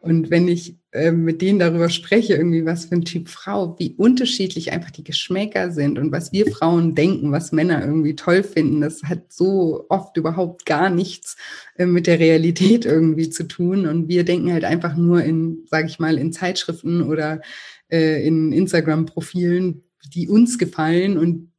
Und 0.00 0.30
wenn 0.30 0.46
ich 0.46 0.76
äh, 0.92 1.10
mit 1.10 1.42
denen 1.42 1.58
darüber 1.58 1.90
spreche, 1.90 2.34
irgendwie 2.34 2.64
was 2.64 2.86
für 2.86 2.94
ein 2.94 3.04
Typ 3.04 3.28
Frau, 3.28 3.76
wie 3.78 3.94
unterschiedlich 3.96 4.72
einfach 4.72 4.90
die 4.90 5.04
Geschmäcker 5.04 5.70
sind 5.70 5.98
und 5.98 6.12
was 6.12 6.32
wir 6.32 6.50
Frauen 6.50 6.94
denken, 6.94 7.30
was 7.30 7.52
Männer 7.52 7.84
irgendwie 7.84 8.16
toll 8.16 8.42
finden, 8.42 8.80
das 8.80 9.02
hat 9.02 9.32
so 9.32 9.86
oft 9.88 10.16
überhaupt 10.16 10.66
gar 10.66 10.88
nichts 10.88 11.36
äh, 11.76 11.84
mit 11.84 12.06
der 12.06 12.18
Realität 12.20 12.86
irgendwie 12.86 13.28
zu 13.28 13.46
tun. 13.46 13.86
Und 13.86 14.08
wir 14.08 14.24
denken 14.24 14.52
halt 14.52 14.64
einfach 14.64 14.96
nur 14.96 15.22
in, 15.22 15.64
sage 15.66 15.88
ich 15.88 15.98
mal, 15.98 16.16
in 16.16 16.32
Zeitschriften 16.32 17.02
oder 17.02 17.42
äh, 17.90 18.26
in 18.26 18.52
Instagram-Profilen, 18.52 19.82
die 20.14 20.28
uns 20.28 20.58
gefallen 20.58 21.18
und 21.18 21.50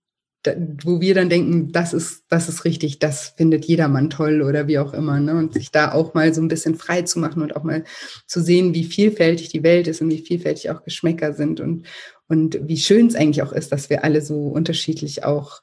wo 0.83 1.01
wir 1.01 1.15
dann 1.15 1.29
denken, 1.29 1.71
das 1.71 1.93
ist, 1.93 2.23
das 2.29 2.47
ist 2.47 2.63
richtig, 2.63 2.99
das 2.99 3.33
findet 3.35 3.65
jedermann 3.65 4.09
toll 4.09 4.41
oder 4.41 4.67
wie 4.67 4.79
auch 4.79 4.93
immer. 4.93 5.19
Ne? 5.19 5.35
Und 5.35 5.53
sich 5.53 5.71
da 5.71 5.91
auch 5.91 6.13
mal 6.13 6.33
so 6.33 6.41
ein 6.41 6.47
bisschen 6.47 6.75
frei 6.75 7.01
zu 7.01 7.19
machen 7.19 7.41
und 7.41 7.55
auch 7.55 7.63
mal 7.63 7.83
zu 8.25 8.41
sehen, 8.41 8.73
wie 8.73 8.85
vielfältig 8.85 9.49
die 9.49 9.63
Welt 9.63 9.87
ist 9.87 10.01
und 10.01 10.09
wie 10.09 10.19
vielfältig 10.19 10.69
auch 10.69 10.83
Geschmäcker 10.83 11.33
sind 11.33 11.59
und, 11.59 11.85
und 12.27 12.59
wie 12.61 12.77
schön 12.77 13.07
es 13.07 13.15
eigentlich 13.15 13.43
auch 13.43 13.51
ist, 13.51 13.71
dass 13.71 13.89
wir 13.89 14.03
alle 14.03 14.21
so 14.21 14.47
unterschiedlich 14.47 15.25
auch, 15.25 15.61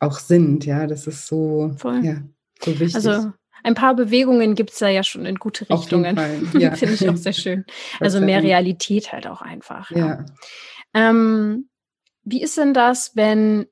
auch 0.00 0.18
sind. 0.18 0.66
Ja, 0.66 0.86
das 0.86 1.06
ist 1.06 1.26
so, 1.26 1.74
Voll. 1.78 2.04
ja, 2.04 2.22
so 2.62 2.78
wichtig. 2.78 2.96
Also 2.96 3.32
ein 3.62 3.74
paar 3.74 3.94
Bewegungen 3.94 4.54
gibt 4.54 4.70
es 4.70 4.78
da 4.78 4.88
ja 4.88 5.02
schon 5.02 5.24
in 5.24 5.36
gute 5.36 5.68
Richtungen. 5.68 6.18
Ja. 6.58 6.74
Finde 6.74 6.94
ich 6.94 7.08
auch 7.08 7.16
sehr 7.16 7.32
schön. 7.32 7.64
Also 8.00 8.20
mehr 8.20 8.42
Realität 8.42 9.12
halt 9.12 9.26
auch 9.26 9.40
einfach. 9.40 9.90
Ja. 9.90 9.96
ja. 9.96 10.24
Ähm, 10.92 11.68
wie 12.22 12.42
ist 12.42 12.58
denn 12.58 12.74
das, 12.74 13.12
wenn 13.14 13.66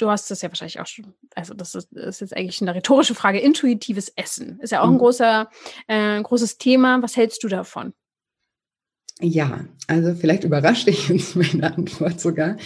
du 0.00 0.10
hast 0.10 0.30
das 0.30 0.42
ja 0.42 0.48
wahrscheinlich 0.48 0.80
auch 0.80 0.86
schon, 0.86 1.14
also 1.34 1.54
das 1.54 1.74
ist, 1.74 1.92
ist 1.92 2.20
jetzt 2.20 2.36
eigentlich 2.36 2.60
eine 2.60 2.74
rhetorische 2.74 3.14
Frage, 3.14 3.38
intuitives 3.38 4.08
Essen 4.16 4.58
ist 4.60 4.70
ja 4.70 4.80
auch 4.82 4.88
ein 4.88 4.94
mhm. 4.94 4.98
großer, 4.98 5.48
äh, 5.88 6.22
großes 6.22 6.58
Thema. 6.58 7.02
Was 7.02 7.16
hältst 7.16 7.42
du 7.42 7.48
davon? 7.48 7.92
Ja, 9.20 9.66
also 9.86 10.14
vielleicht 10.14 10.44
überrascht 10.44 10.86
dich 10.86 11.08
jetzt 11.08 11.36
meine 11.36 11.74
Antwort 11.76 12.20
sogar. 12.20 12.56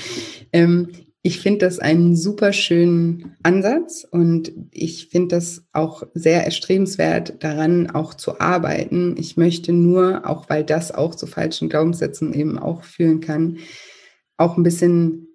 Ähm, 0.53 0.91
ich 1.27 1.41
finde 1.41 1.61
das 1.61 1.79
einen 1.79 2.17
super 2.17 2.53
schönen 2.53 3.35
Ansatz 3.43 4.07
und 4.09 4.53
ich 4.71 5.09
finde 5.09 5.37
das 5.37 5.65
auch 5.73 6.03
sehr 6.13 6.45
erstrebenswert, 6.45 7.43
daran 7.43 7.91
auch 7.91 8.13
zu 8.13 8.41
arbeiten. 8.41 9.17
Ich 9.19 9.39
möchte 9.39 9.73
nur, 9.73 10.29
auch 10.29 10.51
weil 10.51 10.65
das 10.65 10.93
auch 10.93 11.15
zu 11.15 11.27
falschen 11.27 11.71
Glaubenssätzen 11.71 12.35
eben 12.35 12.59
auch 12.59 12.85
führen 12.85 13.21
kann, 13.21 13.57
auch 14.37 14.59
ein 14.59 14.63
bisschen 14.63 15.34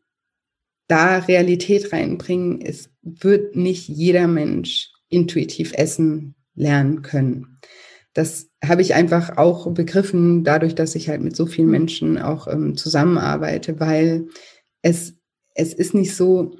da 0.89 1.19
Realität 1.19 1.93
reinbringen. 1.93 2.59
Es 2.61 2.89
wird 3.01 3.55
nicht 3.55 3.87
jeder 3.87 4.27
Mensch 4.27 4.91
intuitiv 5.07 5.71
essen 5.73 6.35
lernen 6.55 7.01
können. 7.01 7.59
Das 8.13 8.49
habe 8.63 8.81
ich 8.81 8.95
einfach 8.95 9.37
auch 9.37 9.71
begriffen, 9.73 10.43
dadurch, 10.43 10.75
dass 10.75 10.95
ich 10.95 11.07
halt 11.07 11.21
mit 11.21 11.35
so 11.35 11.45
vielen 11.45 11.69
Menschen 11.69 12.17
auch 12.17 12.47
ähm, 12.47 12.75
zusammenarbeite, 12.75 13.79
weil 13.79 14.27
es 14.81 15.15
es 15.59 15.73
ist 15.73 15.93
nicht 15.93 16.15
so, 16.15 16.55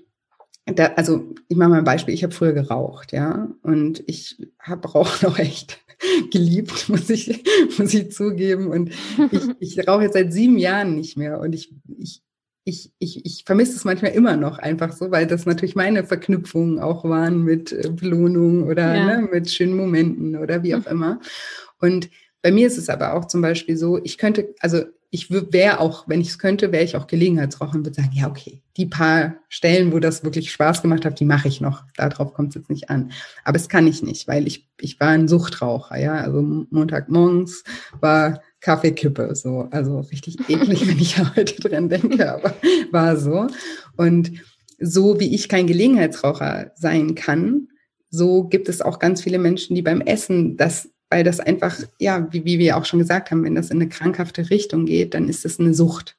da, 0.65 0.87
also 0.95 1.33
ich 1.47 1.57
mache 1.57 1.69
mal 1.69 1.77
ein 1.79 1.85
Beispiel, 1.85 2.13
ich 2.13 2.23
habe 2.23 2.33
früher 2.33 2.53
geraucht, 2.53 3.13
ja, 3.13 3.49
und 3.63 4.03
ich 4.07 4.37
habe 4.59 4.89
Rauchen 4.89 5.27
auch 5.27 5.39
echt 5.39 5.79
geliebt, 6.31 6.89
muss 6.89 7.09
ich, 7.09 7.43
muss 7.77 7.93
ich 7.93 8.11
zugeben. 8.11 8.67
Und 8.67 8.91
ich, 9.31 9.77
ich 9.77 9.87
rauche 9.87 10.03
jetzt 10.03 10.13
seit 10.13 10.33
sieben 10.33 10.57
Jahren 10.57 10.95
nicht 10.95 11.17
mehr 11.17 11.39
und 11.39 11.53
ich, 11.53 11.73
ich, 11.97 12.21
ich, 12.69 12.91
ich, 12.99 13.25
ich 13.25 13.43
vermisse 13.45 13.75
es 13.75 13.83
manchmal 13.83 14.11
immer 14.11 14.37
noch 14.37 14.59
einfach 14.59 14.93
so, 14.93 15.11
weil 15.11 15.27
das 15.27 15.45
natürlich 15.45 15.75
meine 15.75 16.03
Verknüpfungen 16.05 16.79
auch 16.79 17.03
waren 17.03 17.43
mit 17.43 17.71
äh, 17.71 17.89
Belohnung 17.89 18.63
oder 18.63 18.95
ja. 18.95 19.05
ne, 19.05 19.27
mit 19.31 19.51
schönen 19.51 19.75
Momenten 19.75 20.37
oder 20.37 20.63
wie 20.63 20.75
auch 20.75 20.85
mhm. 20.85 20.91
immer. 20.91 21.19
Und 21.79 22.09
bei 22.41 22.51
mir 22.51 22.67
ist 22.67 22.77
es 22.77 22.89
aber 22.89 23.13
auch 23.13 23.25
zum 23.25 23.41
Beispiel 23.41 23.75
so, 23.75 23.99
ich 24.03 24.17
könnte, 24.17 24.53
also 24.59 24.83
ich 25.11 25.31
wäre 25.31 25.79
auch, 25.79 26.07
wenn 26.07 26.21
ich 26.21 26.29
es 26.29 26.39
könnte, 26.39 26.71
wäre 26.71 26.83
ich 26.83 26.95
auch 26.95 27.07
Gelegenheitsraucher 27.07 27.75
und 27.75 27.85
würde 27.85 27.99
sagen, 27.99 28.11
ja, 28.13 28.29
okay, 28.29 28.61
die 28.77 28.85
paar 28.85 29.37
Stellen, 29.49 29.91
wo 29.91 29.97
das 29.97 30.23
wirklich 30.23 30.51
Spaß 30.51 30.83
gemacht 30.83 31.03
hat, 31.03 31.19
die 31.19 31.25
mache 31.25 31.47
ich 31.47 31.61
noch. 31.61 31.83
Darauf 31.97 32.33
kommt 32.33 32.49
es 32.49 32.55
jetzt 32.55 32.69
nicht 32.69 32.91
an. 32.91 33.11
Aber 33.43 33.57
es 33.57 33.69
kann 33.69 33.87
ich 33.87 34.03
nicht, 34.03 34.27
weil 34.27 34.45
ich, 34.45 34.69
ich 34.79 34.99
war 34.99 35.09
ein 35.09 35.27
Suchtraucher, 35.27 35.97
ja. 35.97 36.13
Also 36.13 36.43
Montagmorgens 36.69 37.63
war 37.99 38.41
Kaffeekippe, 38.61 39.35
so. 39.35 39.67
Also 39.71 39.99
richtig 39.99 40.37
eklig, 40.49 40.87
wenn 40.87 40.99
ich 40.99 41.17
heute 41.17 41.61
dran 41.61 41.89
denke, 41.89 42.31
aber 42.31 42.55
war 42.91 43.17
so. 43.17 43.47
Und 43.95 44.31
so 44.79 45.19
wie 45.19 45.33
ich 45.33 45.49
kein 45.49 45.67
Gelegenheitsraucher 45.67 46.71
sein 46.75 47.15
kann, 47.15 47.67
so 48.09 48.45
gibt 48.45 48.69
es 48.69 48.81
auch 48.81 48.99
ganz 48.99 49.21
viele 49.21 49.37
Menschen, 49.37 49.75
die 49.75 49.81
beim 49.81 50.01
Essen 50.01 50.57
das 50.57 50.89
weil 51.09 51.23
das 51.23 51.39
einfach, 51.39 51.79
ja, 51.99 52.27
wie, 52.31 52.45
wie 52.45 52.59
wir 52.59 52.77
auch 52.77 52.85
schon 52.85 52.99
gesagt 52.99 53.31
haben, 53.31 53.43
wenn 53.43 53.55
das 53.55 53.71
in 53.71 53.77
eine 53.77 53.89
krankhafte 53.89 54.49
Richtung 54.49 54.85
geht, 54.85 55.13
dann 55.13 55.27
ist 55.27 55.43
das 55.43 55.59
eine 55.59 55.73
Sucht. 55.73 56.17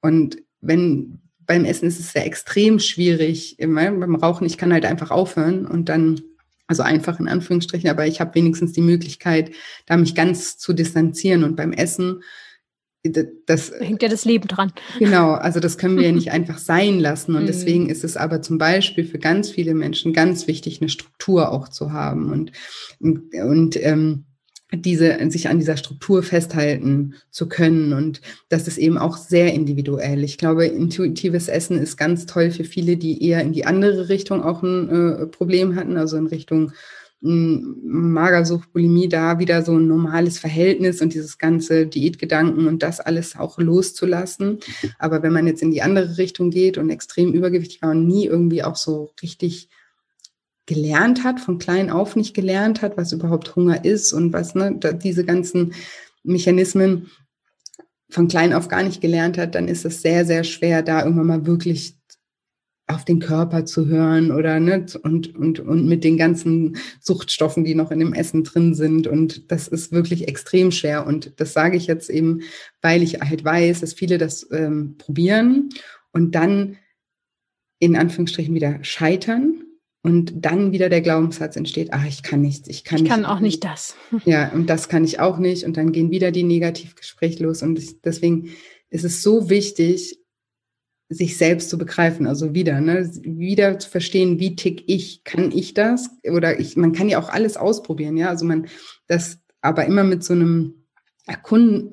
Und 0.00 0.38
wenn 0.60 1.20
beim 1.40 1.64
Essen 1.64 1.88
ist 1.88 2.00
es 2.00 2.12
sehr 2.12 2.26
extrem 2.26 2.78
schwierig, 2.78 3.56
beim 3.58 4.14
Rauchen, 4.14 4.46
ich 4.46 4.56
kann 4.56 4.72
halt 4.72 4.86
einfach 4.86 5.10
aufhören 5.10 5.66
und 5.66 5.88
dann, 5.88 6.20
also 6.70 6.84
einfach 6.84 7.18
in 7.18 7.26
Anführungsstrichen, 7.26 7.90
aber 7.90 8.06
ich 8.06 8.20
habe 8.20 8.36
wenigstens 8.36 8.72
die 8.72 8.80
Möglichkeit, 8.80 9.50
da 9.86 9.96
mich 9.96 10.14
ganz 10.14 10.56
zu 10.56 10.72
distanzieren 10.72 11.42
und 11.42 11.56
beim 11.56 11.72
Essen, 11.72 12.22
das 13.02 13.70
da 13.72 13.84
hängt 13.84 14.02
ja 14.02 14.08
das 14.08 14.24
Leben 14.24 14.46
dran. 14.46 14.72
Genau, 15.00 15.32
also 15.32 15.58
das 15.58 15.78
können 15.78 15.96
wir 15.96 16.04
ja 16.04 16.12
nicht 16.12 16.30
einfach 16.32 16.58
sein 16.58 17.00
lassen. 17.00 17.34
Und 17.34 17.42
mhm. 17.42 17.46
deswegen 17.48 17.88
ist 17.88 18.04
es 18.04 18.16
aber 18.16 18.40
zum 18.40 18.58
Beispiel 18.58 19.04
für 19.04 19.18
ganz 19.18 19.50
viele 19.50 19.74
Menschen 19.74 20.12
ganz 20.12 20.46
wichtig, 20.46 20.80
eine 20.80 20.90
Struktur 20.90 21.50
auch 21.50 21.68
zu 21.68 21.92
haben. 21.92 22.30
Und, 22.30 22.52
und 23.00 23.76
ähm, 23.84 24.26
diese, 24.72 25.18
sich 25.30 25.48
an 25.48 25.58
dieser 25.58 25.76
Struktur 25.76 26.22
festhalten 26.22 27.14
zu 27.30 27.48
können. 27.48 27.92
Und 27.92 28.20
das 28.48 28.68
ist 28.68 28.78
eben 28.78 28.98
auch 28.98 29.16
sehr 29.16 29.52
individuell. 29.52 30.22
Ich 30.24 30.38
glaube, 30.38 30.66
intuitives 30.66 31.48
Essen 31.48 31.78
ist 31.78 31.96
ganz 31.96 32.26
toll 32.26 32.50
für 32.50 32.64
viele, 32.64 32.96
die 32.96 33.24
eher 33.24 33.40
in 33.42 33.52
die 33.52 33.66
andere 33.66 34.08
Richtung 34.08 34.42
auch 34.42 34.62
ein 34.62 34.88
äh, 34.88 35.26
Problem 35.26 35.74
hatten, 35.74 35.96
also 35.96 36.16
in 36.16 36.26
Richtung 36.26 36.72
hm, 37.22 37.76
Magersucht, 37.84 38.72
Bulimie, 38.72 39.08
da 39.08 39.38
wieder 39.38 39.62
so 39.62 39.72
ein 39.76 39.86
normales 39.86 40.38
Verhältnis 40.38 41.02
und 41.02 41.12
dieses 41.12 41.36
ganze 41.36 41.86
Diätgedanken 41.86 42.66
und 42.66 42.82
das 42.82 43.00
alles 43.00 43.36
auch 43.36 43.58
loszulassen. 43.58 44.60
Aber 44.98 45.22
wenn 45.22 45.32
man 45.32 45.46
jetzt 45.46 45.62
in 45.62 45.70
die 45.70 45.82
andere 45.82 46.16
Richtung 46.16 46.50
geht 46.50 46.78
und 46.78 46.90
extrem 46.90 47.32
übergewichtig 47.32 47.82
war 47.82 47.90
und 47.90 48.06
nie 48.06 48.26
irgendwie 48.26 48.62
auch 48.62 48.76
so 48.76 49.10
richtig 49.20 49.68
gelernt 50.70 51.24
hat, 51.24 51.40
von 51.40 51.58
klein 51.58 51.90
auf 51.90 52.14
nicht 52.14 52.32
gelernt 52.32 52.80
hat, 52.80 52.96
was 52.96 53.10
überhaupt 53.10 53.56
Hunger 53.56 53.84
ist 53.84 54.12
und 54.12 54.32
was, 54.32 54.54
ne, 54.54 54.78
diese 55.02 55.24
ganzen 55.24 55.74
Mechanismen 56.22 57.10
von 58.08 58.28
klein 58.28 58.52
auf 58.52 58.68
gar 58.68 58.84
nicht 58.84 59.00
gelernt 59.00 59.36
hat, 59.36 59.56
dann 59.56 59.66
ist 59.66 59.84
es 59.84 60.00
sehr, 60.00 60.24
sehr 60.24 60.44
schwer, 60.44 60.84
da 60.84 61.02
irgendwann 61.02 61.26
mal 61.26 61.46
wirklich 61.46 61.96
auf 62.86 63.04
den 63.04 63.18
Körper 63.18 63.64
zu 63.64 63.86
hören 63.88 64.30
oder 64.30 64.60
ne, 64.60 64.86
und, 65.02 65.34
und, 65.34 65.58
und 65.58 65.88
mit 65.88 66.04
den 66.04 66.16
ganzen 66.16 66.76
Suchtstoffen, 67.00 67.64
die 67.64 67.74
noch 67.74 67.90
in 67.90 67.98
dem 67.98 68.12
Essen 68.12 68.44
drin 68.44 68.74
sind. 68.74 69.08
Und 69.08 69.50
das 69.50 69.66
ist 69.66 69.90
wirklich 69.90 70.28
extrem 70.28 70.70
schwer. 70.70 71.04
Und 71.04 71.32
das 71.40 71.52
sage 71.52 71.76
ich 71.76 71.88
jetzt 71.88 72.10
eben, 72.10 72.42
weil 72.80 73.02
ich 73.02 73.20
halt 73.20 73.44
weiß, 73.44 73.80
dass 73.80 73.92
viele 73.92 74.18
das 74.18 74.46
ähm, 74.52 74.94
probieren 74.98 75.70
und 76.12 76.36
dann 76.36 76.76
in 77.80 77.96
Anführungsstrichen 77.96 78.54
wieder 78.54 78.78
scheitern 78.84 79.64
und 80.02 80.32
dann 80.34 80.72
wieder 80.72 80.88
der 80.88 81.02
Glaubenssatz 81.02 81.56
entsteht, 81.56 81.92
ah, 81.92 82.04
ich 82.08 82.22
kann 82.22 82.40
nichts, 82.40 82.68
ich 82.68 82.84
kann 82.84 83.02
Ich 83.02 83.08
kann 83.08 83.26
auch 83.26 83.40
nicht 83.40 83.64
das. 83.64 83.96
Ja, 84.24 84.50
und 84.52 84.70
das 84.70 84.88
kann 84.88 85.04
ich 85.04 85.20
auch 85.20 85.38
nicht. 85.38 85.64
Und 85.64 85.76
dann 85.76 85.92
gehen 85.92 86.10
wieder 86.10 86.30
die 86.30 86.42
Negativgespräche 86.42 87.42
los. 87.44 87.62
Und 87.62 87.78
deswegen 88.04 88.50
ist 88.88 89.04
es 89.04 89.22
so 89.22 89.50
wichtig, 89.50 90.18
sich 91.10 91.36
selbst 91.36 91.68
zu 91.68 91.76
begreifen, 91.76 92.26
also 92.26 92.54
wieder, 92.54 92.80
ne, 92.80 93.10
wieder 93.22 93.78
zu 93.80 93.90
verstehen, 93.90 94.38
wie 94.38 94.54
tick 94.54 94.84
ich, 94.86 95.24
kann 95.24 95.50
ich 95.50 95.74
das? 95.74 96.08
Oder 96.24 96.60
ich, 96.60 96.76
man 96.76 96.92
kann 96.92 97.08
ja 97.08 97.18
auch 97.18 97.28
alles 97.28 97.56
ausprobieren, 97.56 98.16
ja, 98.16 98.28
also 98.28 98.44
man, 98.44 98.68
das, 99.08 99.38
aber 99.60 99.86
immer 99.86 100.04
mit 100.04 100.22
so 100.22 100.34
einem 100.34 100.86
Erkunden, 101.26 101.92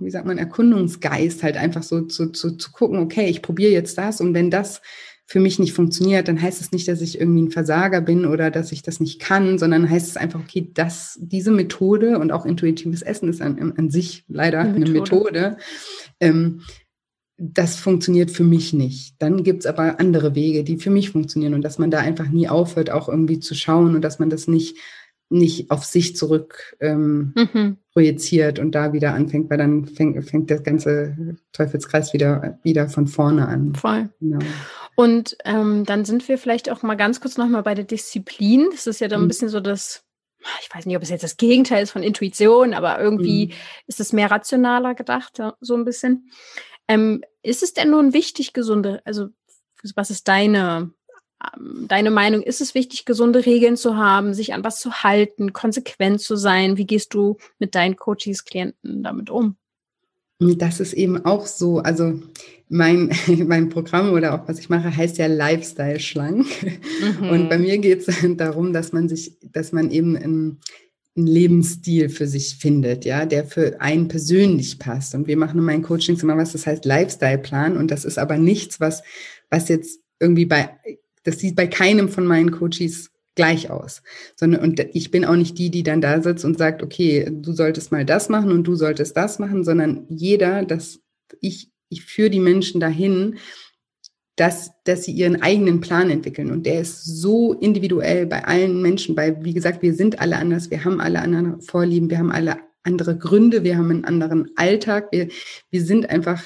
wie 0.00 0.10
sagt 0.10 0.26
man, 0.26 0.38
Erkundungsgeist 0.38 1.42
halt 1.42 1.56
einfach 1.56 1.82
so 1.82 2.02
zu, 2.02 2.30
zu, 2.30 2.56
zu 2.56 2.70
gucken, 2.70 2.98
okay, 2.98 3.26
ich 3.26 3.42
probiere 3.42 3.72
jetzt 3.72 3.98
das 3.98 4.20
und 4.20 4.32
wenn 4.32 4.50
das 4.50 4.80
für 5.26 5.40
mich 5.40 5.58
nicht 5.58 5.72
funktioniert, 5.72 6.28
dann 6.28 6.40
heißt 6.40 6.60
es 6.60 6.72
nicht, 6.72 6.88
dass 6.88 7.00
ich 7.00 7.18
irgendwie 7.18 7.42
ein 7.42 7.50
Versager 7.50 8.00
bin 8.00 8.26
oder 8.26 8.50
dass 8.50 8.72
ich 8.72 8.82
das 8.82 9.00
nicht 9.00 9.20
kann, 9.20 9.58
sondern 9.58 9.88
heißt 9.88 10.08
es 10.08 10.16
einfach, 10.16 10.40
okay, 10.40 10.70
dass 10.74 11.18
diese 11.20 11.52
Methode 11.52 12.18
und 12.18 12.32
auch 12.32 12.44
intuitives 12.44 13.02
Essen 13.02 13.28
ist 13.28 13.40
an, 13.40 13.72
an 13.76 13.90
sich 13.90 14.24
leider 14.28 14.60
eine 14.60 14.90
Methode, 14.90 14.90
eine 14.90 15.00
Methode 15.00 15.56
ähm, 16.20 16.62
das 17.38 17.76
funktioniert 17.76 18.30
für 18.30 18.44
mich 18.44 18.72
nicht. 18.72 19.16
Dann 19.18 19.42
gibt 19.42 19.60
es 19.60 19.66
aber 19.66 19.98
andere 19.98 20.36
Wege, 20.36 20.62
die 20.62 20.76
für 20.76 20.90
mich 20.90 21.10
funktionieren 21.10 21.54
und 21.54 21.62
dass 21.62 21.78
man 21.78 21.90
da 21.90 21.98
einfach 21.98 22.28
nie 22.28 22.48
aufhört, 22.48 22.90
auch 22.90 23.08
irgendwie 23.08 23.40
zu 23.40 23.54
schauen 23.54 23.96
und 23.96 24.02
dass 24.02 24.20
man 24.20 24.30
das 24.30 24.46
nicht 24.46 24.76
nicht 25.32 25.70
auf 25.70 25.82
sich 25.84 26.14
zurück 26.14 26.76
ähm, 26.78 27.32
mhm. 27.34 27.78
projiziert 27.92 28.58
und 28.58 28.74
da 28.74 28.92
wieder 28.92 29.14
anfängt, 29.14 29.50
weil 29.50 29.58
dann 29.58 29.86
fängt, 29.86 30.22
fängt 30.28 30.50
der 30.50 30.60
ganze 30.60 31.36
Teufelskreis 31.52 32.12
wieder, 32.12 32.58
wieder 32.62 32.88
von 32.88 33.06
vorne 33.06 33.48
an. 33.48 33.74
Voll. 33.74 34.10
Genau. 34.20 34.40
Und 34.94 35.36
ähm, 35.44 35.84
dann 35.84 36.04
sind 36.04 36.28
wir 36.28 36.38
vielleicht 36.38 36.70
auch 36.70 36.82
mal 36.82 36.96
ganz 36.96 37.20
kurz 37.20 37.36
nochmal 37.36 37.62
bei 37.62 37.74
der 37.74 37.84
Disziplin. 37.84 38.68
Das 38.70 38.86
ist 38.86 39.00
ja 39.00 39.08
dann 39.08 39.20
ein 39.20 39.24
mhm. 39.24 39.28
bisschen 39.28 39.48
so 39.48 39.60
das, 39.60 40.04
ich 40.60 40.74
weiß 40.74 40.86
nicht, 40.86 40.96
ob 40.96 41.02
es 41.02 41.10
jetzt 41.10 41.24
das 41.24 41.36
Gegenteil 41.36 41.82
ist 41.82 41.92
von 41.92 42.02
Intuition, 42.02 42.74
aber 42.74 43.00
irgendwie 43.00 43.46
mhm. 43.46 43.52
ist 43.86 44.00
es 44.00 44.12
mehr 44.12 44.30
rationaler 44.30 44.94
gedacht, 44.94 45.40
so 45.60 45.74
ein 45.74 45.84
bisschen. 45.84 46.30
Ähm, 46.88 47.22
ist 47.42 47.62
es 47.62 47.74
denn 47.74 47.90
nun 47.90 48.12
wichtig, 48.12 48.52
gesunde, 48.52 49.00
also 49.04 49.28
was 49.94 50.10
ist 50.10 50.28
deine 50.28 50.92
ähm, 51.42 51.86
deine 51.88 52.10
Meinung, 52.10 52.42
ist 52.42 52.60
es 52.60 52.74
wichtig, 52.74 53.04
gesunde 53.04 53.46
Regeln 53.46 53.76
zu 53.76 53.96
haben, 53.96 54.34
sich 54.34 54.54
an 54.54 54.64
was 54.64 54.80
zu 54.80 55.02
halten, 55.02 55.52
konsequent 55.52 56.20
zu 56.20 56.36
sein? 56.36 56.76
Wie 56.76 56.86
gehst 56.86 57.14
du 57.14 57.38
mit 57.58 57.74
deinen 57.74 57.96
Coaches, 57.96 58.44
Klienten 58.44 59.02
damit 59.02 59.30
um? 59.30 59.56
Das 60.56 60.80
ist 60.80 60.92
eben 60.92 61.24
auch 61.24 61.46
so. 61.46 61.78
Also 61.78 62.20
mein, 62.68 63.10
mein 63.46 63.68
Programm 63.68 64.12
oder 64.12 64.34
auch 64.34 64.48
was 64.48 64.58
ich 64.58 64.68
mache, 64.68 64.96
heißt 64.96 65.18
ja 65.18 65.26
Lifestyle 65.26 66.00
schlank. 66.00 66.46
Mhm. 67.20 67.28
Und 67.28 67.48
bei 67.48 67.58
mir 67.58 67.78
geht 67.78 68.06
es 68.06 68.16
darum, 68.36 68.72
dass 68.72 68.92
man 68.92 69.08
sich, 69.08 69.36
dass 69.52 69.72
man 69.72 69.90
eben 69.90 70.16
einen, 70.16 70.58
einen 71.16 71.26
Lebensstil 71.26 72.08
für 72.08 72.26
sich 72.26 72.56
findet, 72.56 73.04
ja, 73.04 73.26
der 73.26 73.44
für 73.44 73.80
einen 73.80 74.08
persönlich 74.08 74.78
passt. 74.78 75.14
Und 75.14 75.26
wir 75.26 75.36
machen 75.36 75.58
in 75.58 75.64
meinen 75.64 75.82
Coachings 75.82 76.22
immer 76.22 76.36
was, 76.36 76.52
das 76.52 76.66
heißt 76.66 76.84
Lifestyle-Plan. 76.84 77.76
Und 77.76 77.90
das 77.90 78.04
ist 78.04 78.18
aber 78.18 78.38
nichts, 78.38 78.80
was, 78.80 79.02
was 79.50 79.68
jetzt 79.68 80.00
irgendwie 80.18 80.46
bei 80.46 80.70
das 81.24 81.38
sieht 81.38 81.56
bei 81.56 81.66
keinem 81.66 82.08
von 82.08 82.26
meinen 82.26 82.50
Coaches 82.50 83.10
gleich 83.34 83.70
aus. 83.70 84.02
Sondern, 84.36 84.62
und 84.62 84.80
ich 84.92 85.10
bin 85.10 85.24
auch 85.24 85.36
nicht 85.36 85.58
die, 85.58 85.70
die 85.70 85.82
dann 85.82 86.00
da 86.00 86.20
sitzt 86.22 86.44
und 86.44 86.58
sagt, 86.58 86.82
okay, 86.82 87.28
du 87.30 87.52
solltest 87.52 87.92
mal 87.92 88.04
das 88.04 88.28
machen 88.28 88.52
und 88.52 88.64
du 88.64 88.74
solltest 88.74 89.16
das 89.16 89.38
machen, 89.38 89.64
sondern 89.64 90.06
jeder, 90.08 90.64
dass 90.64 91.00
ich, 91.40 91.70
ich 91.88 92.04
führe 92.04 92.30
die 92.30 92.40
Menschen 92.40 92.80
dahin, 92.80 93.36
dass, 94.36 94.72
dass 94.84 95.04
sie 95.04 95.12
ihren 95.12 95.42
eigenen 95.42 95.80
Plan 95.80 96.10
entwickeln. 96.10 96.50
Und 96.50 96.64
der 96.64 96.80
ist 96.80 97.04
so 97.04 97.52
individuell 97.52 98.26
bei 98.26 98.44
allen 98.44 98.80
Menschen, 98.80 99.16
weil, 99.16 99.44
wie 99.44 99.54
gesagt, 99.54 99.82
wir 99.82 99.94
sind 99.94 100.20
alle 100.20 100.36
anders, 100.36 100.70
wir 100.70 100.84
haben 100.84 101.00
alle 101.00 101.20
andere 101.20 101.60
Vorlieben, 101.60 102.08
wir 102.08 102.18
haben 102.18 102.32
alle 102.32 102.56
andere 102.82 103.16
Gründe, 103.16 103.62
wir 103.62 103.76
haben 103.76 103.90
einen 103.90 104.04
anderen 104.04 104.50
Alltag, 104.56 105.08
wir, 105.12 105.28
wir 105.70 105.84
sind 105.84 106.10
einfach 106.10 106.42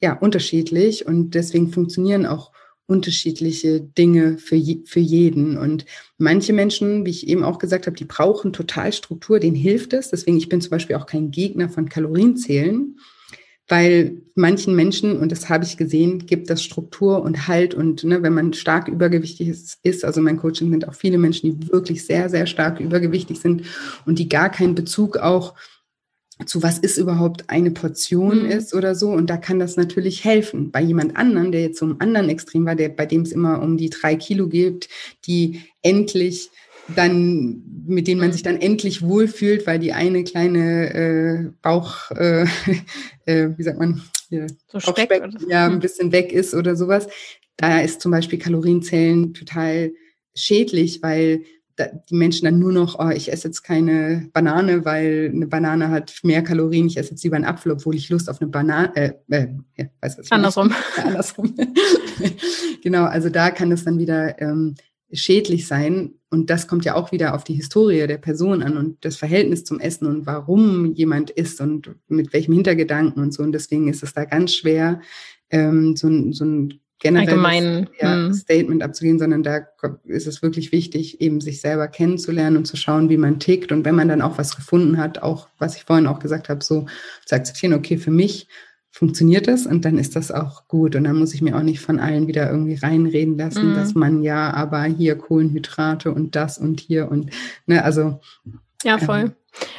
ja 0.00 0.12
unterschiedlich 0.14 1.06
und 1.06 1.34
deswegen 1.34 1.70
funktionieren 1.70 2.26
auch 2.26 2.52
unterschiedliche 2.88 3.80
Dinge 3.80 4.38
für, 4.38 4.56
je, 4.56 4.80
für 4.86 4.98
jeden. 4.98 5.58
Und 5.58 5.84
manche 6.16 6.54
Menschen, 6.54 7.04
wie 7.04 7.10
ich 7.10 7.28
eben 7.28 7.44
auch 7.44 7.58
gesagt 7.58 7.86
habe, 7.86 7.96
die 7.96 8.06
brauchen 8.06 8.52
total 8.52 8.92
Struktur, 8.92 9.38
denen 9.38 9.56
hilft 9.56 9.92
es. 9.92 10.08
Deswegen, 10.10 10.38
ich 10.38 10.48
bin 10.48 10.62
zum 10.62 10.70
Beispiel 10.70 10.96
auch 10.96 11.04
kein 11.04 11.30
Gegner 11.30 11.68
von 11.68 11.90
Kalorienzählen, 11.90 12.96
weil 13.68 14.22
manchen 14.34 14.74
Menschen, 14.74 15.18
und 15.18 15.30
das 15.30 15.50
habe 15.50 15.64
ich 15.64 15.76
gesehen, 15.76 16.24
gibt 16.24 16.48
das 16.48 16.64
Struktur 16.64 17.22
und 17.22 17.46
Halt. 17.46 17.74
Und 17.74 18.04
ne, 18.04 18.22
wenn 18.22 18.32
man 18.32 18.54
stark 18.54 18.88
übergewichtig 18.88 19.48
ist, 19.48 19.78
ist, 19.82 20.02
also 20.02 20.22
mein 20.22 20.38
Coaching 20.38 20.70
sind 20.70 20.88
auch 20.88 20.94
viele 20.94 21.18
Menschen, 21.18 21.60
die 21.60 21.70
wirklich 21.70 22.06
sehr, 22.06 22.30
sehr 22.30 22.46
stark 22.46 22.80
übergewichtig 22.80 23.38
sind 23.38 23.64
und 24.06 24.18
die 24.18 24.30
gar 24.30 24.50
keinen 24.50 24.74
Bezug 24.74 25.18
auch 25.18 25.54
zu 26.46 26.62
was 26.62 26.78
ist 26.78 26.98
überhaupt 26.98 27.50
eine 27.50 27.70
Portion 27.70 28.44
mhm. 28.44 28.50
ist 28.50 28.74
oder 28.74 28.94
so. 28.94 29.10
Und 29.10 29.28
da 29.28 29.36
kann 29.36 29.58
das 29.58 29.76
natürlich 29.76 30.24
helfen. 30.24 30.70
Bei 30.70 30.80
jemand 30.80 31.16
anderen, 31.16 31.52
der 31.52 31.62
jetzt 31.62 31.78
so 31.78 31.86
einem 31.86 31.96
anderen 31.98 32.28
Extrem 32.28 32.64
war, 32.64 32.76
der, 32.76 32.88
bei 32.90 33.06
dem 33.06 33.22
es 33.22 33.32
immer 33.32 33.60
um 33.62 33.76
die 33.76 33.90
drei 33.90 34.16
Kilo 34.16 34.48
gibt, 34.48 34.88
die 35.26 35.62
endlich 35.82 36.50
dann, 36.94 37.62
mit 37.86 38.06
denen 38.06 38.20
man 38.20 38.32
sich 38.32 38.42
dann 38.42 38.60
endlich 38.60 39.02
wohlfühlt, 39.02 39.66
weil 39.66 39.78
die 39.78 39.92
eine 39.92 40.24
kleine 40.24 40.94
äh, 40.94 41.50
Bauch, 41.60 42.10
äh, 42.12 42.46
äh, 43.26 43.50
wie 43.56 43.62
sagt 43.62 43.78
man, 43.78 44.02
ja, 44.30 44.46
so 44.68 44.80
Speck, 44.80 45.06
Speck 45.06 45.22
ja, 45.48 45.66
ein 45.66 45.74
hm. 45.74 45.80
bisschen 45.80 46.12
weg 46.12 46.32
ist 46.32 46.54
oder 46.54 46.76
sowas. 46.76 47.08
Da 47.56 47.80
ist 47.80 48.00
zum 48.00 48.12
Beispiel 48.12 48.38
Kalorienzellen 48.38 49.34
total 49.34 49.92
schädlich, 50.34 51.02
weil 51.02 51.42
die 52.10 52.14
Menschen 52.14 52.44
dann 52.44 52.58
nur 52.58 52.72
noch, 52.72 52.98
oh, 52.98 53.10
ich 53.10 53.32
esse 53.32 53.48
jetzt 53.48 53.62
keine 53.62 54.28
Banane, 54.32 54.84
weil 54.84 55.30
eine 55.32 55.46
Banane 55.46 55.88
hat 55.90 56.20
mehr 56.22 56.42
Kalorien, 56.42 56.86
ich 56.86 56.96
esse 56.96 57.10
jetzt 57.10 57.24
lieber 57.24 57.36
einen 57.36 57.44
Apfel, 57.44 57.72
obwohl 57.72 57.94
ich 57.94 58.08
Lust 58.08 58.28
auf 58.28 58.40
eine 58.40 58.50
Banane, 58.50 58.94
äh, 58.96 59.12
äh, 59.30 59.48
ja, 59.76 59.86
weiß 60.00 60.18
was 60.18 60.30
Andersrum. 60.30 60.72
Ja, 60.96 61.04
andersrum. 61.04 61.54
genau, 62.82 63.04
also 63.04 63.28
da 63.28 63.50
kann 63.50 63.72
es 63.72 63.84
dann 63.84 63.98
wieder 63.98 64.40
ähm, 64.40 64.74
schädlich 65.12 65.66
sein. 65.66 66.14
Und 66.30 66.50
das 66.50 66.68
kommt 66.68 66.84
ja 66.84 66.94
auch 66.94 67.12
wieder 67.12 67.34
auf 67.34 67.44
die 67.44 67.54
Historie 67.54 68.06
der 68.06 68.18
Person 68.18 68.62
an 68.62 68.76
und 68.76 69.04
das 69.04 69.16
Verhältnis 69.16 69.64
zum 69.64 69.80
Essen 69.80 70.06
und 70.06 70.26
warum 70.26 70.92
jemand 70.94 71.30
isst 71.30 71.60
und 71.60 71.94
mit 72.08 72.32
welchem 72.32 72.52
Hintergedanken 72.52 73.22
und 73.22 73.32
so. 73.32 73.42
Und 73.42 73.52
deswegen 73.52 73.88
ist 73.88 74.02
es 74.02 74.12
da 74.12 74.24
ganz 74.24 74.54
schwer, 74.54 75.00
ähm, 75.50 75.96
so, 75.96 76.08
so 76.32 76.44
ein 76.44 76.80
generelles 76.98 77.88
ja, 78.00 78.14
hm. 78.14 78.34
Statement 78.34 78.82
abzugehen, 78.82 79.18
sondern 79.18 79.42
da 79.42 79.66
ist 80.04 80.26
es 80.26 80.42
wirklich 80.42 80.72
wichtig, 80.72 81.20
eben 81.20 81.40
sich 81.40 81.60
selber 81.60 81.88
kennenzulernen 81.88 82.56
und 82.56 82.66
zu 82.66 82.76
schauen, 82.76 83.08
wie 83.08 83.16
man 83.16 83.38
tickt. 83.38 83.70
Und 83.70 83.84
wenn 83.84 83.94
man 83.94 84.08
dann 84.08 84.22
auch 84.22 84.38
was 84.38 84.56
gefunden 84.56 84.98
hat, 84.98 85.22
auch 85.22 85.48
was 85.58 85.76
ich 85.76 85.84
vorhin 85.84 86.06
auch 86.06 86.18
gesagt 86.18 86.48
habe, 86.48 86.64
so 86.64 86.86
zu 87.24 87.34
akzeptieren, 87.34 87.74
okay, 87.74 87.98
für 87.98 88.10
mich 88.10 88.48
funktioniert 88.90 89.46
das 89.46 89.66
und 89.66 89.84
dann 89.84 89.96
ist 89.96 90.16
das 90.16 90.32
auch 90.32 90.66
gut. 90.66 90.96
Und 90.96 91.04
dann 91.04 91.16
muss 91.16 91.34
ich 91.34 91.42
mir 91.42 91.56
auch 91.56 91.62
nicht 91.62 91.80
von 91.80 92.00
allen 92.00 92.26
wieder 92.26 92.50
irgendwie 92.50 92.74
reinreden 92.74 93.38
lassen, 93.38 93.70
mhm. 93.70 93.74
dass 93.74 93.94
man 93.94 94.22
ja, 94.24 94.52
aber 94.52 94.82
hier 94.84 95.16
Kohlenhydrate 95.16 96.12
und 96.12 96.34
das 96.34 96.58
und 96.58 96.80
hier 96.80 97.08
und 97.08 97.30
ne, 97.66 97.84
also 97.84 98.20
ja, 98.84 98.98
voll. 98.98 99.20
Ähm, 99.20 99.34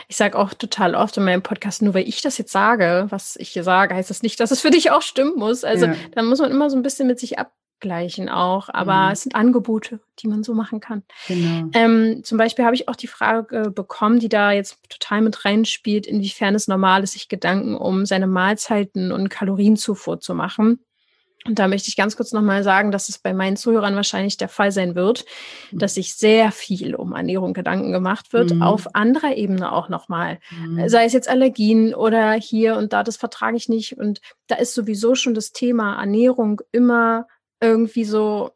ich 0.07 0.17
sage 0.17 0.37
auch 0.37 0.53
total 0.53 0.95
oft 0.95 1.15
in 1.17 1.23
meinem 1.23 1.41
Podcast, 1.41 1.81
nur 1.81 1.93
weil 1.93 2.07
ich 2.07 2.21
das 2.21 2.37
jetzt 2.37 2.51
sage, 2.51 3.05
was 3.09 3.35
ich 3.37 3.49
hier 3.49 3.63
sage, 3.63 3.95
heißt 3.95 4.09
das 4.09 4.23
nicht, 4.23 4.39
dass 4.39 4.51
es 4.51 4.61
für 4.61 4.71
dich 4.71 4.91
auch 4.91 5.01
stimmen 5.01 5.35
muss. 5.37 5.63
Also 5.63 5.85
ja. 5.85 5.95
da 6.13 6.23
muss 6.23 6.39
man 6.39 6.51
immer 6.51 6.69
so 6.69 6.75
ein 6.75 6.83
bisschen 6.83 7.07
mit 7.07 7.19
sich 7.19 7.37
abgleichen 7.39 8.27
auch. 8.27 8.69
Aber 8.69 9.05
mhm. 9.05 9.11
es 9.11 9.21
sind 9.21 9.35
Angebote, 9.35 9.99
die 10.19 10.27
man 10.27 10.43
so 10.43 10.53
machen 10.53 10.79
kann. 10.79 11.03
Genau. 11.27 11.69
Ähm, 11.73 12.23
zum 12.23 12.37
Beispiel 12.37 12.65
habe 12.65 12.75
ich 12.75 12.89
auch 12.89 12.95
die 12.95 13.07
Frage 13.07 13.71
bekommen, 13.71 14.19
die 14.19 14.29
da 14.29 14.51
jetzt 14.51 14.79
total 14.89 15.21
mit 15.21 15.45
reinspielt, 15.45 16.05
inwiefern 16.07 16.55
es 16.55 16.67
normal 16.67 17.03
ist, 17.03 17.13
sich 17.13 17.29
Gedanken 17.29 17.75
um 17.75 18.05
seine 18.05 18.27
Mahlzeiten 18.27 19.11
und 19.11 19.29
Kalorienzufuhr 19.29 20.19
zu 20.19 20.33
machen. 20.33 20.79
Und 21.45 21.57
da 21.57 21.69
möchte 21.69 21.87
ich 21.87 21.95
ganz 21.95 22.17
kurz 22.17 22.33
nochmal 22.33 22.63
sagen, 22.63 22.91
dass 22.91 23.07
es 23.07 23.17
bei 23.17 23.33
meinen 23.33 23.55
Zuhörern 23.55 23.95
wahrscheinlich 23.95 24.35
der 24.35 24.49
Fall 24.49 24.71
sein 24.71 24.95
wird, 24.95 25.25
mhm. 25.71 25.79
dass 25.79 25.95
sich 25.95 26.13
sehr 26.15 26.51
viel 26.51 26.95
um 26.95 27.13
Ernährung 27.13 27.53
Gedanken 27.53 27.93
gemacht 27.93 28.33
wird, 28.33 28.53
mhm. 28.53 28.61
auf 28.61 28.93
anderer 28.93 29.35
Ebene 29.35 29.71
auch 29.71 29.87
nochmal. 29.87 30.39
Mhm. 30.51 30.89
Sei 30.89 31.05
es 31.05 31.13
jetzt 31.13 31.29
Allergien 31.29 31.95
oder 31.95 32.33
hier 32.33 32.75
und 32.75 32.91
da, 32.91 33.03
das 33.03 33.15
vertrage 33.15 33.55
ich 33.55 33.69
nicht. 33.69 33.97
Und 33.97 34.19
da 34.47 34.55
ist 34.55 34.73
sowieso 34.73 35.15
schon 35.15 35.33
das 35.33 35.53
Thema 35.53 35.97
Ernährung 35.99 36.61
immer 36.73 37.25
irgendwie 37.61 38.03
so 38.03 38.51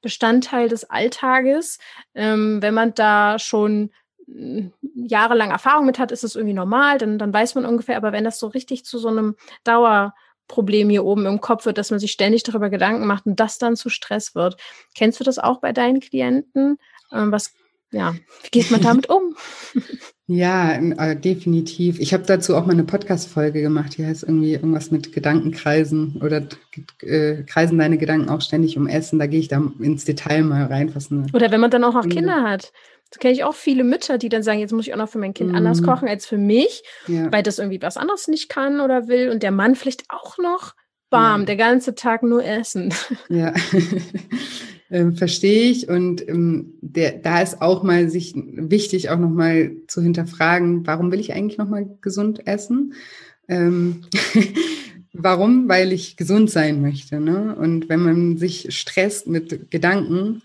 Bestandteil 0.00 0.68
des 0.68 0.88
Alltages. 0.88 1.78
Ähm, 2.14 2.62
wenn 2.62 2.72
man 2.72 2.94
da 2.94 3.38
schon 3.38 3.90
hm, 4.26 4.72
jahrelang 4.94 5.50
Erfahrung 5.50 5.84
mit 5.84 5.98
hat, 5.98 6.12
ist 6.12 6.24
es 6.24 6.34
irgendwie 6.34 6.54
normal, 6.54 6.96
dann, 6.96 7.18
dann 7.18 7.32
weiß 7.32 7.56
man 7.56 7.66
ungefähr, 7.66 7.98
aber 7.98 8.12
wenn 8.12 8.24
das 8.24 8.38
so 8.38 8.46
richtig 8.46 8.86
zu 8.86 8.98
so 8.98 9.08
einem 9.08 9.36
Dauer 9.64 10.14
Problem 10.48 10.90
hier 10.90 11.04
oben 11.04 11.26
im 11.26 11.40
Kopf 11.40 11.66
wird, 11.66 11.78
dass 11.78 11.90
man 11.90 12.00
sich 12.00 12.12
ständig 12.12 12.42
darüber 12.42 12.70
Gedanken 12.70 13.06
macht 13.06 13.26
und 13.26 13.40
das 13.40 13.58
dann 13.58 13.76
zu 13.76 13.88
Stress 13.88 14.34
wird. 14.34 14.56
Kennst 14.94 15.20
du 15.20 15.24
das 15.24 15.38
auch 15.38 15.60
bei 15.60 15.72
deinen 15.72 16.00
Klienten? 16.00 16.78
Ähm, 17.12 17.32
was, 17.32 17.52
ja, 17.90 18.14
wie 18.42 18.50
geht 18.50 18.70
man 18.70 18.80
damit 18.80 19.08
um? 19.08 19.36
Ja, 20.28 20.72
äh, 20.72 21.14
definitiv. 21.14 22.00
Ich 22.00 22.12
habe 22.12 22.24
dazu 22.26 22.56
auch 22.56 22.66
mal 22.66 22.72
eine 22.72 22.82
Podcast-Folge 22.82 23.62
gemacht, 23.62 23.96
die 23.96 24.04
heißt 24.04 24.24
irgendwie 24.24 24.54
irgendwas 24.54 24.90
mit 24.90 25.12
Gedankenkreisen 25.12 26.20
oder 26.20 26.42
äh, 27.02 27.44
kreisen 27.44 27.78
deine 27.78 27.96
Gedanken 27.96 28.28
auch 28.28 28.40
ständig 28.40 28.76
um 28.76 28.88
Essen. 28.88 29.20
Da 29.20 29.28
gehe 29.28 29.38
ich 29.38 29.46
da 29.46 29.62
ins 29.78 30.04
Detail 30.04 30.42
mal 30.42 30.64
rein. 30.64 30.92
Was 30.96 31.12
oder 31.32 31.52
wenn 31.52 31.60
man 31.60 31.70
dann 31.70 31.84
auch 31.84 31.94
noch 31.94 32.08
Kinder 32.08 32.42
hat. 32.42 32.72
Das 33.10 33.20
kenne 33.20 33.34
ich 33.34 33.44
auch 33.44 33.54
viele 33.54 33.84
Mütter, 33.84 34.18
die 34.18 34.28
dann 34.28 34.42
sagen, 34.42 34.58
jetzt 34.58 34.72
muss 34.72 34.86
ich 34.86 34.92
auch 34.92 34.98
noch 34.98 35.08
für 35.08 35.18
mein 35.18 35.34
Kind 35.34 35.52
mm. 35.52 35.54
anders 35.54 35.80
mhm. 35.80 35.86
kochen 35.86 36.08
als 36.08 36.26
für 36.26 36.38
mich, 36.38 36.82
ja. 37.06 37.30
weil 37.30 37.42
das 37.42 37.58
irgendwie 37.58 37.80
was 37.80 37.96
anderes 37.96 38.26
nicht 38.28 38.48
kann 38.48 38.80
oder 38.80 39.08
will. 39.08 39.30
Und 39.30 39.42
der 39.42 39.52
Mann 39.52 39.76
vielleicht 39.76 40.04
auch 40.08 40.38
noch, 40.38 40.74
bam, 41.10 41.42
ja. 41.42 41.46
der 41.46 41.56
ganze 41.56 41.94
Tag 41.94 42.22
nur 42.22 42.44
essen. 42.44 42.92
Ja, 43.28 43.54
ähm, 44.90 45.14
verstehe 45.14 45.70
ich. 45.70 45.88
Und 45.88 46.26
ähm, 46.28 46.74
der, 46.80 47.12
da 47.12 47.42
ist 47.42 47.62
auch 47.62 47.82
mal 47.82 48.08
sich 48.10 48.34
wichtig, 48.34 49.10
auch 49.10 49.18
nochmal 49.18 49.72
zu 49.88 50.02
hinterfragen, 50.02 50.86
warum 50.86 51.10
will 51.12 51.20
ich 51.20 51.32
eigentlich 51.32 51.58
nochmal 51.58 51.88
gesund 52.00 52.46
essen? 52.46 52.94
Ähm, 53.48 54.02
warum? 55.12 55.68
Weil 55.68 55.92
ich 55.92 56.16
gesund 56.16 56.50
sein 56.50 56.80
möchte. 56.82 57.20
Ne? 57.20 57.56
Und 57.56 57.88
wenn 57.88 58.00
man 58.00 58.36
sich 58.36 58.74
stresst 58.76 59.26
mit 59.26 59.70
Gedanken, 59.70 60.42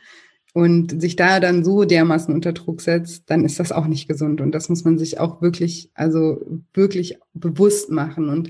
und 0.54 1.02
sich 1.02 1.16
da 1.16 1.40
dann 1.40 1.64
so 1.64 1.86
dermaßen 1.86 2.34
unter 2.34 2.52
Druck 2.54 2.82
setzt, 2.82 3.30
dann 3.30 3.46
ist 3.46 3.60
das 3.60 3.72
auch 3.72 3.88
nicht 3.88 4.08
gesund. 4.08 4.42
Und 4.42 4.52
das 4.52 4.68
muss 4.68 4.84
man 4.84 4.98
sich 4.98 5.20
auch 5.20 5.42
wirklich, 5.42 5.90
also 5.94 6.42
wirklich 6.74 7.18
bewusst 7.34 7.90
machen. 7.90 8.28
Und 8.28 8.50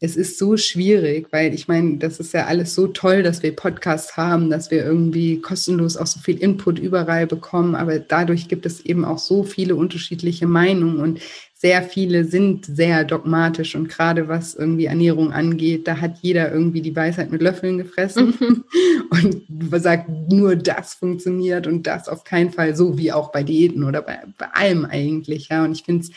es 0.00 0.16
ist 0.16 0.38
so 0.38 0.56
schwierig, 0.56 1.28
weil 1.30 1.54
ich 1.54 1.68
meine, 1.68 1.98
das 1.98 2.18
ist 2.18 2.32
ja 2.32 2.46
alles 2.46 2.74
so 2.74 2.88
toll, 2.88 3.22
dass 3.22 3.42
wir 3.42 3.54
Podcasts 3.54 4.16
haben, 4.16 4.50
dass 4.50 4.70
wir 4.70 4.84
irgendwie 4.84 5.40
kostenlos 5.40 5.96
auch 5.96 6.08
so 6.08 6.20
viel 6.20 6.38
Input 6.38 6.78
überall 6.78 7.26
bekommen. 7.26 7.74
Aber 7.74 7.98
dadurch 7.98 8.48
gibt 8.48 8.64
es 8.64 8.80
eben 8.80 9.04
auch 9.04 9.18
so 9.18 9.44
viele 9.44 9.76
unterschiedliche 9.76 10.46
Meinungen. 10.46 11.00
Und 11.00 11.20
sehr 11.62 11.84
viele 11.84 12.24
sind 12.24 12.66
sehr 12.66 13.04
dogmatisch 13.04 13.76
und 13.76 13.88
gerade 13.88 14.26
was 14.26 14.56
irgendwie 14.56 14.86
Ernährung 14.86 15.30
angeht, 15.30 15.86
da 15.86 16.00
hat 16.00 16.18
jeder 16.20 16.50
irgendwie 16.50 16.82
die 16.82 16.96
Weisheit 16.96 17.30
mit 17.30 17.40
Löffeln 17.40 17.78
gefressen 17.78 18.34
mhm. 18.40 18.64
und 19.10 19.80
sagt, 19.80 20.08
nur 20.28 20.56
das 20.56 20.94
funktioniert 20.94 21.68
und 21.68 21.86
das 21.86 22.08
auf 22.08 22.24
keinen 22.24 22.50
Fall, 22.50 22.74
so 22.74 22.98
wie 22.98 23.12
auch 23.12 23.30
bei 23.30 23.44
Diäten 23.44 23.84
oder 23.84 24.02
bei, 24.02 24.18
bei 24.38 24.46
allem 24.52 24.84
eigentlich. 24.84 25.50
Ja, 25.50 25.62
und 25.64 25.70
ich 25.70 25.84
finde 25.84 26.02
es 26.02 26.10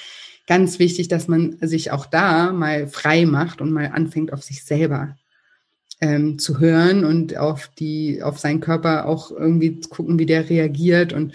ganz 0.47 0.79
wichtig, 0.79 1.09
dass 1.09 1.27
man 1.27 1.57
sich 1.61 1.91
auch 1.91 2.07
da 2.07 2.51
mal 2.51 2.87
frei 2.87 3.27
macht 3.27 3.61
und 3.61 3.71
mal 3.71 3.91
anfängt, 3.93 4.33
auf 4.33 4.41
sich 4.41 4.63
selber 4.63 5.15
ähm, 6.01 6.39
zu 6.39 6.59
hören 6.59 7.05
und 7.05 7.37
auf 7.37 7.69
die, 7.77 8.23
auf 8.23 8.39
seinen 8.39 8.61
Körper 8.61 9.05
auch 9.05 9.29
irgendwie 9.29 9.79
zu 9.79 9.89
gucken, 9.89 10.17
wie 10.17 10.25
der 10.25 10.49
reagiert 10.49 11.13
und 11.13 11.33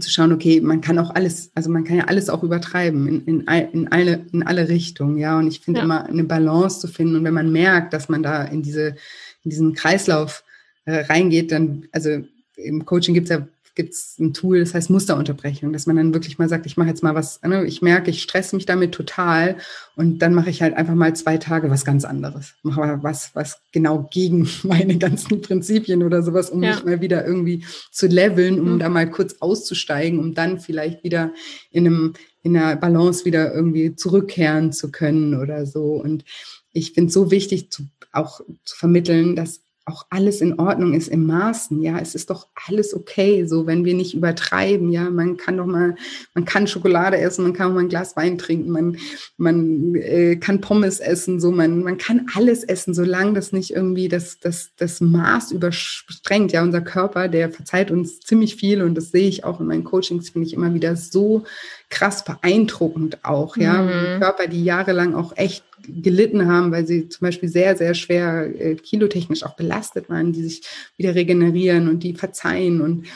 zu 0.00 0.10
schauen, 0.10 0.32
okay, 0.32 0.60
man 0.60 0.80
kann 0.80 0.98
auch 0.98 1.14
alles, 1.14 1.50
also 1.54 1.70
man 1.70 1.84
kann 1.84 1.98
ja 1.98 2.04
alles 2.04 2.30
auch 2.30 2.42
übertreiben 2.42 3.06
in, 3.06 3.24
in, 3.26 3.40
in, 3.72 3.92
alle, 3.92 4.26
in 4.32 4.42
alle 4.42 4.68
Richtungen, 4.68 5.18
ja. 5.18 5.38
Und 5.38 5.48
ich 5.48 5.60
finde 5.60 5.80
ja. 5.80 5.84
immer 5.84 6.06
eine 6.06 6.24
Balance 6.24 6.80
zu 6.80 6.88
finden. 6.88 7.16
Und 7.16 7.24
wenn 7.24 7.34
man 7.34 7.52
merkt, 7.52 7.92
dass 7.92 8.08
man 8.08 8.22
da 8.22 8.44
in 8.44 8.62
diese, 8.62 8.96
in 9.44 9.50
diesen 9.50 9.74
Kreislauf 9.74 10.44
äh, 10.86 11.00
reingeht, 11.00 11.52
dann, 11.52 11.88
also 11.92 12.22
im 12.56 12.84
Coaching 12.86 13.14
gibt 13.14 13.30
es 13.30 13.36
ja 13.36 13.46
gibt 13.74 13.94
es 13.94 14.18
ein 14.18 14.34
Tool, 14.34 14.60
das 14.60 14.74
heißt 14.74 14.90
Musterunterbrechung, 14.90 15.72
dass 15.72 15.86
man 15.86 15.96
dann 15.96 16.12
wirklich 16.12 16.38
mal 16.38 16.48
sagt, 16.48 16.66
ich 16.66 16.76
mache 16.76 16.88
jetzt 16.88 17.02
mal 17.02 17.14
was, 17.14 17.40
ne, 17.42 17.64
ich 17.64 17.80
merke, 17.80 18.10
ich 18.10 18.22
stresse 18.22 18.54
mich 18.54 18.66
damit 18.66 18.92
total 18.92 19.56
und 19.96 20.18
dann 20.18 20.34
mache 20.34 20.50
ich 20.50 20.60
halt 20.60 20.74
einfach 20.74 20.94
mal 20.94 21.14
zwei 21.16 21.38
Tage 21.38 21.70
was 21.70 21.84
ganz 21.84 22.04
anderes. 22.04 22.54
Mache 22.62 22.98
was, 23.02 23.34
was 23.34 23.62
genau 23.72 24.08
gegen 24.10 24.48
meine 24.62 24.98
ganzen 24.98 25.40
Prinzipien 25.40 26.02
oder 26.02 26.22
sowas, 26.22 26.50
um 26.50 26.62
ja. 26.62 26.74
mich 26.74 26.84
mal 26.84 27.00
wieder 27.00 27.26
irgendwie 27.26 27.64
zu 27.90 28.06
leveln, 28.06 28.60
um 28.60 28.74
mhm. 28.74 28.78
da 28.78 28.88
mal 28.88 29.10
kurz 29.10 29.36
auszusteigen, 29.40 30.18
um 30.18 30.34
dann 30.34 30.60
vielleicht 30.60 31.02
wieder 31.02 31.32
in 31.70 31.86
einem, 31.86 32.12
in 32.42 32.56
einer 32.56 32.76
Balance 32.76 33.24
wieder 33.24 33.54
irgendwie 33.54 33.96
zurückkehren 33.96 34.72
zu 34.72 34.90
können 34.90 35.40
oder 35.40 35.64
so. 35.64 35.94
Und 35.94 36.24
ich 36.72 36.92
finde 36.92 37.08
es 37.08 37.14
so 37.14 37.30
wichtig, 37.30 37.70
zu, 37.70 37.84
auch 38.12 38.40
zu 38.64 38.76
vermitteln, 38.76 39.34
dass 39.34 39.62
auch 39.84 40.06
alles 40.10 40.40
in 40.40 40.58
Ordnung 40.60 40.94
ist 40.94 41.08
im 41.08 41.26
Maßen. 41.26 41.82
Ja, 41.82 41.98
es 41.98 42.14
ist 42.14 42.30
doch 42.30 42.46
alles 42.68 42.94
okay, 42.94 43.46
so 43.46 43.66
wenn 43.66 43.84
wir 43.84 43.94
nicht 43.94 44.14
übertreiben. 44.14 44.92
Ja, 44.92 45.10
man 45.10 45.36
kann 45.36 45.56
doch 45.56 45.66
mal, 45.66 45.96
man 46.34 46.44
kann 46.44 46.68
Schokolade 46.68 47.18
essen, 47.18 47.42
man 47.42 47.52
kann 47.52 47.70
auch 47.70 47.74
mal 47.74 47.80
ein 47.80 47.88
Glas 47.88 48.16
Wein 48.16 48.38
trinken, 48.38 48.70
man, 48.70 48.96
man 49.36 49.94
äh, 49.96 50.36
kann 50.36 50.60
Pommes 50.60 51.00
essen, 51.00 51.40
so 51.40 51.50
man, 51.50 51.82
man 51.82 51.98
kann 51.98 52.26
alles 52.34 52.62
essen, 52.62 52.94
solange 52.94 53.32
das 53.32 53.52
nicht 53.52 53.72
irgendwie 53.72 54.08
das, 54.08 54.38
das, 54.38 54.70
das 54.76 55.00
Maß 55.00 55.50
überstrengt. 55.50 56.52
Ja, 56.52 56.62
unser 56.62 56.80
Körper, 56.80 57.28
der 57.28 57.50
verzeiht 57.50 57.90
uns 57.90 58.20
ziemlich 58.20 58.56
viel 58.56 58.82
und 58.82 58.94
das 58.94 59.10
sehe 59.10 59.28
ich 59.28 59.44
auch 59.44 59.60
in 59.60 59.66
meinen 59.66 59.84
Coachings, 59.84 60.30
finde 60.30 60.46
ich 60.46 60.54
immer 60.54 60.74
wieder 60.74 60.94
so 60.94 61.44
krass 61.90 62.24
beeindruckend 62.24 63.24
auch. 63.24 63.56
Ja, 63.56 63.82
mhm. 63.82 64.20
Körper, 64.20 64.46
die 64.46 64.64
jahrelang 64.64 65.14
auch 65.14 65.36
echt 65.36 65.64
gelitten 65.82 66.46
haben, 66.46 66.72
weil 66.72 66.86
sie 66.86 67.08
zum 67.08 67.26
Beispiel 67.26 67.48
sehr, 67.48 67.76
sehr 67.76 67.94
schwer 67.94 68.60
äh, 68.60 68.74
kilotechnisch 68.76 69.44
auch 69.44 69.56
belastet 69.56 70.08
waren, 70.08 70.32
die 70.32 70.42
sich 70.42 70.62
wieder 70.96 71.14
regenerieren 71.14 71.88
und 71.88 72.02
die 72.02 72.14
verzeihen 72.14 72.80
und, 72.80 73.06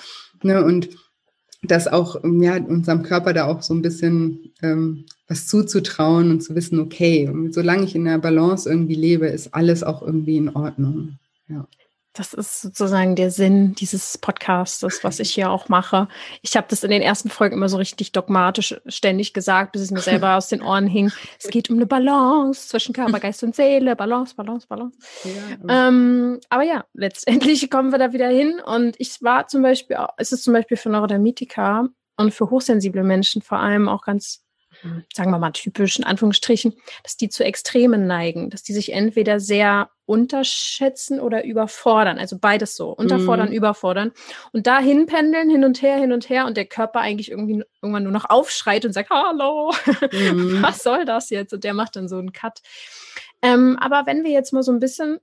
ne, 0.42 0.64
und 0.64 0.88
das 1.62 1.88
auch, 1.88 2.22
ja, 2.22 2.56
unserem 2.56 3.02
Körper 3.02 3.32
da 3.32 3.46
auch 3.46 3.62
so 3.62 3.74
ein 3.74 3.82
bisschen 3.82 4.52
ähm, 4.62 5.06
was 5.28 5.46
zuzutrauen 5.48 6.30
und 6.30 6.42
zu 6.42 6.54
wissen, 6.54 6.78
okay, 6.78 7.30
solange 7.50 7.84
ich 7.84 7.94
in 7.94 8.04
der 8.04 8.18
Balance 8.18 8.68
irgendwie 8.68 8.94
lebe, 8.94 9.26
ist 9.26 9.54
alles 9.54 9.82
auch 9.82 10.02
irgendwie 10.02 10.36
in 10.36 10.50
Ordnung. 10.50 11.18
Ja. 11.48 11.66
Das 12.16 12.32
ist 12.32 12.62
sozusagen 12.62 13.14
der 13.14 13.30
Sinn 13.30 13.74
dieses 13.74 14.16
Podcasts, 14.16 14.82
was 15.02 15.20
ich 15.20 15.34
hier 15.34 15.50
auch 15.50 15.68
mache. 15.68 16.08
Ich 16.40 16.56
habe 16.56 16.66
das 16.70 16.82
in 16.82 16.90
den 16.90 17.02
ersten 17.02 17.28
Folgen 17.28 17.56
immer 17.56 17.68
so 17.68 17.76
richtig 17.76 18.12
dogmatisch 18.12 18.74
ständig 18.86 19.34
gesagt, 19.34 19.72
bis 19.72 19.82
es 19.82 19.90
mir 19.90 20.00
selber 20.00 20.36
aus 20.36 20.48
den 20.48 20.62
Ohren 20.62 20.86
hing. 20.86 21.12
Es 21.38 21.48
geht 21.48 21.68
um 21.68 21.76
eine 21.76 21.86
Balance 21.86 22.68
zwischen 22.68 22.94
Körper, 22.94 23.20
Geist 23.20 23.42
und 23.42 23.54
Seele. 23.54 23.96
Balance, 23.96 24.34
Balance, 24.34 24.66
Balance. 24.66 24.98
Ja. 25.24 25.88
Ähm, 25.88 26.40
aber 26.48 26.62
ja, 26.62 26.84
letztendlich 26.94 27.70
kommen 27.70 27.92
wir 27.92 27.98
da 27.98 28.14
wieder 28.14 28.28
hin. 28.28 28.60
Und 28.64 28.96
ich 28.98 29.22
war 29.22 29.46
zum 29.46 29.60
Beispiel, 29.62 29.98
es 30.16 30.32
ist 30.32 30.44
zum 30.44 30.54
Beispiel 30.54 30.78
für 30.78 30.88
Neurodermitiker 30.88 31.88
und 32.16 32.32
für 32.32 32.48
hochsensible 32.48 33.04
Menschen 33.04 33.42
vor 33.42 33.58
allem 33.58 33.88
auch 33.88 34.02
ganz 34.02 34.45
sagen 35.14 35.30
wir 35.30 35.38
mal 35.38 35.52
typisch 35.52 35.98
in 35.98 36.04
Anführungsstrichen, 36.04 36.74
dass 37.02 37.16
die 37.16 37.28
zu 37.28 37.44
Extremen 37.44 38.06
neigen, 38.06 38.50
dass 38.50 38.62
die 38.62 38.72
sich 38.72 38.92
entweder 38.92 39.40
sehr 39.40 39.90
unterschätzen 40.06 41.18
oder 41.20 41.44
überfordern, 41.44 42.18
also 42.18 42.38
beides 42.38 42.76
so, 42.76 42.90
unterfordern, 42.90 43.48
mhm. 43.48 43.54
überfordern 43.54 44.12
und 44.52 44.66
dahin 44.66 45.06
pendeln, 45.06 45.50
hin 45.50 45.64
und 45.64 45.82
her, 45.82 45.96
hin 45.96 46.12
und 46.12 46.28
her 46.28 46.46
und 46.46 46.56
der 46.56 46.66
Körper 46.66 47.00
eigentlich 47.00 47.30
irgendwie 47.30 47.62
irgendwann 47.82 48.04
nur 48.04 48.12
noch 48.12 48.30
aufschreit 48.30 48.84
und 48.84 48.92
sagt, 48.92 49.10
hallo, 49.10 49.72
mhm. 50.12 50.62
was 50.62 50.82
soll 50.82 51.04
das 51.04 51.30
jetzt? 51.30 51.52
Und 51.52 51.64
der 51.64 51.74
macht 51.74 51.96
dann 51.96 52.08
so 52.08 52.18
einen 52.18 52.32
Cut. 52.32 52.60
Ähm, 53.42 53.76
aber 53.80 54.04
wenn 54.06 54.24
wir 54.24 54.30
jetzt 54.30 54.52
mal 54.52 54.62
so 54.62 54.72
ein 54.72 54.80
bisschen, 54.80 55.18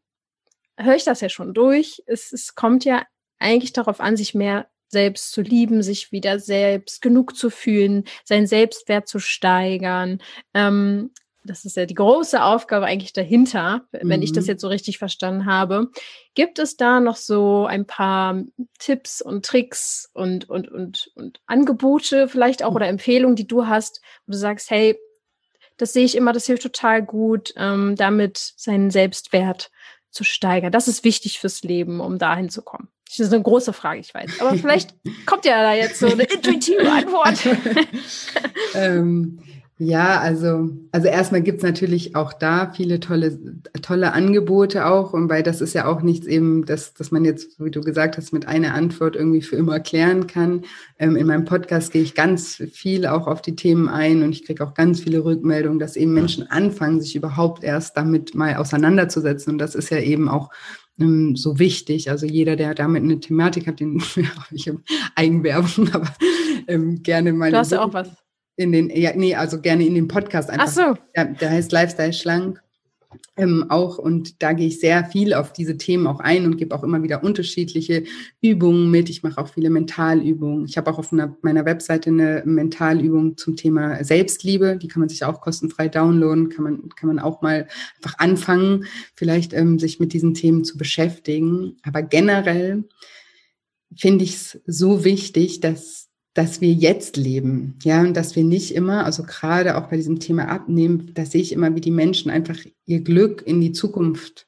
höre 0.77 0.95
ich 0.95 1.05
das 1.05 1.21
ja 1.21 1.29
schon 1.29 1.53
durch, 1.53 2.03
es, 2.05 2.33
es 2.33 2.55
kommt 2.55 2.83
ja 2.83 3.03
eigentlich 3.39 3.73
darauf 3.73 3.99
an, 3.99 4.17
sich 4.17 4.33
mehr 4.33 4.67
selbst 4.93 5.33
zu 5.33 5.41
lieben, 5.41 5.83
sich 5.83 6.13
wieder 6.13 6.39
selbst 6.39 7.01
genug 7.01 7.35
zu 7.35 7.49
fühlen, 7.49 8.05
seinen 8.23 8.47
Selbstwert 8.47 9.09
zu 9.09 9.19
steigern. 9.19 10.19
Ähm, 10.53 11.11
das 11.45 11.65
ist 11.65 11.75
ja 11.75 11.85
die 11.85 11.93
große 11.93 12.41
Aufgabe 12.41 12.85
eigentlich 12.85 13.13
dahinter, 13.13 13.85
wenn 13.91 14.19
mhm. 14.19 14.23
ich 14.23 14.31
das 14.31 14.45
mhm. 14.45 14.51
jetzt 14.51 14.61
so 14.61 14.69
richtig 14.69 14.97
verstanden 14.97 15.45
habe. 15.45 15.89
Gibt 16.35 16.57
es 16.57 16.77
da 16.77 16.99
noch 16.99 17.17
so 17.17 17.65
ein 17.65 17.85
paar 17.85 18.43
Tipps 18.79 19.21
und 19.21 19.45
Tricks 19.45 20.09
und, 20.13 20.49
und, 20.49 20.69
und, 20.69 21.11
und 21.15 21.41
Angebote 21.45 22.29
vielleicht 22.29 22.63
auch 22.63 22.75
oder 22.75 22.87
Empfehlungen, 22.87 23.35
die 23.35 23.47
du 23.47 23.67
hast, 23.67 24.01
wo 24.25 24.31
du 24.31 24.37
sagst, 24.37 24.69
hey, 24.69 24.97
das 25.77 25.93
sehe 25.93 26.05
ich 26.05 26.15
immer, 26.15 26.33
das 26.33 26.45
hilft 26.45 26.63
total 26.63 27.03
gut, 27.03 27.53
ähm, 27.57 27.95
damit 27.97 28.37
seinen 28.37 28.89
Selbstwert 28.89 29.69
zu 30.11 30.23
steigern. 30.23 30.71
Das 30.71 30.87
ist 30.87 31.03
wichtig 31.03 31.39
fürs 31.39 31.63
Leben, 31.63 31.99
um 31.99 32.19
dahin 32.19 32.49
zu 32.49 32.61
kommen. 32.61 32.89
Das 33.17 33.27
ist 33.27 33.33
eine 33.33 33.43
große 33.43 33.73
Frage, 33.73 33.99
ich 33.99 34.13
weiß. 34.13 34.39
Aber 34.39 34.57
vielleicht 34.57 34.95
kommt 35.25 35.45
ja 35.45 35.61
da 35.61 35.73
jetzt 35.73 35.99
so 35.99 36.07
eine 36.07 36.23
intuitive 36.23 36.89
Antwort. 36.89 37.39
ähm, 38.75 39.39
ja, 39.79 40.19
also, 40.19 40.69
also 40.91 41.07
erstmal 41.07 41.41
gibt's 41.41 41.63
natürlich 41.63 42.15
auch 42.15 42.31
da 42.31 42.71
viele 42.71 42.99
tolle, 42.99 43.37
tolle 43.81 44.13
Angebote 44.13 44.85
auch. 44.85 45.13
Und 45.13 45.29
weil 45.29 45.43
das 45.43 45.61
ist 45.61 45.73
ja 45.73 45.85
auch 45.85 46.01
nichts 46.01 46.25
eben, 46.25 46.65
dass, 46.65 46.93
dass 46.93 47.11
man 47.11 47.25
jetzt, 47.25 47.59
wie 47.59 47.71
du 47.71 47.81
gesagt 47.81 48.17
hast, 48.17 48.33
mit 48.33 48.47
einer 48.47 48.75
Antwort 48.75 49.15
irgendwie 49.15 49.41
für 49.41 49.55
immer 49.55 49.79
klären 49.79 50.27
kann. 50.27 50.61
Ähm, 50.99 51.15
in 51.15 51.27
meinem 51.27 51.45
Podcast 51.45 51.91
gehe 51.91 52.03
ich 52.03 52.15
ganz 52.15 52.63
viel 52.71 53.05
auch 53.07 53.27
auf 53.27 53.41
die 53.41 53.55
Themen 53.55 53.89
ein 53.89 54.23
und 54.23 54.31
ich 54.31 54.45
kriege 54.45 54.63
auch 54.63 54.73
ganz 54.73 55.01
viele 55.01 55.25
Rückmeldungen, 55.25 55.79
dass 55.79 55.95
eben 55.95 56.13
Menschen 56.13 56.49
anfangen, 56.49 57.01
sich 57.01 57.15
überhaupt 57.15 57.63
erst 57.63 57.97
damit 57.97 58.35
mal 58.35 58.55
auseinanderzusetzen. 58.55 59.53
Und 59.53 59.57
das 59.57 59.75
ist 59.75 59.89
ja 59.89 59.99
eben 59.99 60.29
auch 60.29 60.49
ähm, 60.99 61.35
so 61.35 61.59
wichtig. 61.59 62.09
Also 62.09 62.25
jeder, 62.25 62.55
der 62.55 62.75
damit 62.75 63.03
eine 63.03 63.19
Thematik 63.19 63.67
hat, 63.67 63.79
den 63.79 64.01
ich 64.51 64.67
habe 64.67 64.81
Eigenwerbung, 65.15 65.89
aber 65.93 66.13
ähm, 66.67 67.03
gerne 67.03 67.33
mal. 67.33 67.51
Du 67.51 67.57
hast 67.57 67.71
ja 67.71 67.83
auch 67.83 67.93
was 67.93 68.09
in 68.55 68.71
den, 68.71 68.89
ja, 68.89 69.11
nee, 69.15 69.35
also 69.35 69.59
gerne 69.59 69.85
in 69.85 69.95
den 69.95 70.07
Podcast 70.07 70.49
einfach. 70.49 70.67
Ach 70.67 70.71
so. 70.71 70.97
Ja, 71.15 71.25
der 71.25 71.49
heißt 71.49 71.71
Lifestyle 71.71 72.13
Schlank. 72.13 72.62
Ähm, 73.35 73.65
auch 73.69 73.97
und 73.97 74.41
da 74.43 74.53
gehe 74.53 74.67
ich 74.67 74.79
sehr 74.79 75.05
viel 75.05 75.33
auf 75.33 75.53
diese 75.53 75.77
Themen 75.77 76.05
auch 76.05 76.19
ein 76.19 76.45
und 76.45 76.57
gebe 76.57 76.75
auch 76.75 76.83
immer 76.83 77.01
wieder 77.01 77.23
unterschiedliche 77.23 78.03
Übungen 78.41 78.91
mit. 78.91 79.09
Ich 79.09 79.23
mache 79.23 79.39
auch 79.41 79.47
viele 79.47 79.69
Mentalübungen. 79.69 80.65
Ich 80.65 80.77
habe 80.77 80.91
auch 80.91 80.99
auf 80.99 81.11
einer, 81.11 81.35
meiner 81.41 81.65
Webseite 81.65 82.11
eine 82.11 82.43
Mentalübung 82.45 83.37
zum 83.37 83.55
Thema 83.55 84.03
Selbstliebe. 84.03 84.77
Die 84.77 84.87
kann 84.87 84.99
man 84.99 85.09
sich 85.09 85.23
auch 85.23 85.41
kostenfrei 85.41 85.87
downloaden. 85.89 86.49
Kann 86.49 86.63
man, 86.63 86.89
kann 86.89 87.07
man 87.07 87.19
auch 87.19 87.41
mal 87.41 87.67
einfach 87.97 88.19
anfangen, 88.19 88.85
vielleicht 89.15 89.53
ähm, 89.53 89.79
sich 89.79 89.99
mit 89.99 90.13
diesen 90.13 90.33
Themen 90.33 90.63
zu 90.63 90.77
beschäftigen. 90.77 91.77
Aber 91.83 92.03
generell 92.03 92.83
finde 93.95 94.23
ich 94.23 94.35
es 94.35 94.59
so 94.65 95.03
wichtig, 95.03 95.59
dass 95.59 96.02
dass 96.33 96.61
wir 96.61 96.71
jetzt 96.71 97.15
leben, 97.15 97.77
ja, 97.83 98.01
und 98.01 98.17
dass 98.17 98.35
wir 98.35 98.43
nicht 98.43 98.73
immer, 98.73 99.05
also 99.05 99.23
gerade 99.23 99.77
auch 99.77 99.89
bei 99.89 99.97
diesem 99.97 100.19
Thema 100.19 100.47
Abnehmen, 100.49 101.11
da 101.13 101.25
sehe 101.25 101.41
ich 101.41 101.51
immer, 101.51 101.75
wie 101.75 101.81
die 101.81 101.91
Menschen 101.91 102.31
einfach 102.31 102.57
ihr 102.85 103.01
Glück 103.01 103.43
in 103.45 103.61
die 103.61 103.71
Zukunft 103.71 104.47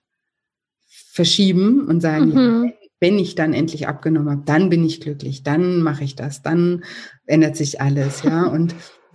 verschieben 0.87 1.87
und 1.87 2.01
sagen, 2.01 2.33
mhm. 2.33 2.73
wenn 2.99 3.19
ich 3.19 3.35
dann 3.35 3.53
endlich 3.53 3.87
abgenommen 3.87 4.31
habe, 4.31 4.43
dann 4.45 4.69
bin 4.69 4.83
ich 4.83 4.99
glücklich, 4.99 5.43
dann 5.43 5.81
mache 5.83 6.03
ich 6.03 6.15
das, 6.15 6.41
dann 6.41 6.83
ändert 7.25 7.55
sich 7.55 7.81
alles, 7.81 8.23
ja. 8.23 8.45
Und 8.51 8.73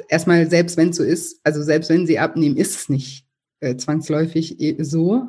erstmal, 0.08 0.48
selbst 0.48 0.76
wenn 0.76 0.90
es 0.90 0.96
so 0.96 1.02
ist, 1.02 1.40
also 1.42 1.62
selbst 1.62 1.90
wenn 1.90 2.06
sie 2.06 2.20
abnehmen, 2.20 2.56
ist 2.56 2.76
es 2.76 2.88
nicht 2.88 3.26
äh, 3.58 3.76
zwangsläufig 3.76 4.60
äh, 4.60 4.82
so, 4.82 5.28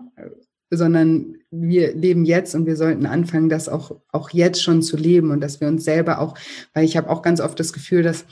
sondern 0.71 1.35
wir 1.51 1.93
leben 1.93 2.23
jetzt 2.23 2.55
und 2.55 2.65
wir 2.65 2.77
sollten 2.77 3.05
anfangen, 3.05 3.49
das 3.49 3.67
auch, 3.67 3.95
auch 4.11 4.29
jetzt 4.29 4.63
schon 4.63 4.81
zu 4.81 4.95
leben 4.95 5.31
und 5.31 5.41
dass 5.41 5.59
wir 5.59 5.67
uns 5.67 5.83
selber 5.83 6.19
auch, 6.19 6.35
weil 6.73 6.85
ich 6.85 6.95
habe 6.95 7.09
auch 7.09 7.21
ganz 7.21 7.41
oft 7.41 7.59
das 7.59 7.73
Gefühl, 7.73 8.03
dass 8.03 8.25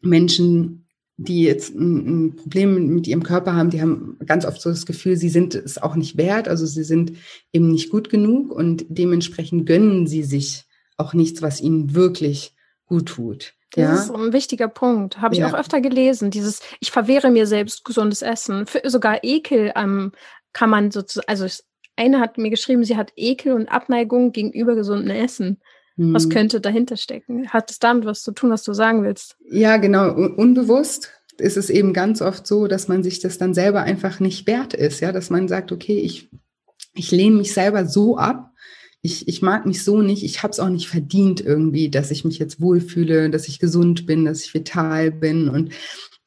Menschen, 0.00 0.86
die 1.16 1.42
jetzt 1.42 1.74
ein, 1.74 2.26
ein, 2.26 2.36
Problem 2.36 2.94
mit 2.94 3.08
ihrem 3.08 3.24
Körper 3.24 3.54
haben, 3.54 3.70
die 3.70 3.82
haben 3.82 4.18
ganz 4.24 4.44
oft 4.44 4.60
so 4.60 4.70
das 4.70 4.86
Gefühl, 4.86 5.16
sie 5.16 5.28
sind 5.28 5.54
es 5.54 5.78
auch 5.78 5.96
nicht 5.96 6.16
wert, 6.16 6.46
also 6.48 6.64
sie 6.64 6.84
sind 6.84 7.12
eben 7.52 7.70
nicht 7.70 7.90
gut 7.90 8.08
genug 8.08 8.52
und 8.52 8.84
dementsprechend 8.88 9.66
gönnen 9.66 10.06
sie 10.06 10.22
sich 10.22 10.64
auch 10.96 11.12
nichts, 11.12 11.42
was 11.42 11.60
ihnen 11.60 11.94
wirklich 11.94 12.54
gut 12.86 13.06
tut. 13.06 13.54
Das 13.72 13.82
ja? 13.82 13.94
ist 13.94 14.10
ein 14.10 14.32
wichtiger 14.32 14.68
Punkt. 14.68 15.20
Habe 15.20 15.34
ich 15.34 15.40
ja. 15.40 15.48
auch 15.48 15.54
öfter 15.54 15.80
gelesen. 15.80 16.30
Dieses, 16.30 16.60
ich 16.78 16.92
verwehre 16.92 17.30
mir 17.30 17.46
selbst 17.46 17.84
gesundes 17.84 18.22
Essen. 18.22 18.66
Für, 18.66 18.88
sogar 18.88 19.24
Ekel 19.24 19.72
ähm, 19.74 20.12
kann 20.54 20.70
man 20.70 20.90
sozusagen, 20.90 21.28
also 21.28 21.46
eine 21.96 22.20
hat 22.20 22.38
mir 22.38 22.50
geschrieben, 22.50 22.84
sie 22.84 22.96
hat 22.96 23.12
Ekel 23.16 23.52
und 23.52 23.68
Abneigung 23.68 24.32
gegenüber 24.32 24.74
gesundem 24.74 25.10
Essen. 25.10 25.60
Hm. 25.96 26.14
Was 26.14 26.30
könnte 26.30 26.60
dahinter 26.60 26.96
stecken? 26.96 27.48
Hat 27.50 27.70
es 27.70 27.78
damit 27.78 28.06
was 28.06 28.22
zu 28.22 28.32
tun, 28.32 28.50
was 28.50 28.64
du 28.64 28.72
sagen 28.72 29.02
willst? 29.04 29.36
Ja, 29.50 29.76
genau. 29.76 30.12
Unbewusst 30.14 31.12
ist 31.38 31.56
es 31.56 31.70
eben 31.70 31.92
ganz 31.92 32.22
oft 32.22 32.46
so, 32.46 32.66
dass 32.66 32.88
man 32.88 33.02
sich 33.02 33.20
das 33.20 33.38
dann 33.38 33.54
selber 33.54 33.82
einfach 33.82 34.20
nicht 34.20 34.46
wert 34.46 34.74
ist. 34.74 35.00
Ja, 35.00 35.12
dass 35.12 35.30
man 35.30 35.46
sagt, 35.46 35.72
okay, 35.72 35.98
ich, 35.98 36.30
ich 36.94 37.10
lehne 37.10 37.36
mich 37.36 37.52
selber 37.52 37.86
so 37.86 38.16
ab. 38.16 38.50
Ich, 39.02 39.28
ich 39.28 39.42
mag 39.42 39.66
mich 39.66 39.84
so 39.84 40.00
nicht. 40.00 40.24
Ich 40.24 40.42
habe 40.42 40.52
es 40.52 40.60
auch 40.60 40.68
nicht 40.68 40.88
verdient 40.88 41.40
irgendwie, 41.40 41.90
dass 41.90 42.10
ich 42.10 42.24
mich 42.24 42.38
jetzt 42.38 42.60
wohlfühle, 42.60 43.30
dass 43.30 43.48
ich 43.48 43.58
gesund 43.58 44.06
bin, 44.06 44.24
dass 44.24 44.44
ich 44.44 44.54
vital 44.54 45.12
bin. 45.12 45.48
Und 45.48 45.72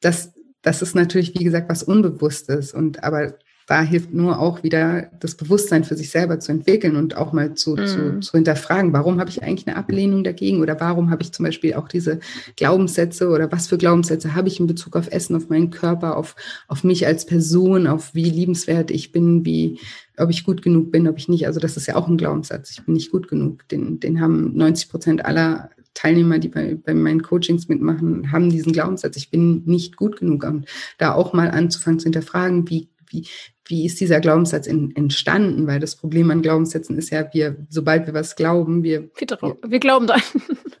das, 0.00 0.32
das 0.62 0.80
ist 0.80 0.94
natürlich, 0.94 1.38
wie 1.38 1.44
gesagt, 1.44 1.68
was 1.68 1.82
Unbewusstes. 1.82 2.72
Und 2.72 3.02
aber 3.02 3.34
da 3.68 3.82
hilft 3.82 4.14
nur 4.14 4.40
auch 4.40 4.62
wieder 4.62 5.10
das 5.20 5.34
Bewusstsein 5.34 5.84
für 5.84 5.94
sich 5.94 6.10
selber 6.10 6.40
zu 6.40 6.52
entwickeln 6.52 6.96
und 6.96 7.16
auch 7.18 7.34
mal 7.34 7.54
zu, 7.54 7.74
mm. 7.74 7.86
zu, 7.86 7.98
mhm. 7.98 8.22
zu 8.22 8.32
hinterfragen, 8.32 8.94
warum 8.94 9.20
habe 9.20 9.28
ich 9.28 9.42
eigentlich 9.42 9.68
eine 9.68 9.76
Ablehnung 9.76 10.24
dagegen 10.24 10.62
oder 10.62 10.80
warum 10.80 11.10
habe 11.10 11.22
ich 11.22 11.32
zum 11.32 11.44
Beispiel 11.44 11.74
auch 11.74 11.86
diese 11.86 12.18
Glaubenssätze 12.56 13.28
oder 13.28 13.52
was 13.52 13.68
für 13.68 13.76
Glaubenssätze 13.76 14.34
habe 14.34 14.48
ich 14.48 14.58
in 14.58 14.66
Bezug 14.66 14.96
auf 14.96 15.12
Essen, 15.12 15.36
auf 15.36 15.50
meinen 15.50 15.68
Körper, 15.68 16.16
auf, 16.16 16.34
auf 16.66 16.82
mich 16.82 17.06
als 17.06 17.26
Person, 17.26 17.86
auf 17.86 18.14
wie 18.14 18.30
liebenswert 18.30 18.90
ich 18.90 19.12
bin, 19.12 19.44
wie, 19.44 19.78
ob 20.16 20.30
ich 20.30 20.44
gut 20.44 20.62
genug 20.62 20.90
bin, 20.90 21.06
ob 21.06 21.18
ich 21.18 21.28
nicht. 21.28 21.46
Also 21.46 21.60
das 21.60 21.76
ist 21.76 21.86
ja 21.86 21.96
auch 21.96 22.08
ein 22.08 22.16
Glaubenssatz. 22.16 22.70
Ich 22.70 22.82
bin 22.82 22.94
nicht 22.94 23.12
gut 23.12 23.28
genug. 23.28 23.68
Den, 23.68 24.00
den 24.00 24.22
haben 24.22 24.56
90 24.56 24.88
Prozent 24.88 25.24
aller 25.26 25.68
Teilnehmer, 25.92 26.38
die 26.38 26.48
bei, 26.48 26.74
bei 26.74 26.94
meinen 26.94 27.22
Coachings 27.22 27.68
mitmachen, 27.68 28.30
haben 28.32 28.50
diesen 28.50 28.72
Glaubenssatz, 28.72 29.16
ich 29.16 29.30
bin 29.30 29.64
nicht 29.66 29.96
gut 29.96 30.16
genug. 30.16 30.44
Und 30.44 30.66
da 30.96 31.12
auch 31.12 31.32
mal 31.32 31.50
anzufangen 31.50 31.98
zu 31.98 32.04
hinterfragen, 32.04 32.70
wie, 32.70 32.88
wie, 33.10 33.26
wie 33.68 33.84
ist 33.84 34.00
dieser 34.00 34.20
Glaubenssatz 34.20 34.66
in, 34.66 34.96
entstanden? 34.96 35.66
Weil 35.66 35.78
das 35.78 35.94
Problem 35.94 36.30
an 36.30 36.42
Glaubenssätzen 36.42 36.96
ist 36.96 37.10
ja, 37.10 37.28
wir, 37.32 37.56
sobald 37.68 38.06
wir 38.06 38.14
was 38.14 38.34
glauben, 38.34 38.82
wir, 38.82 39.10
wir, 39.14 39.56
wir 39.66 39.78
glauben 39.78 40.06
dran. 40.06 40.22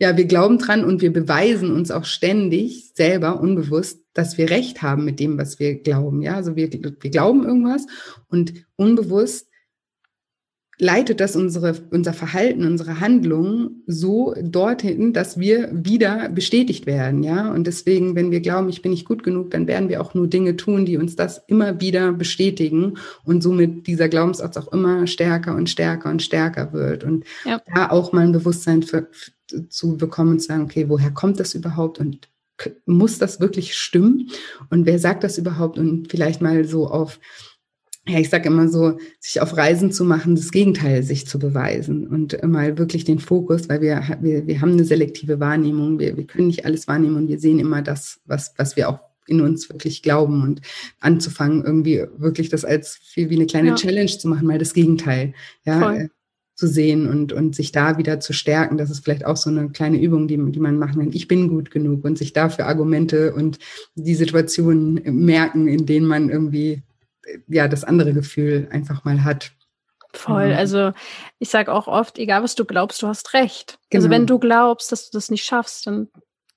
Ja, 0.00 0.16
wir 0.16 0.26
glauben 0.26 0.58
dran 0.58 0.84
und 0.84 1.02
wir 1.02 1.12
beweisen 1.12 1.72
uns 1.72 1.90
auch 1.90 2.04
ständig 2.04 2.92
selber 2.94 3.40
unbewusst, 3.40 4.00
dass 4.14 4.38
wir 4.38 4.48
recht 4.48 4.80
haben 4.80 5.04
mit 5.04 5.18
dem, 5.18 5.38
was 5.38 5.58
wir 5.58 5.82
glauben. 5.82 6.22
Ja, 6.22 6.36
also 6.36 6.54
wir, 6.54 6.72
wir 6.72 7.10
glauben 7.10 7.44
irgendwas 7.44 7.84
und 8.28 8.54
unbewusst 8.76 9.47
leitet 10.80 11.18
das 11.18 11.34
unsere, 11.34 11.74
unser 11.90 12.12
Verhalten, 12.12 12.64
unsere 12.64 13.00
Handlungen 13.00 13.82
so 13.86 14.34
dorthin, 14.40 15.12
dass 15.12 15.38
wir 15.38 15.70
wieder 15.72 16.28
bestätigt 16.28 16.86
werden, 16.86 17.24
ja. 17.24 17.50
Und 17.50 17.66
deswegen, 17.66 18.14
wenn 18.14 18.30
wir 18.30 18.40
glauben, 18.40 18.68
ich 18.68 18.80
bin 18.80 18.92
nicht 18.92 19.04
gut 19.04 19.24
genug, 19.24 19.50
dann 19.50 19.66
werden 19.66 19.88
wir 19.88 20.00
auch 20.00 20.14
nur 20.14 20.28
Dinge 20.28 20.56
tun, 20.56 20.86
die 20.86 20.96
uns 20.96 21.16
das 21.16 21.42
immer 21.48 21.80
wieder 21.80 22.12
bestätigen 22.12 22.94
und 23.24 23.42
somit 23.42 23.88
dieser 23.88 24.08
Glaubenssatz 24.08 24.56
auch 24.56 24.72
immer 24.72 25.06
stärker 25.08 25.56
und 25.56 25.68
stärker 25.68 26.10
und 26.10 26.22
stärker 26.22 26.72
wird. 26.72 27.02
Und 27.02 27.24
ja. 27.44 27.60
da 27.74 27.90
auch 27.90 28.12
mal 28.12 28.24
ein 28.24 28.32
Bewusstsein 28.32 28.84
für, 28.84 29.08
zu 29.68 29.96
bekommen 29.96 30.32
und 30.32 30.40
zu 30.40 30.46
sagen, 30.46 30.62
okay, 30.62 30.88
woher 30.88 31.10
kommt 31.10 31.40
das 31.40 31.54
überhaupt 31.54 31.98
und 31.98 32.28
muss 32.86 33.18
das 33.18 33.40
wirklich 33.40 33.76
stimmen? 33.76 34.30
Und 34.70 34.86
wer 34.86 34.98
sagt 34.98 35.24
das 35.24 35.38
überhaupt? 35.38 35.78
Und 35.78 36.08
vielleicht 36.10 36.40
mal 36.40 36.64
so 36.64 36.86
auf 36.88 37.18
ja, 38.08 38.18
ich 38.18 38.30
sage 38.30 38.48
immer 38.48 38.68
so, 38.68 38.98
sich 39.20 39.40
auf 39.40 39.56
Reisen 39.56 39.92
zu 39.92 40.04
machen, 40.04 40.34
das 40.34 40.50
Gegenteil 40.50 41.02
sich 41.02 41.26
zu 41.26 41.38
beweisen 41.38 42.06
und 42.06 42.42
mal 42.42 42.78
wirklich 42.78 43.04
den 43.04 43.18
Fokus, 43.18 43.68
weil 43.68 43.80
wir, 43.80 44.18
wir, 44.20 44.46
wir 44.46 44.60
haben 44.60 44.72
eine 44.72 44.84
selektive 44.84 45.40
Wahrnehmung, 45.40 45.98
wir, 45.98 46.16
wir 46.16 46.26
können 46.26 46.46
nicht 46.46 46.64
alles 46.64 46.88
wahrnehmen 46.88 47.16
und 47.16 47.28
wir 47.28 47.38
sehen 47.38 47.58
immer 47.58 47.82
das, 47.82 48.20
was, 48.24 48.54
was 48.56 48.76
wir 48.76 48.88
auch 48.88 49.00
in 49.26 49.42
uns 49.42 49.68
wirklich 49.68 50.02
glauben 50.02 50.42
und 50.42 50.62
anzufangen, 51.00 51.62
irgendwie 51.62 52.04
wirklich 52.16 52.48
das 52.48 52.64
als 52.64 52.98
viel 53.02 53.28
wie 53.28 53.36
eine 53.36 53.46
kleine 53.46 53.68
ja. 53.68 53.74
Challenge 53.74 54.06
zu 54.06 54.26
machen, 54.26 54.46
mal 54.46 54.58
das 54.58 54.72
Gegenteil, 54.72 55.34
ja, 55.64 55.78
Voll. 55.78 55.96
Äh, 55.96 56.08
zu 56.54 56.66
sehen 56.66 57.06
und, 57.06 57.32
und 57.32 57.54
sich 57.54 57.70
da 57.70 57.98
wieder 57.98 58.18
zu 58.18 58.32
stärken. 58.32 58.78
Das 58.78 58.90
ist 58.90 59.04
vielleicht 59.04 59.24
auch 59.24 59.36
so 59.36 59.48
eine 59.48 59.68
kleine 59.68 60.02
Übung, 60.02 60.26
die, 60.26 60.36
die 60.50 60.58
man 60.58 60.76
machen 60.76 60.98
kann. 60.98 61.12
Ich 61.12 61.28
bin 61.28 61.46
gut 61.46 61.70
genug 61.70 62.04
und 62.04 62.18
sich 62.18 62.32
dafür 62.32 62.66
Argumente 62.66 63.32
und 63.32 63.60
die 63.94 64.16
Situationen 64.16 65.00
merken, 65.24 65.68
in 65.68 65.86
denen 65.86 66.06
man 66.06 66.30
irgendwie 66.30 66.82
ja 67.46 67.68
das 67.68 67.84
andere 67.84 68.12
Gefühl 68.12 68.68
einfach 68.70 69.04
mal 69.04 69.24
hat. 69.24 69.52
Voll. 70.14 70.54
Also 70.54 70.92
ich 71.38 71.50
sage 71.50 71.72
auch 71.72 71.86
oft, 71.86 72.18
egal 72.18 72.42
was 72.42 72.54
du 72.54 72.64
glaubst, 72.64 73.02
du 73.02 73.08
hast 73.08 73.34
recht. 73.34 73.78
Genau. 73.90 74.00
Also 74.00 74.10
wenn 74.10 74.26
genau. 74.26 74.38
du 74.38 74.38
glaubst, 74.38 74.90
dass 74.90 75.10
du 75.10 75.16
das 75.16 75.30
nicht 75.30 75.44
schaffst, 75.44 75.86
dann 75.86 76.08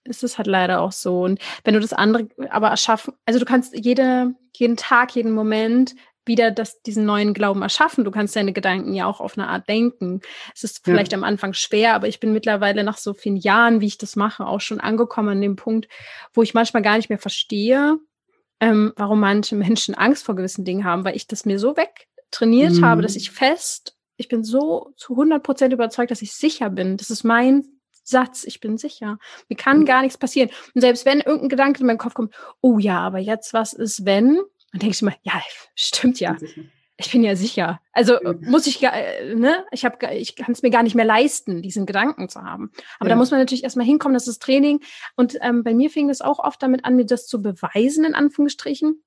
ist 0.03 0.23
es 0.23 0.37
halt 0.37 0.47
leider 0.47 0.81
auch 0.81 0.91
so. 0.91 1.21
Und 1.23 1.39
wenn 1.63 1.73
du 1.73 1.79
das 1.79 1.93
andere 1.93 2.27
aber 2.49 2.69
erschaffen, 2.69 3.13
also 3.25 3.39
du 3.39 3.45
kannst 3.45 3.75
jede, 3.77 4.33
jeden 4.55 4.77
Tag, 4.77 5.15
jeden 5.15 5.31
Moment 5.31 5.95
wieder 6.25 6.51
das, 6.51 6.81
diesen 6.83 7.05
neuen 7.05 7.33
Glauben 7.33 7.61
erschaffen. 7.61 8.03
Du 8.03 8.11
kannst 8.11 8.35
deine 8.35 8.53
Gedanken 8.53 8.93
ja 8.93 9.05
auch 9.05 9.19
auf 9.19 9.37
eine 9.37 9.47
Art 9.47 9.67
denken. 9.67 10.21
Es 10.53 10.63
ist 10.63 10.83
vielleicht 10.83 11.11
ja. 11.11 11.17
am 11.17 11.23
Anfang 11.23 11.53
schwer, 11.53 11.95
aber 11.95 12.07
ich 12.07 12.19
bin 12.19 12.31
mittlerweile 12.31 12.83
nach 12.83 12.97
so 12.97 13.13
vielen 13.13 13.37
Jahren, 13.37 13.81
wie 13.81 13.87
ich 13.87 13.97
das 13.97 14.15
mache, 14.15 14.45
auch 14.45 14.61
schon 14.61 14.79
angekommen 14.79 15.29
an 15.29 15.41
dem 15.41 15.55
Punkt, 15.55 15.87
wo 16.33 16.43
ich 16.43 16.53
manchmal 16.53 16.83
gar 16.83 16.97
nicht 16.97 17.09
mehr 17.09 17.17
verstehe, 17.17 17.97
ähm, 18.61 18.93
warum 18.95 19.19
manche 19.19 19.55
Menschen 19.55 19.95
Angst 19.95 20.23
vor 20.23 20.35
gewissen 20.35 20.63
Dingen 20.63 20.85
haben, 20.85 21.03
weil 21.03 21.15
ich 21.15 21.27
das 21.27 21.45
mir 21.45 21.59
so 21.59 21.75
wegtrainiert 21.75 22.73
mhm. 22.73 22.85
habe, 22.85 23.01
dass 23.01 23.17
ich 23.17 23.31
fest, 23.31 23.97
ich 24.17 24.29
bin 24.29 24.43
so 24.43 24.93
zu 24.95 25.13
100 25.13 25.43
Prozent 25.43 25.73
überzeugt, 25.73 26.11
dass 26.11 26.21
ich 26.21 26.31
sicher 26.33 26.69
bin. 26.69 26.95
Das 26.95 27.09
ist 27.09 27.23
mein 27.23 27.65
Satz, 28.03 28.43
ich 28.43 28.59
bin 28.59 28.77
sicher. 28.77 29.17
Mir 29.49 29.55
kann 29.55 29.79
mhm. 29.79 29.85
gar 29.85 30.01
nichts 30.03 30.17
passieren. 30.17 30.51
Und 30.75 30.81
selbst 30.81 31.05
wenn 31.05 31.19
irgendein 31.19 31.49
Gedanke 31.49 31.81
in 31.81 31.87
meinen 31.87 31.97
Kopf 31.97 32.13
kommt, 32.13 32.33
oh 32.61 32.77
ja, 32.77 32.99
aber 32.99 33.19
jetzt 33.19 33.53
was 33.53 33.73
ist, 33.73 34.05
wenn? 34.05 34.35
Dann 34.71 34.79
denke 34.79 34.93
ich 34.93 35.01
mir, 35.01 35.15
ja, 35.23 35.41
stimmt 35.75 36.19
ja 36.19 36.37
ich 37.01 37.11
bin 37.11 37.23
ja 37.23 37.35
sicher. 37.35 37.79
Also 37.93 38.17
muss 38.41 38.67
ich, 38.67 38.81
äh, 38.83 39.35
ne, 39.35 39.65
ich 39.71 39.85
habe, 39.85 40.13
ich 40.13 40.35
kann 40.35 40.51
es 40.51 40.61
mir 40.61 40.69
gar 40.69 40.83
nicht 40.83 40.95
mehr 40.95 41.05
leisten, 41.05 41.61
diesen 41.61 41.85
Gedanken 41.85 42.29
zu 42.29 42.41
haben. 42.41 42.71
Aber 42.99 43.09
ja. 43.09 43.15
da 43.15 43.17
muss 43.17 43.31
man 43.31 43.39
natürlich 43.39 43.63
erstmal 43.63 43.85
hinkommen, 43.85 44.13
das 44.13 44.27
ist 44.27 44.41
Training. 44.41 44.79
Und 45.15 45.37
ähm, 45.41 45.63
bei 45.63 45.73
mir 45.73 45.89
fing 45.89 46.09
es 46.09 46.21
auch 46.21 46.39
oft 46.39 46.61
damit 46.63 46.85
an, 46.85 46.95
mir 46.95 47.05
das 47.05 47.27
zu 47.27 47.41
beweisen, 47.41 48.05
in 48.05 48.15
Anführungsstrichen 48.15 49.03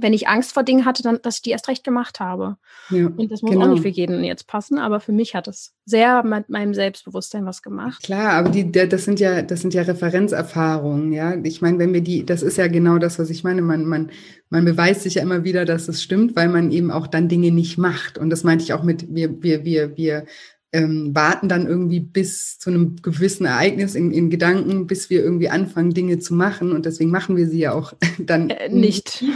wenn 0.00 0.12
ich 0.12 0.28
Angst 0.28 0.52
vor 0.52 0.62
Dingen 0.62 0.84
hatte, 0.84 1.02
dann, 1.02 1.18
dass 1.22 1.36
ich 1.36 1.42
die 1.42 1.50
erst 1.50 1.68
recht 1.68 1.84
gemacht 1.84 2.20
habe. 2.20 2.56
Ja, 2.90 3.06
und 3.06 3.30
das 3.30 3.42
muss 3.42 3.52
genau. 3.52 3.66
auch 3.66 3.70
nicht 3.70 3.82
für 3.82 3.88
jeden 3.88 4.22
jetzt 4.24 4.46
passen, 4.46 4.78
aber 4.78 5.00
für 5.00 5.12
mich 5.12 5.34
hat 5.34 5.48
es 5.48 5.74
sehr 5.84 6.22
mit 6.22 6.48
meinem 6.48 6.74
Selbstbewusstsein 6.74 7.46
was 7.46 7.62
gemacht. 7.62 8.02
Klar, 8.02 8.32
aber 8.32 8.50
die, 8.50 8.70
das 8.70 9.04
sind 9.04 9.20
ja, 9.20 9.42
das 9.42 9.60
sind 9.60 9.74
ja 9.74 9.82
Referenzerfahrungen, 9.82 11.12
ja. 11.12 11.34
Ich 11.42 11.62
meine, 11.62 11.78
wenn 11.78 11.92
wir 11.92 12.00
die, 12.00 12.24
das 12.24 12.42
ist 12.42 12.58
ja 12.58 12.68
genau 12.68 12.98
das, 12.98 13.18
was 13.18 13.30
ich 13.30 13.44
meine. 13.44 13.62
Man, 13.62 13.84
man, 13.84 14.10
man 14.50 14.64
beweist 14.64 15.02
sich 15.02 15.14
ja 15.14 15.22
immer 15.22 15.44
wieder, 15.44 15.64
dass 15.64 15.88
es 15.88 16.02
stimmt, 16.02 16.36
weil 16.36 16.48
man 16.48 16.70
eben 16.70 16.90
auch 16.90 17.06
dann 17.06 17.28
Dinge 17.28 17.50
nicht 17.50 17.78
macht. 17.78 18.18
Und 18.18 18.30
das 18.30 18.44
meinte 18.44 18.64
ich 18.64 18.72
auch 18.72 18.82
mit, 18.82 19.14
wir, 19.14 19.42
wir, 19.42 19.64
wir, 19.64 19.96
wir 19.96 20.26
ähm, 20.72 21.14
warten 21.14 21.48
dann 21.48 21.66
irgendwie 21.66 22.00
bis 22.00 22.58
zu 22.58 22.70
einem 22.70 22.96
gewissen 23.00 23.46
Ereignis 23.46 23.94
in, 23.94 24.12
in, 24.12 24.30
Gedanken, 24.30 24.86
bis 24.86 25.08
wir 25.08 25.22
irgendwie 25.22 25.48
anfangen, 25.48 25.94
Dinge 25.94 26.18
zu 26.18 26.34
machen. 26.34 26.72
Und 26.72 26.86
deswegen 26.86 27.10
machen 27.10 27.36
wir 27.36 27.48
sie 27.48 27.60
ja 27.60 27.72
auch 27.72 27.94
dann 28.18 28.50
äh, 28.50 28.68
nicht. 28.68 29.24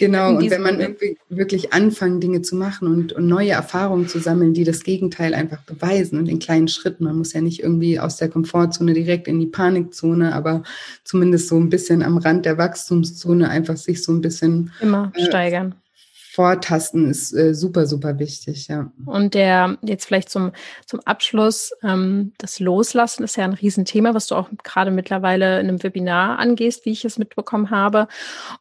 Genau, 0.00 0.30
und 0.30 0.50
wenn 0.50 0.62
man 0.62 0.80
irgendwie 0.80 1.18
wirklich 1.28 1.74
anfangen, 1.74 2.22
Dinge 2.22 2.40
zu 2.40 2.56
machen 2.56 2.88
und, 2.88 3.12
und, 3.12 3.26
neue 3.26 3.50
Erfahrungen 3.50 4.08
zu 4.08 4.18
sammeln, 4.18 4.54
die 4.54 4.64
das 4.64 4.82
Gegenteil 4.82 5.34
einfach 5.34 5.60
beweisen 5.64 6.18
und 6.18 6.26
in 6.26 6.38
kleinen 6.38 6.68
Schritten. 6.68 7.04
Man 7.04 7.18
muss 7.18 7.34
ja 7.34 7.42
nicht 7.42 7.62
irgendwie 7.62 8.00
aus 8.00 8.16
der 8.16 8.30
Komfortzone 8.30 8.94
direkt 8.94 9.28
in 9.28 9.38
die 9.38 9.46
Panikzone, 9.46 10.34
aber 10.34 10.62
zumindest 11.04 11.48
so 11.48 11.58
ein 11.58 11.68
bisschen 11.68 12.02
am 12.02 12.16
Rand 12.16 12.46
der 12.46 12.56
Wachstumszone 12.56 13.50
einfach 13.50 13.76
sich 13.76 14.02
so 14.02 14.10
ein 14.10 14.22
bisschen 14.22 14.72
immer 14.80 15.12
äh, 15.14 15.26
steigern 15.26 15.74
vortasten 16.40 17.10
ist 17.10 17.34
äh, 17.34 17.54
super, 17.54 17.86
super 17.86 18.18
wichtig, 18.18 18.68
ja. 18.68 18.90
Und 19.04 19.34
der, 19.34 19.76
jetzt 19.82 20.06
vielleicht 20.06 20.30
zum, 20.30 20.52
zum 20.86 21.00
Abschluss, 21.00 21.70
ähm, 21.82 22.32
das 22.38 22.60
Loslassen 22.60 23.24
ist 23.24 23.36
ja 23.36 23.44
ein 23.44 23.52
Riesenthema, 23.52 24.14
was 24.14 24.26
du 24.26 24.36
auch 24.36 24.48
gerade 24.64 24.90
mittlerweile 24.90 25.60
in 25.60 25.68
einem 25.68 25.82
Webinar 25.82 26.38
angehst, 26.38 26.86
wie 26.86 26.92
ich 26.92 27.04
es 27.04 27.18
mitbekommen 27.18 27.68
habe. 27.68 28.08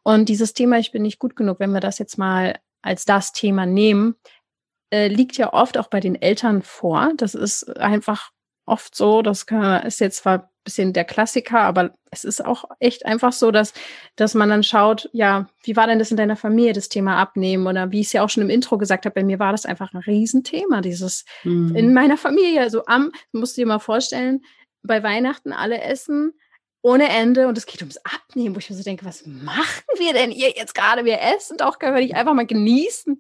Und 0.03 0.27
dieses 0.27 0.53
Thema, 0.53 0.77
ich 0.77 0.91
bin 0.91 1.03
nicht 1.03 1.19
gut 1.19 1.37
genug, 1.37 1.61
wenn 1.61 1.71
wir 1.71 1.79
das 1.79 1.99
jetzt 1.99 2.17
mal 2.17 2.59
als 2.81 3.05
das 3.05 3.31
Thema 3.31 3.65
nehmen, 3.65 4.15
äh, 4.91 5.07
liegt 5.07 5.37
ja 5.37 5.53
oft 5.53 5.77
auch 5.77 5.87
bei 5.87 6.01
den 6.01 6.21
Eltern 6.21 6.61
vor. 6.61 7.13
Das 7.15 7.33
ist 7.33 7.77
einfach 7.77 8.31
oft 8.69 8.95
so, 8.95 9.21
das 9.21 9.45
kann, 9.45 9.85
ist 9.85 9.99
jetzt 9.99 10.17
zwar 10.17 10.49
bisschen 10.69 10.93
der 10.93 11.05
Klassiker, 11.05 11.61
aber 11.61 11.93
es 12.11 12.23
ist 12.23 12.45
auch 12.45 12.65
echt 12.79 13.05
einfach 13.05 13.33
so, 13.33 13.51
dass, 13.51 13.73
dass 14.15 14.35
man 14.35 14.49
dann 14.49 14.63
schaut, 14.63 15.09
ja, 15.13 15.49
wie 15.63 15.75
war 15.75 15.87
denn 15.87 15.99
das 15.99 16.11
in 16.11 16.17
deiner 16.17 16.35
Familie, 16.35 16.73
das 16.73 16.89
Thema 16.89 17.17
Abnehmen? 17.17 17.65
Oder 17.65 17.91
wie 17.91 18.01
ich 18.01 18.07
es 18.07 18.13
ja 18.13 18.23
auch 18.23 18.29
schon 18.29 18.43
im 18.43 18.49
Intro 18.49 18.77
gesagt 18.77 19.05
habe, 19.05 19.15
bei 19.15 19.23
mir 19.23 19.39
war 19.39 19.51
das 19.51 19.65
einfach 19.65 19.93
ein 19.93 20.01
Riesenthema, 20.01 20.81
dieses 20.81 21.25
mhm. 21.43 21.75
in 21.75 21.93
meiner 21.93 22.17
Familie. 22.17 22.61
Also 22.61 22.85
am, 22.85 23.11
musst 23.31 23.57
du 23.57 23.61
dir 23.61 23.67
mal 23.67 23.79
vorstellen, 23.79 24.41
bei 24.83 25.01
Weihnachten 25.01 25.53
alle 25.53 25.81
essen 25.81 26.33
ohne 26.81 27.09
Ende 27.09 27.47
und 27.47 27.57
es 27.57 27.65
geht 27.65 27.81
ums 27.81 27.97
Abnehmen, 27.97 28.55
wo 28.55 28.59
ich 28.59 28.69
mir 28.69 28.75
so 28.75 28.83
denke, 28.83 29.03
was 29.05 29.25
machen 29.25 29.83
wir 29.97 30.13
denn 30.13 30.31
ihr 30.31 30.51
jetzt 30.51 30.73
gerade? 30.73 31.03
Wir 31.03 31.19
essen 31.19 31.57
doch, 31.57 31.77
können 31.77 31.93
wir 31.93 32.01
nicht 32.01 32.15
einfach 32.15 32.33
mal 32.33 32.45
genießen. 32.45 33.19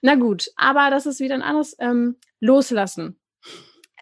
Na 0.00 0.14
gut, 0.14 0.50
aber 0.56 0.88
das 0.90 1.04
ist 1.04 1.20
wieder 1.20 1.34
ein 1.34 1.42
anderes 1.42 1.76
ähm, 1.80 2.16
Loslassen. 2.40 3.18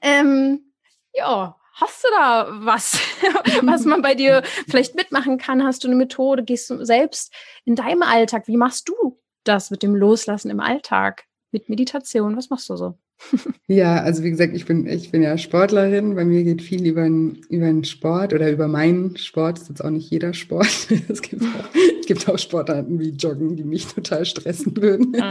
Ähm, 0.02 0.71
ja, 1.12 1.56
Hast 1.74 2.04
du 2.04 2.08
da 2.10 2.48
was, 2.66 2.98
was 3.62 3.84
man 3.84 4.02
bei 4.02 4.14
dir 4.14 4.42
vielleicht 4.68 4.94
mitmachen 4.94 5.38
kann? 5.38 5.64
Hast 5.64 5.82
du 5.82 5.88
eine 5.88 5.96
Methode? 5.96 6.44
Gehst 6.44 6.68
du 6.70 6.84
selbst 6.84 7.32
in 7.64 7.76
deinem 7.76 8.02
Alltag? 8.02 8.46
Wie 8.46 8.56
machst 8.56 8.88
du 8.88 9.18
das 9.44 9.70
mit 9.70 9.82
dem 9.82 9.96
Loslassen 9.96 10.50
im 10.50 10.60
Alltag? 10.60 11.24
Mit 11.50 11.68
Meditation? 11.68 12.36
Was 12.36 12.50
machst 12.50 12.68
du 12.68 12.76
so? 12.76 12.98
Ja, 13.68 14.02
also 14.02 14.22
wie 14.22 14.30
gesagt, 14.30 14.54
ich 14.54 14.66
bin, 14.66 14.86
ich 14.86 15.10
bin 15.10 15.22
ja 15.22 15.38
Sportlerin. 15.38 16.14
Bei 16.14 16.24
mir 16.24 16.42
geht 16.42 16.60
viel 16.60 16.84
über 16.84 17.04
den, 17.04 17.36
über 17.48 17.66
den 17.66 17.84
Sport 17.84 18.34
oder 18.34 18.50
über 18.50 18.68
meinen 18.68 19.16
Sport. 19.16 19.56
Das 19.56 19.62
ist 19.62 19.68
jetzt 19.70 19.84
auch 19.84 19.90
nicht 19.90 20.10
jeder 20.10 20.34
Sport. 20.34 20.88
Es 21.08 21.22
gibt 21.22 21.42
auch, 21.42 22.01
gibt 22.12 22.28
auch 22.28 22.38
Sportarten 22.38 23.00
wie 23.00 23.08
Joggen, 23.10 23.56
die 23.56 23.64
mich 23.64 23.86
total 23.86 24.26
stressen 24.26 24.76
würden. 24.76 25.16
Ah. 25.18 25.30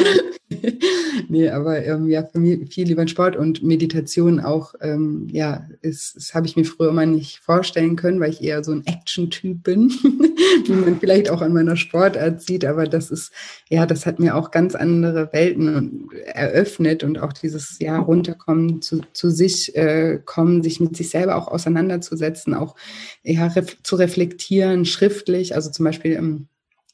nee, 1.29 1.47
aber 1.47 1.86
ähm, 1.86 2.09
ja, 2.09 2.23
für 2.23 2.39
mich 2.39 2.73
viel 2.73 2.86
den 2.86 3.07
Sport 3.07 3.36
und 3.36 3.61
Meditation 3.61 4.39
auch, 4.39 4.73
ähm, 4.82 5.27
ja, 5.32 5.67
ist, 5.82 6.15
das 6.15 6.34
habe 6.34 6.47
ich 6.47 6.55
mir 6.55 6.65
früher 6.65 6.89
immer 6.89 7.05
nicht 7.05 7.38
vorstellen 7.38 7.95
können, 7.97 8.19
weil 8.19 8.32
ich 8.32 8.41
eher 8.41 8.63
so 8.63 8.71
ein 8.71 8.84
Action-Typ 8.88 9.63
bin, 9.63 9.89
wie 10.65 10.71
man 10.71 10.99
vielleicht 10.99 11.29
auch 11.29 11.43
an 11.43 11.53
meiner 11.53 11.75
Sportart 11.75 12.41
sieht. 12.41 12.65
Aber 12.65 12.88
das 12.88 13.11
ist, 13.11 13.32
ja, 13.69 13.86
das 13.86 14.07
hat 14.07 14.17
mir 14.17 14.36
auch 14.36 14.49
ganz 14.49 14.73
andere 14.73 15.32
Welten 15.34 16.09
eröffnet 16.25 17.03
und 17.03 17.19
auch 17.19 17.32
dieses 17.32 17.77
ja, 17.77 17.99
runterkommen, 17.99 18.82
zu, 18.82 19.01
zu 19.13 19.29
sich 19.29 19.75
äh, 19.75 20.19
kommen, 20.25 20.63
sich 20.63 20.79
mit 20.79 20.97
sich 20.97 21.11
selber 21.11 21.36
auch 21.36 21.47
auseinanderzusetzen, 21.47 22.55
auch 22.55 22.75
ja, 23.21 23.45
ref 23.45 23.77
zu 23.84 23.97
reflektieren, 23.97 24.86
schriftlich. 24.86 25.53
Also 25.53 25.69
zum 25.69 25.86
Beispiel 25.86 26.13
ähm, 26.13 26.47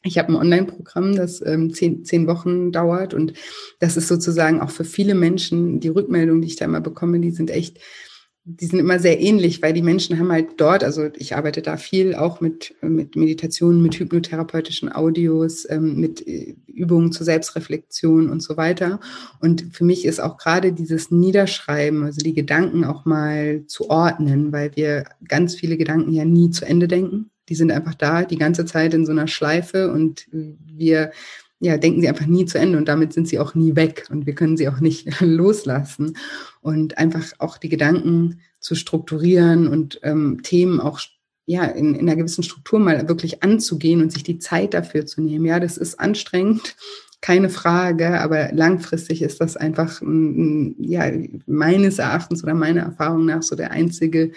ich 0.07 0.17
habe 0.17 0.29
ein 0.29 0.35
Online-Programm, 0.35 1.15
das 1.15 1.45
ähm, 1.45 1.73
zehn, 1.73 2.05
zehn 2.05 2.27
Wochen 2.27 2.71
dauert 2.71 3.13
und 3.13 3.33
das 3.79 3.97
ist 3.97 4.07
sozusagen 4.07 4.61
auch 4.61 4.71
für 4.71 4.85
viele 4.85 5.15
Menschen, 5.15 5.79
die 5.79 5.89
Rückmeldungen, 5.89 6.41
die 6.41 6.47
ich 6.47 6.55
da 6.55 6.65
immer 6.65 6.81
bekomme, 6.81 7.19
die 7.19 7.31
sind 7.31 7.51
echt 7.51 7.79
die 8.49 8.65
sind 8.65 8.79
immer 8.79 8.97
sehr 8.97 9.19
ähnlich, 9.19 9.61
weil 9.61 9.73
die 9.73 9.81
Menschen 9.81 10.17
haben 10.17 10.31
halt 10.31 10.51
dort, 10.55 10.81
also 10.81 11.09
ich 11.17 11.35
arbeite 11.35 11.61
da 11.61 11.75
viel 11.75 12.15
auch 12.15 12.39
mit, 12.39 12.75
mit 12.81 13.17
Meditationen, 13.17 13.81
mit 13.81 13.99
hypnotherapeutischen 13.99 14.89
Audios, 14.89 15.69
ähm, 15.69 15.99
mit 15.99 16.25
äh, 16.25 16.55
Übungen 16.65 17.11
zur 17.11 17.25
Selbstreflexion 17.25 18.29
und 18.29 18.41
so 18.41 18.55
weiter. 18.55 19.01
Und 19.41 19.65
für 19.73 19.83
mich 19.83 20.05
ist 20.05 20.21
auch 20.21 20.37
gerade 20.37 20.71
dieses 20.71 21.11
Niederschreiben, 21.11 22.05
also 22.05 22.21
die 22.21 22.33
Gedanken 22.33 22.85
auch 22.85 23.03
mal 23.03 23.65
zu 23.67 23.89
ordnen, 23.89 24.53
weil 24.53 24.73
wir 24.77 25.03
ganz 25.27 25.55
viele 25.55 25.75
Gedanken 25.75 26.13
ja 26.13 26.23
nie 26.23 26.49
zu 26.49 26.65
Ende 26.65 26.87
denken. 26.87 27.29
Die 27.49 27.55
sind 27.55 27.71
einfach 27.71 27.95
da 27.95 28.23
die 28.23 28.37
ganze 28.37 28.65
Zeit 28.65 28.93
in 28.93 29.05
so 29.05 29.11
einer 29.11 29.27
Schleife 29.27 29.91
und 29.91 30.27
wir 30.31 31.11
ja, 31.59 31.77
denken 31.77 32.01
sie 32.01 32.07
einfach 32.07 32.27
nie 32.27 32.45
zu 32.45 32.59
Ende 32.59 32.77
und 32.77 32.87
damit 32.87 33.13
sind 33.13 33.27
sie 33.27 33.39
auch 33.39 33.55
nie 33.55 33.75
weg 33.75 34.05
und 34.11 34.25
wir 34.25 34.35
können 34.35 34.57
sie 34.57 34.69
auch 34.69 34.79
nicht 34.79 35.19
loslassen. 35.21 36.17
Und 36.61 36.97
einfach 36.97 37.25
auch 37.39 37.57
die 37.57 37.69
Gedanken 37.69 38.41
zu 38.59 38.75
strukturieren 38.75 39.67
und 39.67 39.99
ähm, 40.03 40.41
Themen 40.43 40.79
auch 40.79 40.99
ja, 41.45 41.63
in, 41.63 41.95
in 41.95 42.01
einer 42.01 42.17
gewissen 42.17 42.43
Struktur 42.43 42.79
mal 42.79 43.07
wirklich 43.07 43.41
anzugehen 43.41 44.01
und 44.01 44.11
sich 44.11 44.23
die 44.23 44.37
Zeit 44.37 44.73
dafür 44.73 45.05
zu 45.05 45.21
nehmen. 45.21 45.45
Ja, 45.45 45.59
das 45.59 45.77
ist 45.77 45.99
anstrengend, 45.99 46.75
keine 47.21 47.49
Frage, 47.49 48.19
aber 48.19 48.51
langfristig 48.51 49.21
ist 49.21 49.39
das 49.39 49.57
einfach, 49.57 50.01
ja, 50.01 51.11
meines 51.45 51.99
Erachtens 51.99 52.43
oder 52.43 52.53
meiner 52.53 52.81
Erfahrung 52.81 53.25
nach 53.25 53.43
so 53.43 53.55
der 53.55 53.71
einzige 53.71 54.33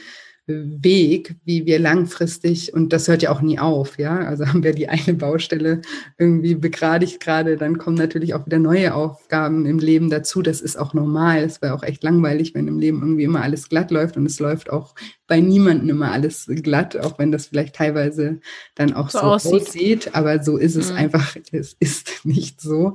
Weg, 0.47 1.37
wie 1.45 1.67
wir 1.67 1.79
langfristig, 1.79 2.75
und 2.75 2.93
das 2.93 3.07
hört 3.07 3.23
ja 3.23 3.31
auch 3.31 3.41
nie 3.41 3.59
auf, 3.59 3.99
ja, 3.99 4.19
also 4.19 4.47
haben 4.47 4.65
wir 4.65 4.73
die 4.73 4.89
eine 4.89 5.15
Baustelle 5.15 5.81
irgendwie 6.19 6.55
begradigt 6.55 7.21
gerade, 7.21 7.57
dann 7.57 7.79
kommen 7.79 7.97
natürlich 7.97 8.35
auch 8.35 8.47
wieder 8.47 8.59
neue 8.59 8.95
Aufgaben 8.95 9.67
im 9.67 9.79
Leben 9.79 10.11
dazu. 10.11 10.43
Das 10.43 10.61
ist 10.61 10.77
auch 10.77 10.95
normal. 10.95 11.45
Es 11.45 11.63
wäre 11.63 11.75
auch 11.75 11.83
echt 11.83 12.03
langweilig, 12.03 12.55
wenn 12.55 12.67
im 12.67 12.79
Leben 12.79 13.01
irgendwie 13.01 13.25
immer 13.25 13.43
alles 13.43 13.69
glatt 13.69 13.91
läuft 13.91 14.17
und 14.17 14.27
es 14.27 14.41
läuft 14.41 14.71
auch 14.71 14.95
bei 15.27 15.41
niemandem 15.41 15.89
immer 15.91 16.11
alles 16.11 16.47
glatt, 16.49 16.97
auch 16.97 17.19
wenn 17.19 17.31
das 17.31 17.47
vielleicht 17.47 17.77
teilweise 17.77 18.41
dann 18.75 18.93
auch 18.93 19.11
so, 19.11 19.19
so 19.19 19.25
aussieht. 19.25 19.53
aussieht. 19.53 20.15
Aber 20.15 20.43
so 20.43 20.57
ist 20.57 20.75
es 20.75 20.91
mhm. 20.91 20.97
einfach, 20.97 21.37
es 21.53 21.77
ist 21.79 22.11
nicht 22.25 22.61
so. 22.61 22.95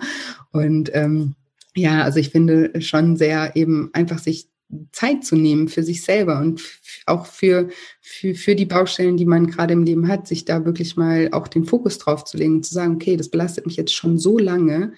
Und 0.52 0.92
ähm, 0.94 1.36
ja, 1.76 2.04
also 2.04 2.20
ich 2.20 2.30
finde 2.30 2.82
schon 2.82 3.18
sehr 3.18 3.56
eben 3.56 3.90
einfach 3.94 4.20
sich 4.20 4.50
Zeit 4.92 5.24
zu 5.24 5.36
nehmen 5.36 5.68
für 5.68 5.84
sich 5.84 6.04
selber 6.04 6.40
und 6.40 6.62
auch 7.06 7.26
für, 7.26 7.70
für, 8.02 8.36
für 8.36 8.56
die 8.56 8.66
Baustellen, 8.66 9.18
die 9.18 9.26
man 9.26 9.48
gerade 9.48 9.74
im 9.74 9.84
Leben 9.84 10.08
hat, 10.08 10.28
sich 10.28 10.46
da 10.46 10.66
wirklich 10.66 10.96
mal 10.96 11.30
auch 11.32 11.48
den 11.48 11.66
Fokus 11.66 11.98
drauf 11.98 12.24
zu 12.26 12.38
legen 12.38 12.56
und 12.56 12.66
zu 12.66 12.74
sagen, 12.74 12.96
okay, 12.96 13.18
das 13.18 13.30
belastet 13.30 13.66
mich 13.66 13.76
jetzt 13.76 13.94
schon 13.94 14.18
so 14.18 14.38
lange. 14.38 14.94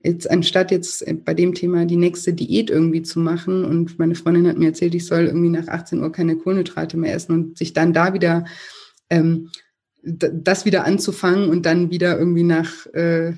Jetzt 0.00 0.30
anstatt 0.30 0.70
jetzt 0.70 1.04
bei 1.24 1.34
dem 1.34 1.54
Thema 1.54 1.84
die 1.84 1.96
nächste 1.96 2.32
Diät 2.32 2.70
irgendwie 2.70 3.02
zu 3.02 3.18
machen 3.18 3.64
und 3.64 3.98
meine 3.98 4.14
Freundin 4.14 4.46
hat 4.46 4.58
mir 4.58 4.66
erzählt, 4.68 4.94
ich 4.94 5.06
soll 5.06 5.26
irgendwie 5.26 5.50
nach 5.50 5.66
18 5.66 6.00
Uhr 6.00 6.12
keine 6.12 6.36
Kohlenhydrate 6.36 6.96
mehr 6.96 7.14
essen 7.14 7.32
und 7.32 7.58
sich 7.58 7.72
dann 7.72 7.92
da 7.92 8.14
wieder 8.14 8.44
ähm, 9.10 9.50
das 10.02 10.64
wieder 10.64 10.84
anzufangen 10.84 11.50
und 11.50 11.66
dann 11.66 11.90
wieder 11.90 12.18
irgendwie 12.18 12.44
nach 12.44 12.86
äh, 12.94 13.32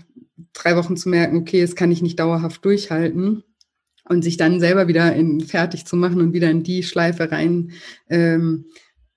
drei 0.53 0.77
Wochen 0.77 0.97
zu 0.97 1.09
merken, 1.09 1.39
okay, 1.39 1.63
das 1.63 1.75
kann 1.75 1.91
ich 1.91 2.03
nicht 2.03 2.19
dauerhaft 2.19 2.65
durchhalten 2.65 3.43
und 4.11 4.23
sich 4.23 4.37
dann 4.37 4.59
selber 4.59 4.89
wieder 4.89 5.15
in, 5.15 5.41
fertig 5.41 5.87
zu 5.87 5.95
machen 5.95 6.21
und 6.21 6.33
wieder 6.33 6.51
in 6.51 6.65
die 6.65 6.83
Schleife 6.83 7.31
rein 7.31 7.71
ähm, 8.09 8.67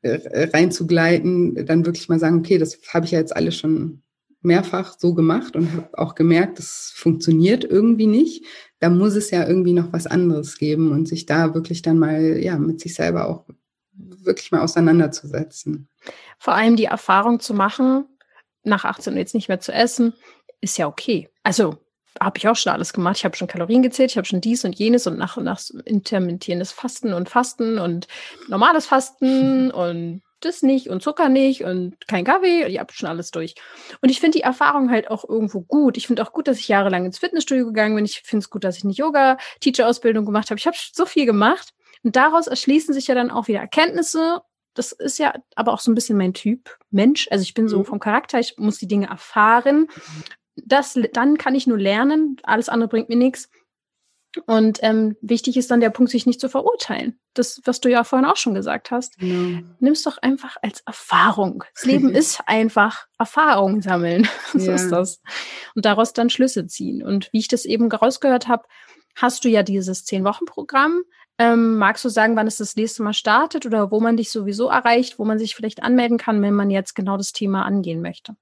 äh, 0.04 0.50
reinzugleiten, 0.54 1.66
dann 1.66 1.86
wirklich 1.86 2.10
mal 2.10 2.20
sagen, 2.20 2.38
okay, 2.38 2.60
das 2.60 2.80
habe 2.94 3.06
ich 3.06 3.12
ja 3.12 3.20
jetzt 3.20 3.36
alles 3.36 3.58
schon 3.58 4.04
mehrfach 4.44 4.96
so 5.00 5.16
gemacht 5.16 5.56
und 5.56 5.72
habe 5.74 5.98
auch 5.98 6.14
gemerkt, 6.14 6.60
das 6.60 6.94
funktioniert 6.96 7.64
irgendwie 7.64 8.06
nicht. 8.06 8.46
Da 8.80 8.92
muss 8.92 9.16
es 9.16 9.32
ja 9.32 9.48
irgendwie 9.48 9.74
noch 9.74 9.92
was 9.92 10.06
anderes 10.06 10.60
geben 10.60 10.92
und 10.92 11.08
sich 11.08 11.26
da 11.26 11.56
wirklich 11.56 11.82
dann 11.82 11.98
mal 11.98 12.38
ja 12.38 12.60
mit 12.60 12.80
sich 12.80 12.94
selber 12.94 13.28
auch 13.28 13.46
wirklich 13.94 14.52
mal 14.52 14.62
auseinanderzusetzen. 14.62 15.90
Vor 16.38 16.54
allem 16.54 16.76
die 16.76 16.86
Erfahrung 16.86 17.40
zu 17.40 17.56
machen, 17.56 18.06
nach 18.64 18.86
18 18.86 19.14
Uhr 19.14 19.20
jetzt 19.20 19.34
nicht 19.34 19.48
mehr 19.48 19.60
zu 19.60 19.72
essen, 19.72 20.14
ist 20.62 20.78
ja 20.78 20.88
okay. 20.88 21.30
Also 21.42 21.78
habe 22.20 22.38
ich 22.38 22.48
auch 22.48 22.56
schon 22.56 22.74
alles 22.74 22.94
gemacht. 22.94 23.18
Ich 23.18 23.26
habe 23.26 23.36
schon 23.36 23.48
Kalorien 23.48 23.82
gezählt, 23.82 24.12
ich 24.12 24.18
habe 24.18 24.28
schon 24.28 24.42
dies 24.42 24.66
und 24.66 24.78
jenes 24.78 25.08
und 25.08 25.18
nach 25.18 25.38
und 25.38 25.44
nach 25.44 25.62
intermittierendes 25.86 26.72
Fasten 26.72 27.14
und 27.14 27.30
Fasten 27.30 27.80
und 27.80 28.08
normales 28.48 28.86
Fasten 28.86 29.72
und 29.72 30.22
das 30.46 30.62
nicht 30.62 30.90
und 30.90 31.02
Zucker 31.02 31.30
nicht 31.30 31.64
und 31.64 32.08
kein 32.08 32.26
Kaffee. 32.26 32.66
Ich 32.66 32.80
habe 32.80 32.94
schon 32.94 33.10
alles 33.10 33.32
durch. 33.32 33.56
Und 34.02 34.10
ich 34.10 34.20
finde 34.20 34.38
die 34.38 34.44
Erfahrung 34.44 34.92
halt 34.92 35.10
auch 35.10 35.28
irgendwo 35.28 35.62
gut. 35.62 35.98
Ich 35.98 36.08
finde 36.08 36.24
auch 36.24 36.34
gut, 36.34 36.48
dass 36.48 36.60
ich 36.60 36.68
jahrelang 36.68 37.06
ins 37.06 37.20
Fitnessstudio 37.20 37.66
gegangen 37.66 37.96
bin. 37.96 38.06
Ich 38.06 38.22
finde 38.22 38.44
es 38.44 38.50
gut, 38.50 38.64
dass 38.64 38.78
ich 38.78 38.84
eine 38.84 38.94
Yoga-Teacher-Ausbildung 38.94 40.26
gemacht 40.26 40.50
habe. 40.50 40.60
Ich 40.60 40.68
habe 40.68 40.78
so 40.92 41.06
viel 41.06 41.26
gemacht. 41.26 41.74
Und 42.04 42.16
daraus 42.16 42.48
erschließen 42.48 42.94
sich 42.94 43.08
ja 43.08 43.16
dann 43.16 43.32
auch 43.32 43.48
wieder 43.48 43.60
Erkenntnisse. 43.60 44.42
Das 44.74 44.92
ist 44.92 45.20
ja 45.20 45.34
aber 45.56 45.72
auch 45.72 45.80
so 45.80 45.92
ein 45.92 45.96
bisschen 45.96 46.18
mein 46.18 46.34
Typ 46.34 46.78
Mensch. 46.90 47.28
Also 47.32 47.44
ich 47.44 47.54
bin 47.54 47.70
so 47.70 47.80
mhm. 47.80 47.86
vom 47.86 48.00
Charakter, 48.00 48.40
ich 48.40 48.58
muss 48.58 48.80
die 48.80 48.88
Dinge 48.88 49.08
erfahren 49.08 49.88
das, 50.56 51.00
dann 51.14 51.38
kann 51.38 51.56
ich 51.56 51.68
nur 51.68 51.78
lernen, 51.78 52.38
alles 52.44 52.70
andere 52.70 52.90
bringt 52.90 53.10
mir 53.10 53.18
nichts. 53.18 53.50
Und 54.48 54.80
ähm, 54.82 55.16
wichtig 55.22 55.58
ist 55.58 55.70
dann 55.70 55.80
der 55.80 55.92
Punkt, 55.92 56.12
sich 56.12 56.26
nicht 56.26 56.40
zu 56.40 56.50
verurteilen. 56.50 57.20
Das, 57.36 57.62
was 57.66 57.82
du 57.82 57.90
ja 57.90 58.04
vorhin 58.04 58.28
auch 58.28 58.36
schon 58.36 58.56
gesagt 58.56 58.90
hast. 58.90 59.18
Genau. 59.20 59.62
Nimm 59.80 59.94
es 59.94 60.02
doch 60.04 60.18
einfach 60.18 60.58
als 60.64 60.82
Erfahrung. 60.88 61.64
Das 61.76 61.86
Leben 61.86 62.10
ist 62.16 62.42
einfach 62.48 63.06
Erfahrung 63.20 63.82
sammeln. 63.82 64.28
so 64.54 64.72
ja. 64.72 64.76
ist 64.76 64.90
das. 64.90 65.22
Und 65.76 65.86
daraus 65.86 66.14
dann 66.14 66.32
Schlüsse 66.32 66.66
ziehen. 66.66 67.04
Und 67.04 67.32
wie 67.32 67.40
ich 67.40 67.48
das 67.48 67.66
eben 67.66 67.92
rausgehört 67.92 68.48
habe, 68.48 68.64
hast 69.16 69.44
du 69.46 69.50
ja 69.50 69.62
dieses 69.62 70.04
Zehn-Wochen-Programm. 70.06 71.04
Ähm, 71.38 71.78
magst 71.78 72.04
du 72.06 72.10
sagen, 72.10 72.36
wann 72.36 72.48
es 72.48 72.58
das 72.58 72.76
nächste 72.76 73.04
Mal 73.04 73.14
startet 73.14 73.66
oder 73.66 73.92
wo 73.92 74.00
man 74.00 74.18
dich 74.18 74.32
sowieso 74.32 74.68
erreicht, 74.68 75.20
wo 75.20 75.26
man 75.26 75.40
sich 75.40 75.56
vielleicht 75.56 75.84
anmelden 75.84 76.18
kann, 76.18 76.42
wenn 76.42 76.54
man 76.54 76.72
jetzt 76.72 76.96
genau 76.96 77.18
das 77.18 77.34
Thema 77.34 77.66
angehen 77.66 78.02
möchte? 78.02 78.36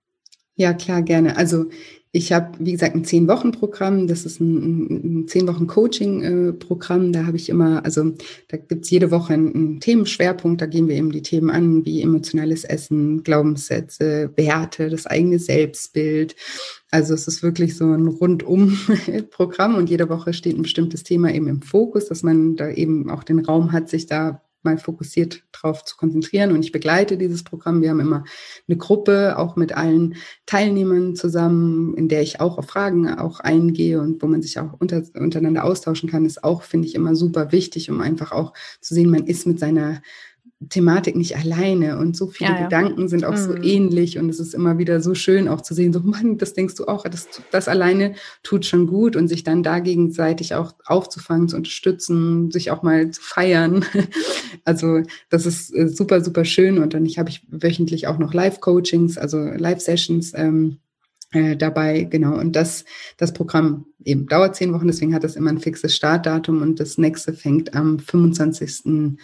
Ja, 0.56 0.74
klar, 0.74 1.02
gerne. 1.02 1.38
Also 1.38 1.66
ich 2.14 2.34
habe, 2.34 2.52
wie 2.60 2.74
gesagt, 2.74 2.94
ein 2.94 3.06
Zehn-Wochen-Programm. 3.06 4.06
Das 4.08 4.26
ist 4.26 4.42
ein, 4.42 5.22
ein 5.22 5.28
Zehn-Wochen-Coaching-Programm. 5.30 7.14
Da 7.14 7.26
habe 7.26 7.38
ich 7.38 7.48
immer, 7.48 7.86
also 7.86 8.12
da 8.50 8.58
gibt's 8.58 8.90
jede 8.90 9.12
Woche 9.12 9.34
einen, 9.34 9.56
einen, 9.56 9.80
Themenschwerpunkt. 9.80 10.60
Da 10.60 10.66
gehen 10.66 10.90
wir 10.90 10.98
eben 10.98 11.14
die 11.14 11.22
Themen 11.22 11.50
an, 11.50 11.86
wie 11.86 12.02
emotionales 12.02 12.66
Essen, 12.66 13.24
Glaubenssätze, 13.24 14.30
Werte, 14.36 14.90
das 14.90 15.08
eigene 15.08 15.40
Selbstbild. 15.40 16.36
Also 16.92 17.14
es 17.14 17.30
ist 17.30 17.44
wirklich 17.44 17.78
so 17.78 17.86
ein 17.86 18.08
Rundum-Programm 18.08 19.76
und 19.76 19.90
jede 19.90 20.10
Woche 20.10 20.34
steht 20.34 20.58
ein 20.58 20.64
bestimmtes 20.64 21.04
Thema 21.04 21.34
eben 21.34 21.48
im 21.48 21.62
Fokus, 21.62 22.08
dass 22.08 22.24
man 22.24 22.58
da 22.58 22.70
eben 22.70 23.10
auch 23.10 23.24
den 23.24 23.40
Raum 23.40 23.72
hat, 23.72 23.88
sich 23.88 24.06
da 24.06 24.42
mal 24.64 24.78
fokussiert 24.78 25.44
drauf 25.52 25.84
zu 25.84 25.98
konzentrieren. 25.98 26.52
Und 26.52 26.64
ich 26.64 26.72
begleite 26.72 27.18
dieses 27.18 27.44
Programm. 27.44 27.82
Wir 27.82 27.90
haben 27.90 28.00
immer 28.00 28.24
eine 28.68 28.78
Gruppe, 28.78 29.38
auch 29.38 29.56
mit 29.56 29.76
allen 29.76 30.16
Teilnehmern 30.46 31.16
zusammen, 31.16 31.96
in 31.96 32.08
der 32.08 32.22
ich 32.22 32.40
auch 32.40 32.58
auf 32.58 32.68
Fragen 32.68 33.10
auch 33.10 33.40
eingehe 33.40 34.00
und 34.00 34.22
wo 34.22 34.28
man 34.28 34.42
sich 34.42 34.60
auch 34.60 34.74
unter, 34.80 35.04
untereinander 35.16 35.64
austauschen 35.64 36.10
kann, 36.10 36.26
ist 36.26 36.44
auch, 36.44 36.64
finde 36.64 36.88
ich, 36.88 36.96
immer 36.96 37.16
super 37.16 37.52
wichtig, 37.52 37.90
um 37.90 38.02
einfach 38.02 38.32
auch 38.32 38.54
zu 38.80 38.94
sehen, 38.94 39.10
man 39.10 39.28
ist 39.28 39.48
mit 39.48 39.60
seiner 39.60 40.02
Thematik 40.70 41.16
nicht 41.16 41.36
alleine 41.38 41.98
und 41.98 42.16
so 42.16 42.28
viele 42.28 42.52
ja, 42.52 42.56
ja. 42.58 42.64
Gedanken 42.64 43.08
sind 43.08 43.26
auch 43.26 43.32
mhm. 43.32 43.38
so 43.38 43.56
ähnlich 43.56 44.20
und 44.20 44.30
es 44.30 44.40
ist 44.40 44.54
immer 44.54 44.78
wieder 44.78 45.02
so 45.02 45.16
schön 45.16 45.48
auch 45.48 45.62
zu 45.62 45.74
sehen, 45.74 45.92
so 45.92 46.02
Mann, 46.02 46.38
das 46.38 46.54
denkst 46.54 46.76
du 46.76 46.86
auch, 46.86 47.04
das, 47.04 47.28
das 47.52 47.68
alleine 47.68 48.14
tut 48.44 48.66
schon 48.66 48.86
gut 48.88 49.16
und 49.16 49.28
sich 49.28 49.44
dann 49.44 49.64
da 49.64 49.80
gegenseitig 49.80 50.54
auch 50.54 50.74
aufzufangen, 50.86 51.50
zu 51.50 51.58
unterstützen, 51.58 52.52
sich 52.52 52.70
auch 52.70 52.84
mal 52.84 53.10
zu 53.12 53.22
feiern. 53.22 53.86
Also 54.64 55.02
das 55.30 55.48
ist 55.48 55.74
äh, 55.74 55.88
super, 55.88 56.22
super 56.24 56.46
schön 56.46 56.78
und 56.78 56.94
dann 56.94 57.08
habe 57.18 57.30
ich 57.30 57.48
wöchentlich 57.50 58.08
auch 58.08 58.20
noch 58.20 58.34
Live-Coachings, 58.34 59.18
also 59.18 59.40
Live-Sessions 59.40 60.34
ähm, 60.36 60.78
äh, 61.32 61.56
dabei, 61.56 62.04
genau. 62.04 62.38
Und 62.38 62.56
das, 62.56 62.84
das 63.18 63.34
Programm 63.34 63.86
eben 64.04 64.28
dauert 64.28 64.56
zehn 64.56 64.74
Wochen, 64.74 64.88
deswegen 64.88 65.16
hat 65.16 65.24
das 65.24 65.36
immer 65.36 65.50
ein 65.50 65.60
fixes 65.60 65.96
Startdatum 65.96 66.62
und 66.62 66.80
das 66.80 66.98
nächste 66.98 67.34
fängt 67.34 67.74
am 67.74 68.00
25 68.00 69.18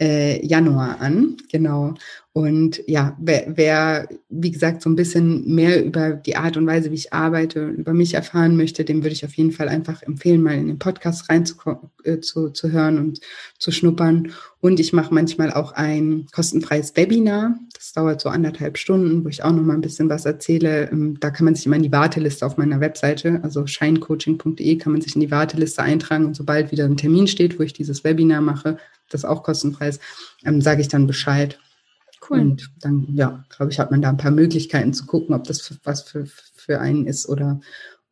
äh, 0.00 0.44
Januar 0.44 1.00
an, 1.00 1.36
genau. 1.50 1.94
Und 2.32 2.80
ja, 2.86 3.16
wer, 3.18 3.44
wer, 3.56 4.08
wie 4.28 4.52
gesagt, 4.52 4.82
so 4.82 4.90
ein 4.90 4.94
bisschen 4.94 5.52
mehr 5.52 5.84
über 5.84 6.12
die 6.12 6.36
Art 6.36 6.56
und 6.56 6.64
Weise, 6.64 6.92
wie 6.92 6.94
ich 6.96 7.12
arbeite, 7.12 7.66
über 7.70 7.92
mich 7.92 8.14
erfahren 8.14 8.56
möchte, 8.56 8.84
dem 8.84 9.02
würde 9.02 9.14
ich 9.14 9.24
auf 9.24 9.34
jeden 9.34 9.50
Fall 9.50 9.68
einfach 9.68 10.02
empfehlen, 10.04 10.40
mal 10.40 10.54
in 10.54 10.68
den 10.68 10.78
Podcast 10.78 11.28
rein 11.28 11.44
zu, 11.44 11.56
äh, 12.04 12.20
zu, 12.20 12.50
zu 12.50 12.68
und 12.68 13.20
zu 13.58 13.72
schnuppern. 13.72 14.30
Und 14.60 14.78
ich 14.78 14.92
mache 14.92 15.12
manchmal 15.12 15.52
auch 15.52 15.72
ein 15.72 16.28
kostenfreies 16.32 16.94
Webinar. 16.94 17.58
Das 17.74 17.94
dauert 17.94 18.20
so 18.20 18.28
anderthalb 18.28 18.78
Stunden, 18.78 19.24
wo 19.24 19.28
ich 19.28 19.42
auch 19.42 19.52
noch 19.52 19.64
mal 19.64 19.74
ein 19.74 19.80
bisschen 19.80 20.08
was 20.08 20.24
erzähle. 20.24 20.88
Ähm, 20.92 21.18
da 21.18 21.30
kann 21.30 21.46
man 21.46 21.56
sich 21.56 21.66
immer 21.66 21.76
in 21.76 21.82
die 21.82 21.90
Warteliste 21.90 22.46
auf 22.46 22.56
meiner 22.56 22.78
Webseite, 22.78 23.40
also 23.42 23.66
shinecoaching.de, 23.66 24.76
kann 24.76 24.92
man 24.92 25.00
sich 25.00 25.16
in 25.16 25.20
die 25.20 25.32
Warteliste 25.32 25.82
eintragen. 25.82 26.26
Und 26.26 26.36
sobald 26.36 26.70
wieder 26.70 26.84
ein 26.84 26.96
Termin 26.96 27.26
steht, 27.26 27.58
wo 27.58 27.64
ich 27.64 27.72
dieses 27.72 28.04
Webinar 28.04 28.40
mache, 28.40 28.76
das 29.08 29.24
auch 29.24 29.42
kostenfrei 29.42 29.88
ist, 29.88 30.00
ähm, 30.44 30.60
sage 30.60 30.80
ich 30.80 30.86
dann 30.86 31.08
Bescheid. 31.08 31.58
Cool. 32.30 32.40
Und 32.40 32.70
dann, 32.80 33.08
ja, 33.12 33.44
glaube 33.48 33.72
ich, 33.72 33.80
hat 33.80 33.90
man 33.90 34.00
da 34.00 34.08
ein 34.08 34.16
paar 34.16 34.30
Möglichkeiten 34.30 34.94
zu 34.94 35.04
gucken, 35.06 35.34
ob 35.34 35.44
das 35.44 35.60
für, 35.60 35.74
was 35.82 36.02
für, 36.02 36.26
für 36.26 36.80
einen 36.80 37.06
ist 37.06 37.28
oder, 37.28 37.60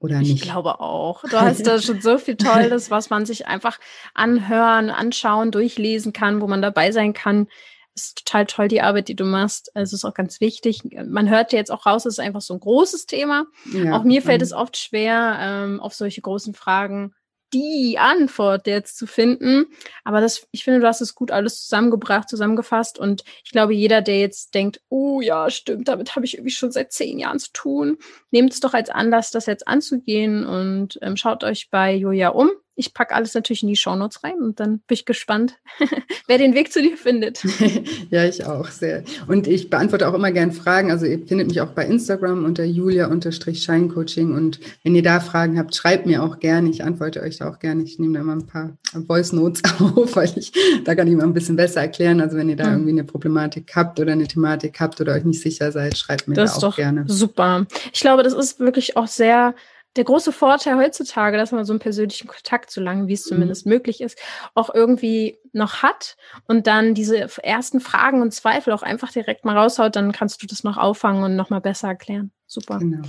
oder 0.01 0.19
nicht. 0.19 0.35
Ich 0.35 0.43
glaube 0.43 0.81
auch. 0.81 1.23
Du 1.23 1.41
hast 1.41 1.65
da 1.67 1.81
schon 1.81 2.01
so 2.01 2.19
viel 2.19 2.37
Tolles, 2.37 2.91
was 2.91 3.11
man 3.11 3.27
sich 3.27 3.47
einfach 3.47 3.79
anhören, 4.15 4.91
anschauen, 4.91 5.53
durchlesen 5.53 6.13
kann, 6.13 6.41
wo 6.41 6.49
man 6.49 6.63
dabei 6.63 6.91
sein 6.91 7.13
kann. 7.13 7.47
Ist 7.95 8.19
total 8.27 8.47
toll, 8.47 8.69
die 8.69 8.83
Arbeit, 8.83 9.09
die 9.09 9.17
du 9.17 9.25
machst. 9.25 9.75
Also 9.75 9.95
ist 9.95 10.05
auch 10.05 10.15
ganz 10.15 10.41
wichtig. 10.41 10.83
Man 11.07 11.29
hört 11.29 11.53
jetzt 11.53 11.71
auch 11.71 11.87
raus, 11.87 12.05
es 12.05 12.15
ist 12.15 12.21
einfach 12.21 12.41
so 12.41 12.55
ein 12.55 12.61
großes 12.61 13.07
Thema. 13.07 13.47
Ja, 13.73 13.97
auch 13.97 14.03
mir 14.03 14.23
fällt 14.23 14.43
es 14.43 14.53
oft 14.53 14.77
schwer, 14.77 15.39
ähm, 15.41 15.81
auf 15.81 15.95
solche 15.95 16.21
großen 16.21 16.55
Fragen 16.55 17.15
die 17.53 17.99
Antwort 17.99 18.67
jetzt 18.67 18.99
zu 18.99 19.07
finden. 19.07 19.67
Aber 20.05 20.21
das, 20.21 20.47
ich 20.51 20.65
finde, 20.65 20.81
du 20.81 20.87
hast 20.87 21.01
es 21.01 21.15
gut 21.15 21.31
alles 21.31 21.63
zusammengebracht, 21.63 22.29
zusammengefasst. 22.29 22.99
Und 22.99 23.25
ich 23.45 23.51
glaube, 23.51 23.75
jeder, 23.75 24.03
der 24.03 24.19
jetzt 24.19 24.55
denkt, 24.55 24.81
oh 24.89 25.21
ja, 25.21 25.51
stimmt, 25.51 25.89
damit 25.89 26.15
habe 26.17 26.27
ich 26.27 26.35
irgendwie 26.35 26.51
schon 26.51 26.71
seit 26.71 26.93
zehn 26.93 27.19
Jahren 27.19 27.39
zu 27.39 27.53
tun, 27.53 27.99
nehmt 28.31 28.53
es 28.53 28.61
doch 28.61 28.75
als 28.75 28.91
Anlass, 28.91 29.31
das 29.31 29.47
jetzt 29.47 29.67
anzugehen 29.67 30.47
und 30.47 30.99
ähm, 31.03 31.17
schaut 31.17 31.45
euch 31.45 31.71
bei 31.71 31.95
Julia 31.95 32.31
um. 32.31 32.51
Ich 32.79 32.95
packe 32.95 33.13
alles 33.15 33.35
natürlich 33.35 33.65
in 33.65 33.69
die 33.69 33.77
Shownotes 33.77 34.23
rein 34.23 34.41
und 34.41 34.61
dann 34.61 34.79
bin 34.79 34.95
ich 34.95 35.05
gespannt, 35.05 35.59
wer 36.29 36.39
den 36.39 36.55
Weg 36.55 36.73
zu 36.73 36.81
dir 36.81 36.97
findet. 36.97 37.43
ja, 38.11 38.25
ich 38.25 38.47
auch 38.47 38.69
sehr. 38.69 39.03
Und 39.27 39.49
ich 39.49 39.69
beantworte 39.69 40.09
auch 40.09 40.15
immer 40.15 40.31
gern 40.31 40.53
Fragen. 40.53 40.93
Also 40.93 41.05
ihr 41.05 41.19
findet 41.27 41.49
mich 41.49 41.61
auch 41.61 41.71
bei 41.71 41.85
Instagram 41.85 42.45
unter 42.45 42.63
julia-scheincoaching 42.63 44.33
und 44.33 44.61
wenn 44.85 44.95
ihr 44.95 45.03
da 45.03 45.19
Fragen 45.19 45.59
habt, 45.59 45.75
schreibt 45.75 46.07
mir 46.07 46.23
auch 46.23 46.39
gerne. 46.39 46.71
Ich 46.71 46.85
antworte 46.85 47.21
euch 47.21 47.39
da 47.39 47.51
auch 47.51 47.59
gerne. 47.59 47.83
Ich 47.83 47.99
nehme 47.99 48.17
da 48.17 48.23
mal 48.23 48.37
ein 48.37 48.47
paar 48.47 48.77
Voice 49.07 49.33
Notes 49.33 49.63
auf, 49.81 50.15
weil 50.15 50.31
ich 50.37 50.53
da 50.85 50.95
kann 50.95 51.09
ich 51.09 51.17
mal 51.17 51.25
ein 51.25 51.35
bisschen 51.35 51.57
besser 51.57 51.81
erklären. 51.81 52.21
Also 52.21 52.37
wenn 52.37 52.49
ihr 52.49 52.57
da 52.57 52.67
mhm. 52.67 52.73
irgendwie 52.75 52.93
eine 52.93 53.05
Problematik 53.05 53.73
habt 53.75 53.99
oder 53.99 54.13
eine 54.13 54.29
Thematik 54.29 54.79
habt 54.79 55.01
oder 55.01 55.15
euch 55.15 55.25
nicht 55.25 55.41
sicher 55.41 55.73
seid, 55.73 55.99
schreibt 55.99 56.29
mir 56.29 56.35
das 56.35 56.61
da 56.61 56.69
auch 56.69 56.77
gerne. 56.77 57.05
Super. 57.09 57.67
Ich 57.93 58.01
glaube, 58.01 58.23
das 58.23 58.35
ist 58.35 58.61
wirklich 58.61 58.97
auch 58.97 59.09
sehr 59.09 59.55
der 59.97 60.05
große 60.05 60.33
Vorteil 60.33 60.77
heutzutage, 60.77 61.37
dass 61.37 61.53
man 61.53 61.65
so 61.65 61.73
einen 61.73 61.81
persönlichen 61.81 62.29
Kontakt, 62.29 62.71
so 62.71 62.81
lange 62.81 63.09
wie 63.09 63.15
es 63.15 63.25
mhm. 63.27 63.35
zumindest 63.35 63.67
mhm. 63.67 63.73
möglich 63.73 64.01
ist, 64.01 64.19
auch 64.55 64.73
irgendwie 64.73 65.39
noch 65.53 65.83
hat 65.83 66.17
und 66.47 66.67
dann 66.67 66.95
diese 66.95 67.29
ersten 67.43 67.81
Fragen 67.81 68.23
und 68.23 68.33
Zweifel 68.33 68.73
auch 68.73 68.83
einfach 68.83 69.11
direkt 69.11 69.45
mal 69.45 69.57
raushaut, 69.57 69.97
dann 69.97 70.13
kannst 70.13 70.43
du 70.43 70.47
das 70.47 70.63
noch 70.65 70.77
auffangen 70.77 71.25
und 71.25 71.37
nochmal 71.37 71.61
besser 71.61 71.89
erklären. 71.89 72.31
Super. 72.47 72.79
Genau. 72.79 73.03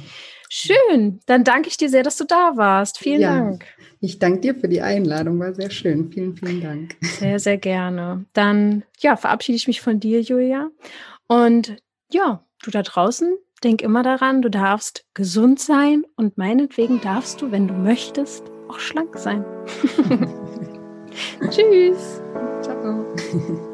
Schön. 0.50 1.22
Dann 1.28 1.44
danke 1.44 1.70
ich 1.70 1.78
dir 1.78 1.90
sehr, 1.90 2.04
dass 2.04 2.18
du 2.18 2.26
da 2.26 2.54
warst. 2.56 2.98
Vielen 2.98 3.22
ja, 3.22 3.36
Dank. 3.36 3.66
Ich 4.02 4.20
danke 4.20 4.42
dir 4.42 4.56
für 4.56 4.68
die 4.68 4.82
Einladung. 4.82 5.40
War 5.40 5.54
sehr 5.54 5.70
schön. 5.70 6.12
Vielen, 6.12 6.36
vielen 6.36 6.62
Dank. 6.62 6.96
Sehr, 7.02 7.40
sehr 7.40 7.58
gerne. 7.58 8.26
Dann, 8.34 8.84
ja, 9.00 9.16
verabschiede 9.16 9.56
ich 9.56 9.68
mich 9.68 9.80
von 9.80 10.00
dir, 10.00 10.22
Julia. 10.22 10.70
Und 11.28 11.78
ja, 12.12 12.44
du 12.64 12.72
da 12.72 12.82
draußen, 12.82 13.38
denk 13.60 13.82
immer 13.82 14.04
daran, 14.04 14.42
du 14.42 14.50
darfst 14.50 15.06
gesund 15.14 15.60
sein 15.60 16.04
und 16.16 16.38
meinetwegen 16.38 17.02
darfst 17.02 17.42
du, 17.42 17.52
wenn 17.52 17.68
du 17.68 17.74
möchtest, 17.74 18.44
auch 18.68 18.80
schlank 18.80 19.18
sein. 19.18 19.46
Tschüss. 21.50 22.22
Ciao. 22.62 23.06